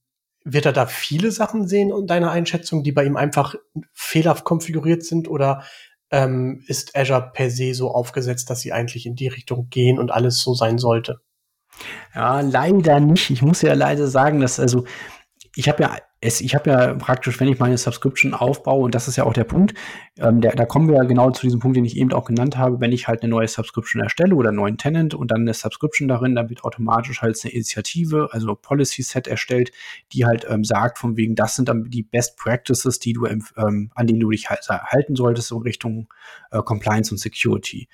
wird 0.45 0.67
er 0.67 0.73
da 0.73 0.87
viele 0.87 1.31
Sachen 1.31 1.67
sehen 1.67 1.93
und 1.93 2.09
deine 2.09 2.31
Einschätzung, 2.31 2.83
die 2.83 2.93
bei 2.93 3.05
ihm 3.05 3.17
einfach 3.17 3.57
fehlerhaft 3.93 4.45
konfiguriert 4.45 5.05
sind 5.05 5.29
oder 5.29 5.65
ähm, 6.11 6.65
ist 6.67 6.97
Azure 6.97 7.33
per 7.35 7.51
se 7.51 7.75
so 7.75 7.91
aufgesetzt, 7.91 8.49
dass 8.49 8.61
sie 8.61 8.73
eigentlich 8.73 9.05
in 9.05 9.15
die 9.15 9.29
Richtung 9.29 9.69
gehen 9.69 9.99
und 9.99 10.11
alles 10.11 10.41
so 10.41 10.55
sein 10.55 10.79
sollte? 10.79 11.21
Ja, 12.15 12.41
leider 12.41 12.99
nicht. 13.01 13.31
Ich 13.31 13.43
muss 13.43 13.63
ja 13.63 13.75
leider 13.75 14.07
sagen, 14.07 14.41
dass 14.41 14.59
also 14.59 14.85
ich 15.59 15.69
habe 15.69 15.83
ja 15.83 15.91
es, 16.21 16.41
ich 16.41 16.55
habe 16.57 16.71
ja 16.71 16.95
praktisch, 16.95 17.39
wenn 17.39 17.47
ich 17.49 17.61
meine 17.61 17.79
Subscription 17.79 18.35
aufbaue, 18.35 18.85
und 18.85 18.95
das 18.95 19.07
ist 19.07 19.17
ja 19.17 19.25
auch 19.25 19.33
der 19.33 19.45
Punkt, 19.45 19.75
ähm, 20.19 20.41
der, 20.41 20.57
da 20.57 20.67
kommen 20.67 20.89
wir 20.89 20.97
ja 20.97 21.05
genau 21.05 21.31
zu 21.31 21.43
diesem 21.43 21.61
Punkt, 21.61 21.77
den 21.77 21.85
ich 21.85 21.97
eben 21.97 22.13
auch 22.13 22.25
genannt 22.25 22.59
habe, 22.59 22.81
wenn 22.81 22.91
ich 22.91 23.07
halt 23.07 23.23
eine 23.23 23.31
neue 23.31 23.47
Subscription 23.47 24.03
erstelle 24.03 24.35
oder 24.35 24.49
einen 24.49 24.57
neuen 24.57 24.79
Tenant 24.79 25.15
und 25.15 25.31
dann 25.31 25.43
eine 25.43 25.55
Subscription 25.55 26.09
darin, 26.09 26.35
dann 26.35 26.49
wird 26.49 26.65
automatisch 26.65 27.23
halt 27.23 27.39
eine 27.45 27.53
Initiative, 27.53 28.31
also 28.33 28.57
Policy 28.57 29.03
Set 29.03 29.29
erstellt, 29.29 29.71
die 30.13 30.25
halt 30.25 30.45
ähm, 30.49 30.65
sagt, 30.65 30.99
von 30.99 31.17
wegen, 31.17 31.37
das 31.37 31.55
sind 31.55 31.69
dann 31.69 31.85
die 31.85 32.03
Best 32.03 32.37
Practices, 32.37 32.99
die 32.99 33.13
du 33.13 33.27
ähm, 33.27 33.91
an 33.95 34.07
denen 34.09 34.19
du 34.19 34.31
dich 34.31 34.51
halt, 34.51 34.69
halten 34.69 35.15
solltest 35.15 35.53
in 35.53 35.59
Richtung 35.59 36.09
äh, 36.51 36.61
Compliance 36.63 37.13
und 37.13 37.19
Security. 37.19 37.89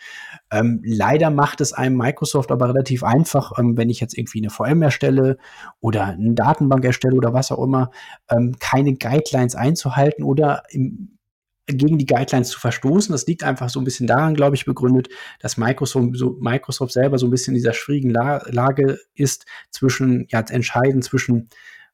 Ähm, 0.51 0.81
leider 0.83 1.31
macht 1.31 1.61
es 1.61 1.75
einem 1.75 1.97
Microsoft 1.99 2.51
aber 2.51 2.71
relativ 2.71 3.05
einfach, 3.05 3.53
ähm, 3.59 3.77
wenn 3.77 3.91
ich 3.91 4.01
jetzt 4.01 4.17
irgendwie 4.17 4.39
eine 4.39 4.51
VM 4.51 4.81
erstelle 4.81 5.37
oder 5.81 6.07
eine 6.07 6.33
Datenbank 6.33 6.85
erstelle 6.85 7.17
oder 7.17 7.35
was 7.35 7.53
auch 7.53 7.63
immer, 7.63 7.91
ähm, 8.31 8.57
keine 8.59 8.95
Guidelines 8.95 9.55
einzuhalten 9.55 10.25
oder 10.25 10.63
im, 10.71 11.19
gegen 11.67 11.99
die 11.99 12.07
Guidelines 12.07 12.51
zu 12.51 12.61
verstoßen. 12.61 13.13
Das 13.13 13.27
liegt 13.27 13.43
einfach 13.43 13.71
so 13.71 13.81
ein 13.81 13.85
bisschen 13.85 14.07
daran, 14.07 14.35
glaube 14.35 14.57
ich, 14.57 14.65
begründet, 14.65 15.09
dass 15.41 15.57
Microsoft, 15.57 16.11
so, 16.15 16.37
Microsoft 16.41 16.93
selber 16.93 17.19
so 17.19 17.27
ein 17.27 17.31
bisschen 17.31 17.53
in 17.55 17.59
dieser 17.59 17.73
schwierigen 17.73 18.11
La 18.11 18.43
Lage 18.47 19.01
ist, 19.15 19.47
zwischen, 19.71 20.27
ja, 20.31 20.41
entscheiden 20.41 21.03
zwischen, 21.03 21.49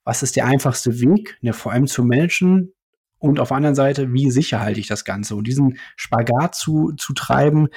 was 0.05 0.23
ist 0.23 0.37
der 0.37 0.47
einfachste 0.47 1.01
Weg, 1.01 1.39
eine 1.43 1.53
VM 1.53 1.87
zu 1.87 2.03
managen, 2.03 2.73
und 3.21 3.39
auf 3.39 3.49
der 3.49 3.59
anderen 3.59 3.75
Seite, 3.75 4.15
wie 4.15 4.31
sicher 4.31 4.61
halte 4.61 4.81
ich 4.81 4.89
das 4.89 5.05
Ganze? 5.05 5.37
Und 5.37 5.47
diesen 5.47 5.79
Spagat 5.95 6.55
zu, 6.55 6.93
zu 6.97 7.13
treiben, 7.13 7.69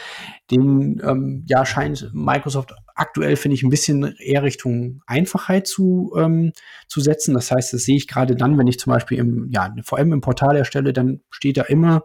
den 0.49 1.01
ähm, 1.03 1.43
ja 1.47 1.65
scheint 1.65 2.09
Microsoft 2.13 2.73
aktuell, 2.95 3.35
finde 3.35 3.55
ich, 3.55 3.63
ein 3.63 3.69
bisschen 3.69 4.15
eher 4.19 4.43
Richtung 4.43 5.01
Einfachheit 5.07 5.67
zu, 5.67 6.13
ähm, 6.17 6.53
zu 6.87 7.01
setzen. 7.01 7.33
Das 7.33 7.51
heißt, 7.51 7.73
das 7.73 7.83
sehe 7.83 7.97
ich 7.97 8.07
gerade 8.07 8.35
dann, 8.35 8.57
wenn 8.57 8.67
ich 8.67 8.79
zum 8.79 8.93
Beispiel 8.93 9.17
im, 9.17 9.49
ja, 9.51 9.63
eine 9.63 9.83
VM 9.83 10.13
im 10.13 10.21
Portal 10.21 10.55
erstelle, 10.55 10.93
dann 10.93 11.21
steht 11.29 11.57
da 11.57 11.63
immer, 11.63 12.03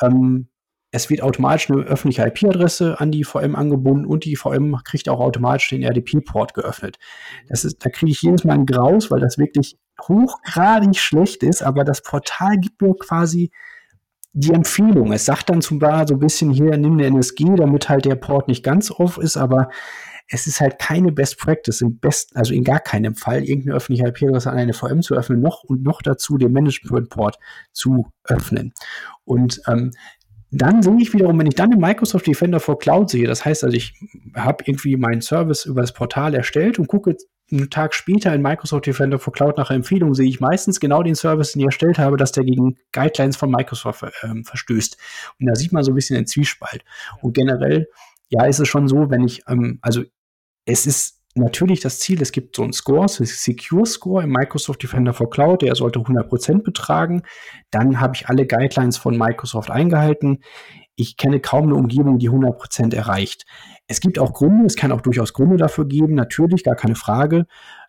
ähm, 0.00 0.48
es 0.92 1.08
wird 1.08 1.22
automatisch 1.22 1.70
eine 1.70 1.82
öffentliche 1.82 2.26
IP-Adresse 2.26 2.98
an 2.98 3.12
die 3.12 3.24
VM 3.24 3.54
angebunden 3.54 4.06
und 4.06 4.24
die 4.24 4.36
VM 4.36 4.76
kriegt 4.84 5.08
auch 5.08 5.20
automatisch 5.20 5.68
den 5.68 5.82
RDP-Port 5.82 6.54
geöffnet. 6.54 6.98
Das 7.48 7.64
ist, 7.64 7.84
da 7.84 7.90
kriege 7.90 8.10
ich 8.10 8.22
jedes 8.22 8.44
Mal 8.44 8.54
ein 8.54 8.66
Graus, 8.66 9.10
weil 9.10 9.20
das 9.20 9.38
wirklich 9.38 9.76
hochgradig 10.02 10.98
schlecht 10.98 11.42
ist, 11.42 11.62
aber 11.62 11.84
das 11.84 12.02
Portal 12.02 12.56
gibt 12.58 12.82
mir 12.82 12.94
quasi 12.96 13.50
die 14.32 14.52
Empfehlung. 14.52 15.12
Es 15.12 15.24
sagt 15.24 15.50
dann 15.50 15.60
zum 15.60 15.78
Beispiel 15.78 16.08
so 16.08 16.14
ein 16.14 16.20
bisschen 16.20 16.50
hier, 16.50 16.76
nimm 16.76 16.94
eine 16.94 17.06
NSG, 17.06 17.56
damit 17.56 17.88
halt 17.88 18.04
der 18.04 18.14
Port 18.16 18.48
nicht 18.48 18.64
ganz 18.64 18.90
off 18.90 19.18
ist, 19.18 19.36
aber 19.36 19.70
es 20.32 20.46
ist 20.46 20.60
halt 20.60 20.78
keine 20.78 21.12
Best 21.12 21.38
Practice, 21.38 21.80
im 21.80 21.98
besten, 21.98 22.38
also 22.38 22.54
in 22.54 22.64
gar 22.64 22.80
keinem 22.80 23.16
Fall, 23.16 23.42
irgendeine 23.42 23.76
öffentliche 23.76 24.08
IP-Adresse 24.08 24.50
an 24.50 24.58
eine 24.58 24.72
VM 24.72 25.02
zu 25.02 25.14
öffnen, 25.14 25.40
noch 25.40 25.64
und 25.64 25.82
noch 25.82 26.02
dazu 26.02 26.38
den 26.38 26.52
Management-Port 26.52 27.38
zu 27.72 28.06
öffnen. 28.24 28.72
Und 29.24 29.60
ähm, 29.66 29.90
dann 30.52 30.82
sehe 30.82 30.98
ich 31.00 31.12
wiederum, 31.12 31.38
wenn 31.38 31.46
ich 31.46 31.54
dann 31.54 31.70
den 31.70 31.80
Microsoft 31.80 32.26
Defender 32.26 32.60
for 32.60 32.78
Cloud 32.78 33.10
sehe, 33.10 33.26
das 33.26 33.44
heißt 33.44 33.64
also, 33.64 33.76
ich 33.76 33.94
habe 34.34 34.64
irgendwie 34.66 34.96
meinen 34.96 35.20
Service 35.20 35.64
über 35.64 35.80
das 35.80 35.92
Portal 35.92 36.34
erstellt 36.34 36.78
und 36.78 36.86
gucke 36.86 37.16
einen 37.52 37.70
Tag 37.70 37.94
später 37.94 38.32
in 38.32 38.42
Microsoft 38.42 38.86
Defender 38.86 39.18
for 39.18 39.32
Cloud 39.32 39.58
nach 39.58 39.70
Empfehlung 39.70 40.14
sehe 40.14 40.28
ich 40.28 40.38
meistens 40.38 40.78
genau 40.78 41.02
den 41.02 41.16
Service, 41.16 41.52
den 41.52 41.60
ich 41.60 41.66
erstellt 41.66 41.98
habe, 41.98 42.16
dass 42.16 42.30
der 42.30 42.44
gegen 42.44 42.76
Guidelines 42.92 43.36
von 43.36 43.50
Microsoft 43.50 44.04
ähm, 44.22 44.44
verstößt. 44.44 44.96
Und 45.40 45.46
da 45.46 45.56
sieht 45.56 45.72
man 45.72 45.82
so 45.82 45.90
ein 45.90 45.96
bisschen 45.96 46.16
den 46.16 46.26
Zwiespalt. 46.26 46.84
Und 47.22 47.34
generell, 47.34 47.88
ja, 48.28 48.44
ist 48.44 48.60
es 48.60 48.68
schon 48.68 48.86
so, 48.86 49.10
wenn 49.10 49.24
ich, 49.24 49.42
ähm, 49.48 49.80
also 49.82 50.04
es 50.70 50.86
ist 50.86 51.20
natürlich 51.34 51.80
das 51.80 51.98
Ziel, 51.98 52.20
es 52.22 52.32
gibt 52.32 52.56
so 52.56 52.62
einen 52.62 52.72
Score, 52.72 53.08
Secure 53.08 53.86
Score 53.86 54.22
im 54.22 54.30
Microsoft 54.30 54.82
Defender 54.82 55.12
for 55.12 55.30
Cloud, 55.30 55.62
der 55.62 55.74
sollte 55.74 56.00
100% 56.00 56.62
betragen. 56.62 57.22
Dann 57.70 58.00
habe 58.00 58.14
ich 58.14 58.28
alle 58.28 58.46
Guidelines 58.46 58.96
von 58.96 59.16
Microsoft 59.16 59.70
eingehalten. 59.70 60.42
Ich 60.96 61.16
kenne 61.16 61.40
kaum 61.40 61.64
eine 61.64 61.74
Umgebung, 61.74 62.18
die 62.18 62.30
100% 62.30 62.94
erreicht. 62.94 63.46
Es 63.86 64.00
gibt 64.00 64.18
auch 64.18 64.32
Gründe, 64.32 64.66
es 64.66 64.76
kann 64.76 64.92
auch 64.92 65.00
durchaus 65.00 65.32
Gründe 65.32 65.56
dafür 65.56 65.86
geben, 65.86 66.14
natürlich, 66.14 66.62
gar 66.62 66.76
keine 66.76 66.94
Frage. 66.94 67.46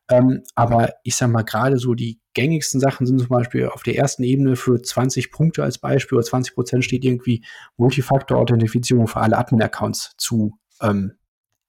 Ähm, 0.10 0.44
aber 0.56 0.94
ich 1.04 1.16
sage 1.16 1.32
mal, 1.32 1.44
gerade 1.44 1.78
so 1.78 1.94
die 1.94 2.20
gängigsten 2.34 2.80
Sachen 2.80 3.06
sind 3.06 3.20
zum 3.20 3.30
Beispiel 3.30 3.68
auf 3.68 3.84
der 3.84 3.98
ersten 3.98 4.24
Ebene 4.24 4.56
für 4.56 4.82
20 4.82 5.32
Punkte 5.32 5.64
als 5.64 5.78
Beispiel 5.78 6.18
oder 6.18 6.26
20 6.26 6.56
Prozent 6.56 6.86
steht 6.86 7.06
irgendwie 7.06 7.44
Multifaktor-Authentifizierung 7.78 9.08
für 9.08 9.20
alle 9.20 9.38
Admin-Accounts 9.38 10.14
zu 10.18 10.58
ähm, 10.82 11.14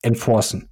enforcen 0.02 0.68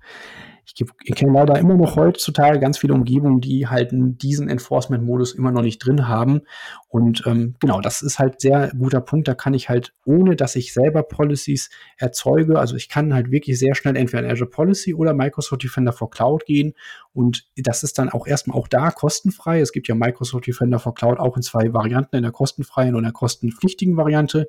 ich, 0.74 0.86
ich 1.04 1.14
kenne 1.14 1.32
leider 1.32 1.58
immer 1.58 1.74
noch 1.74 1.96
heutzutage 1.96 2.58
ganz 2.60 2.78
viele 2.78 2.94
Umgebungen, 2.94 3.40
die 3.40 3.66
halt 3.66 3.90
diesen 3.92 4.48
Enforcement-Modus 4.48 5.32
immer 5.32 5.50
noch 5.50 5.62
nicht 5.62 5.78
drin 5.78 6.08
haben. 6.08 6.42
Und 6.88 7.22
ähm, 7.26 7.56
genau, 7.60 7.80
das 7.80 8.02
ist 8.02 8.18
halt 8.18 8.40
sehr 8.40 8.70
guter 8.78 9.00
Punkt. 9.00 9.28
Da 9.28 9.34
kann 9.34 9.54
ich 9.54 9.68
halt, 9.68 9.94
ohne 10.04 10.36
dass 10.36 10.56
ich 10.56 10.72
selber 10.72 11.02
Policies 11.02 11.70
erzeuge, 11.96 12.58
also 12.58 12.76
ich 12.76 12.88
kann 12.88 13.14
halt 13.14 13.30
wirklich 13.30 13.58
sehr 13.58 13.74
schnell 13.74 13.96
entweder 13.96 14.24
in 14.24 14.30
Azure 14.30 14.50
Policy 14.50 14.94
oder 14.94 15.14
Microsoft 15.14 15.62
Defender 15.62 15.92
for 15.92 16.10
Cloud 16.10 16.44
gehen. 16.46 16.74
Und 17.12 17.48
das 17.56 17.82
ist 17.82 17.98
dann 17.98 18.08
auch 18.08 18.26
erstmal 18.26 18.58
auch 18.58 18.68
da 18.68 18.90
kostenfrei. 18.90 19.60
Es 19.60 19.72
gibt 19.72 19.88
ja 19.88 19.94
Microsoft 19.94 20.46
Defender 20.46 20.78
for 20.78 20.94
Cloud 20.94 21.18
auch 21.18 21.36
in 21.36 21.42
zwei 21.42 21.72
Varianten, 21.72 22.16
in 22.16 22.22
der 22.22 22.32
kostenfreien 22.32 22.94
und 22.94 23.02
der 23.02 23.12
kostenpflichtigen 23.12 23.96
Variante. 23.96 24.48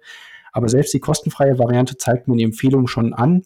Aber 0.53 0.67
selbst 0.67 0.93
die 0.93 0.99
kostenfreie 0.99 1.57
Variante 1.57 1.97
zeigt 1.97 2.27
mir 2.27 2.35
die 2.35 2.43
Empfehlung 2.43 2.87
schon 2.87 3.13
an, 3.13 3.43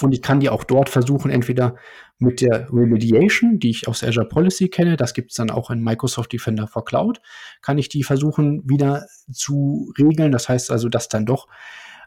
und 0.00 0.12
ich 0.12 0.22
kann 0.22 0.40
die 0.40 0.48
auch 0.48 0.64
dort 0.64 0.88
versuchen, 0.88 1.30
entweder 1.30 1.76
mit 2.18 2.40
der 2.40 2.72
Remediation, 2.72 3.58
die 3.58 3.70
ich 3.70 3.88
aus 3.88 4.02
Azure 4.02 4.26
Policy 4.26 4.68
kenne, 4.68 4.96
das 4.96 5.12
gibt 5.12 5.32
es 5.32 5.36
dann 5.36 5.50
auch 5.50 5.70
in 5.70 5.82
Microsoft 5.82 6.32
Defender 6.32 6.66
for 6.66 6.84
Cloud, 6.84 7.20
kann 7.60 7.78
ich 7.78 7.88
die 7.88 8.02
versuchen 8.02 8.62
wieder 8.68 9.06
zu 9.30 9.92
regeln. 9.98 10.32
Das 10.32 10.48
heißt 10.48 10.70
also, 10.70 10.88
dass 10.88 11.08
dann 11.08 11.26
doch 11.26 11.48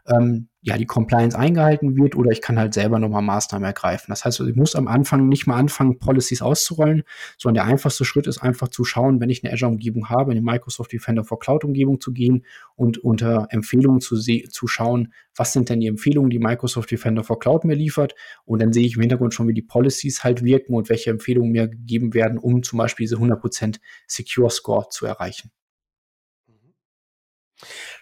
ähm, 0.08 0.48
ja, 0.62 0.76
die 0.76 0.86
Compliance 0.86 1.38
eingehalten 1.38 1.96
wird 1.96 2.16
oder 2.16 2.32
ich 2.32 2.40
kann 2.40 2.58
halt 2.58 2.74
selber 2.74 2.98
nochmal 2.98 3.22
Maßnahmen 3.22 3.64
ergreifen. 3.64 4.06
Das 4.08 4.24
heißt, 4.24 4.40
also, 4.40 4.50
ich 4.50 4.56
muss 4.56 4.74
am 4.74 4.88
Anfang 4.88 5.28
nicht 5.28 5.46
mal 5.46 5.56
anfangen, 5.56 6.00
Policies 6.00 6.42
auszurollen, 6.42 7.04
sondern 7.38 7.64
der 7.66 7.72
einfachste 7.72 8.04
Schritt 8.04 8.26
ist 8.26 8.38
einfach 8.42 8.68
zu 8.68 8.84
schauen, 8.84 9.20
wenn 9.20 9.30
ich 9.30 9.44
eine 9.44 9.52
Azure-Umgebung 9.52 10.08
habe, 10.08 10.32
in 10.32 10.38
die 10.38 10.44
Microsoft 10.44 10.92
Defender 10.92 11.22
for 11.22 11.38
Cloud-Umgebung 11.38 12.00
zu 12.00 12.12
gehen 12.12 12.44
und 12.74 12.98
unter 12.98 13.46
Empfehlungen 13.50 14.00
zu, 14.00 14.16
zu 14.16 14.66
schauen, 14.66 15.12
was 15.36 15.52
sind 15.52 15.68
denn 15.68 15.78
die 15.78 15.86
Empfehlungen, 15.86 16.30
die 16.30 16.40
Microsoft 16.40 16.90
Defender 16.90 17.22
for 17.22 17.38
Cloud 17.38 17.64
mir 17.64 17.76
liefert. 17.76 18.16
Und 18.44 18.60
dann 18.60 18.72
sehe 18.72 18.86
ich 18.86 18.96
im 18.96 19.02
Hintergrund 19.02 19.34
schon, 19.34 19.46
wie 19.46 19.54
die 19.54 19.62
Policies 19.62 20.24
halt 20.24 20.42
wirken 20.42 20.74
und 20.74 20.88
welche 20.88 21.10
Empfehlungen 21.10 21.52
mir 21.52 21.68
gegeben 21.68 22.12
werden, 22.12 22.38
um 22.38 22.64
zum 22.64 22.78
Beispiel 22.78 23.04
diese 23.04 23.16
100% 23.16 23.78
Secure 24.08 24.50
Score 24.50 24.88
zu 24.90 25.06
erreichen. 25.06 25.52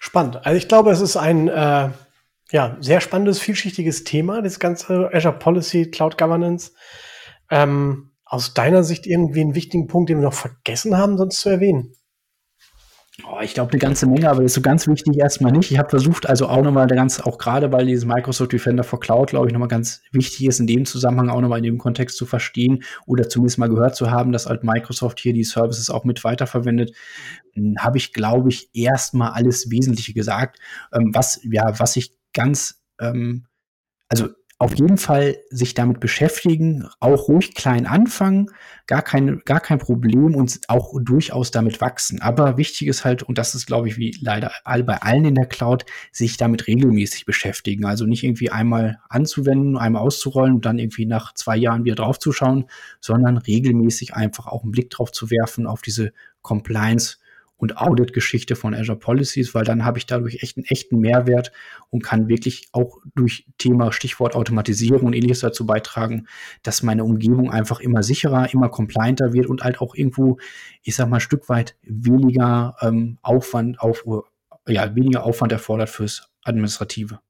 Spannend. 0.05 0.45
Also 0.45 0.59
ich 0.59 0.69
glaube, 0.69 0.91
es 0.91 1.01
ist 1.01 1.17
ein 1.17 1.49
äh, 1.49 1.89
ja, 2.51 2.77
sehr 2.79 3.01
spannendes, 3.01 3.39
vielschichtiges 3.39 4.05
Thema, 4.05 4.43
das 4.43 4.59
ganze 4.59 5.09
Azure 5.15 5.39
Policy, 5.39 5.91
Cloud 5.91 6.19
Governance. 6.19 6.73
Ähm, 7.51 8.11
aus 8.27 8.53
deiner 8.53 8.85
Sicht 8.85 9.07
irgendwie 9.07 9.41
einen 9.41 9.55
wichtigen 9.55 9.87
Punkt, 9.87 10.11
den 10.11 10.19
wir 10.19 10.25
noch 10.25 10.35
vergessen 10.35 10.99
haben, 10.99 11.17
sonst 11.17 11.41
zu 11.41 11.49
erwähnen? 11.49 11.95
Oh, 13.23 13.39
ich 13.41 13.55
glaube 13.55 13.71
eine 13.71 13.79
ganze 13.79 14.09
Menge, 14.09 14.29
aber 14.29 14.43
das 14.43 14.51
ist 14.51 14.55
so 14.55 14.61
ganz 14.61 14.89
wichtig 14.89 15.17
erstmal 15.17 15.53
nicht. 15.53 15.71
Ich 15.71 15.79
habe 15.79 15.89
versucht, 15.89 16.29
also 16.29 16.49
auch 16.49 16.63
nochmal 16.63 16.89
ganz, 16.89 17.21
auch 17.21 17.39
gerade 17.39 17.71
weil 17.71 17.87
dieses 17.87 18.05
Microsoft 18.05 18.53
Defender 18.53 18.83
for 18.83 18.99
Cloud, 18.99 19.31
glaube 19.31 19.47
ich, 19.47 19.53
nochmal 19.53 19.69
ganz 19.69 20.03
wichtig 20.11 20.47
ist, 20.47 20.59
in 20.59 20.67
dem 20.67 20.85
Zusammenhang 20.85 21.29
auch 21.29 21.41
nochmal 21.41 21.59
in 21.59 21.65
dem 21.65 21.79
Kontext 21.79 22.17
zu 22.17 22.27
verstehen 22.27 22.83
oder 23.07 23.29
zumindest 23.29 23.59
mal 23.59 23.69
gehört 23.69 23.95
zu 23.95 24.11
haben, 24.11 24.33
dass 24.33 24.47
halt 24.47 24.65
Microsoft 24.65 25.21
hier 25.21 25.33
die 25.33 25.45
Services 25.45 25.91
auch 25.91 26.03
mit 26.03 26.25
weiterverwendet, 26.25 26.93
hm, 27.53 27.77
habe 27.79 27.99
ich, 27.99 28.13
glaube 28.13 28.49
ich, 28.49 28.71
erstmal 28.75 29.31
alles 29.31 29.71
Wesentliche 29.71 30.13
gesagt. 30.13 30.59
Ähm, 30.93 31.13
was, 31.15 31.41
ja, 31.45 31.79
was 31.79 31.95
ich 31.95 32.17
ganz, 32.33 32.83
ähm, 33.01 33.47
also 34.09 34.31
auf 34.65 34.75
jeden 34.77 34.97
Fall 34.97 35.37
sich 35.51 35.75
damit 35.75 36.01
beschäftigen, 36.01 36.89
auch 36.99 37.29
ruhig 37.29 37.55
klein 37.55 37.85
anfangen, 37.85 38.47
gar 38.87 39.03
kein, 39.03 39.43
gar 39.45 39.61
kein 39.61 39.79
Problem 39.79 40.35
und 40.35 40.59
auch 40.69 40.95
durchaus 41.03 41.51
damit 41.51 41.83
wachsen. 41.83 42.23
Aber 42.23 42.57
wichtig 42.57 42.89
ist 42.89 43.05
halt, 43.05 43.23
und 43.23 43.37
das 43.37 43.55
ist, 43.55 43.67
glaube 43.67 43.89
ich, 43.89 43.99
wie 43.99 44.17
leider 44.23 44.53
bei 44.65 45.03
allen 45.03 45.27
in 45.27 45.35
der 45.35 45.45
Cloud, 45.45 45.85
sich 46.13 46.39
damit 46.39 46.67
regelmäßig 46.67 47.27
beschäftigen. 47.27 47.85
Also 47.85 48.07
nicht 48.07 48.25
irgendwie 48.25 48.49
einmal 48.49 49.01
anzuwenden, 49.11 49.77
einmal 49.77 50.01
auszurollen 50.01 50.55
und 50.55 50.65
dann 50.65 50.79
irgendwie 50.79 51.05
nach 51.05 51.35
zwei 51.35 51.59
Jahren 51.59 51.85
wieder 51.85 51.97
draufzuschauen, 51.97 52.65
sondern 53.01 53.37
regelmäßig 53.37 54.15
einfach 54.15 54.47
auch 54.47 54.63
einen 54.63 54.73
Blick 54.73 54.89
drauf 54.89 55.13
zu 55.13 55.31
werfen, 55.31 55.67
auf 55.67 55.83
diese 55.83 56.15
Compliance 56.41 57.19
und 57.65 57.79
Audit-Geschichte 57.79 58.57
von 58.57 58.75
Azure 58.75 58.99
Policies, 58.99 59.55
weil 59.55 59.65
dann 59.65 59.87
habe 59.87 59.97
ich 59.97 60.05
dadurch 60.05 60.43
echt 60.43 60.59
einen 60.59 60.67
echten 60.67 60.99
Mehrwert 60.99 61.51
und 61.89 62.05
kann 62.05 62.29
wirklich 62.29 62.69
auch 62.73 62.99
durch 63.15 63.47
Thema 63.57 63.91
Stichwort 63.91 64.35
Automatisierung 64.35 65.07
und 65.07 65.15
ähnliches 65.15 65.41
dazu 65.41 65.65
beitragen, 65.65 66.27
dass 66.63 66.83
meine 66.83 67.05
Umgebung 67.05 67.51
einfach 67.51 67.81
immer 67.81 68.03
sicherer, 68.03 68.53
immer 68.53 68.69
complianter 68.69 69.33
wird 69.33 69.47
und 69.47 69.65
halt 69.65 69.81
auch 69.81 69.95
irgendwo, 69.95 70.37
ich 70.83 70.95
sag 70.95 71.09
mal, 71.09 71.17
ein 71.17 71.21
Stück 71.21 71.49
weit 71.49 71.75
weniger 71.81 72.77
ähm, 72.83 73.17
Aufwand 73.23 73.81
auf, 73.81 74.05
ja, 74.69 74.95
weniger 74.95 75.25
Aufwand 75.25 75.51
erfordert 75.51 75.89
fürs 75.89 76.29
Administrative. 76.43 77.21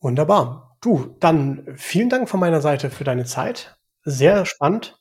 Wunderbar. 0.00 0.78
Du, 0.80 1.14
dann 1.20 1.66
vielen 1.76 2.08
Dank 2.08 2.30
von 2.30 2.40
meiner 2.40 2.62
Seite 2.62 2.88
für 2.88 3.04
deine 3.04 3.26
Zeit. 3.26 3.76
Sehr 4.02 4.46
spannend. 4.46 4.98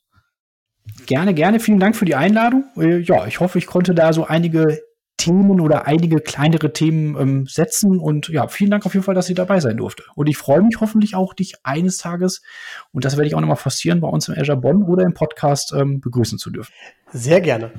Gerne, 1.05 1.34
gerne. 1.34 1.59
Vielen 1.59 1.79
Dank 1.79 1.95
für 1.95 2.05
die 2.05 2.15
Einladung. 2.15 2.65
Äh, 2.77 2.99
ja, 2.99 3.25
ich 3.27 3.39
hoffe, 3.39 3.57
ich 3.57 3.67
konnte 3.67 3.93
da 3.93 4.13
so 4.13 4.25
einige 4.25 4.79
Themen 5.17 5.61
oder 5.61 5.88
einige 5.88 6.19
kleinere 6.19 6.73
Themen 6.73 7.15
ähm, 7.19 7.45
setzen. 7.47 7.99
Und 7.99 8.27
ja, 8.29 8.47
vielen 8.47 8.71
Dank 8.71 8.86
auf 8.86 8.93
jeden 8.93 9.05
Fall, 9.05 9.15
dass 9.15 9.29
ich 9.29 9.36
dabei 9.36 9.59
sein 9.59 9.77
durfte. 9.77 10.03
Und 10.15 10.27
ich 10.27 10.38
freue 10.38 10.61
mich 10.61 10.77
hoffentlich 10.81 11.15
auch, 11.15 11.34
dich 11.34 11.55
eines 11.63 11.97
Tages, 11.97 12.41
und 12.91 13.05
das 13.05 13.15
werde 13.15 13.27
ich 13.27 13.36
auch 13.36 13.39
nochmal 13.39 13.55
forcieren, 13.55 14.01
bei 14.01 14.07
uns 14.07 14.27
im 14.27 14.36
Azure 14.38 14.57
Bonn 14.57 14.84
oder 14.84 15.03
im 15.03 15.13
Podcast 15.13 15.73
ähm, 15.73 16.01
begrüßen 16.01 16.38
zu 16.38 16.49
dürfen. 16.49 16.73
Sehr 17.11 17.41
gerne. 17.41 17.71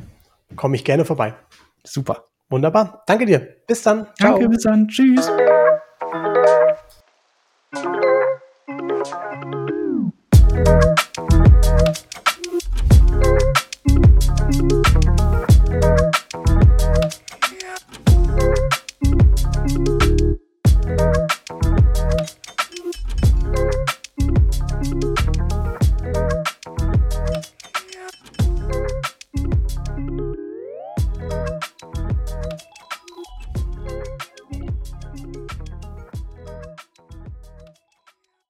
Komme 0.57 0.77
ich 0.77 0.85
gerne 0.85 1.05
vorbei. 1.05 1.35
Super. 1.83 2.25
Wunderbar. 2.49 3.03
Danke 3.07 3.27
dir. 3.27 3.41
Bis 3.67 3.83
dann. 3.83 4.07
Ciao. 4.19 4.39
Danke, 4.39 4.49
bis 4.49 4.63
dann. 4.63 4.89
Tschüss. 4.89 5.31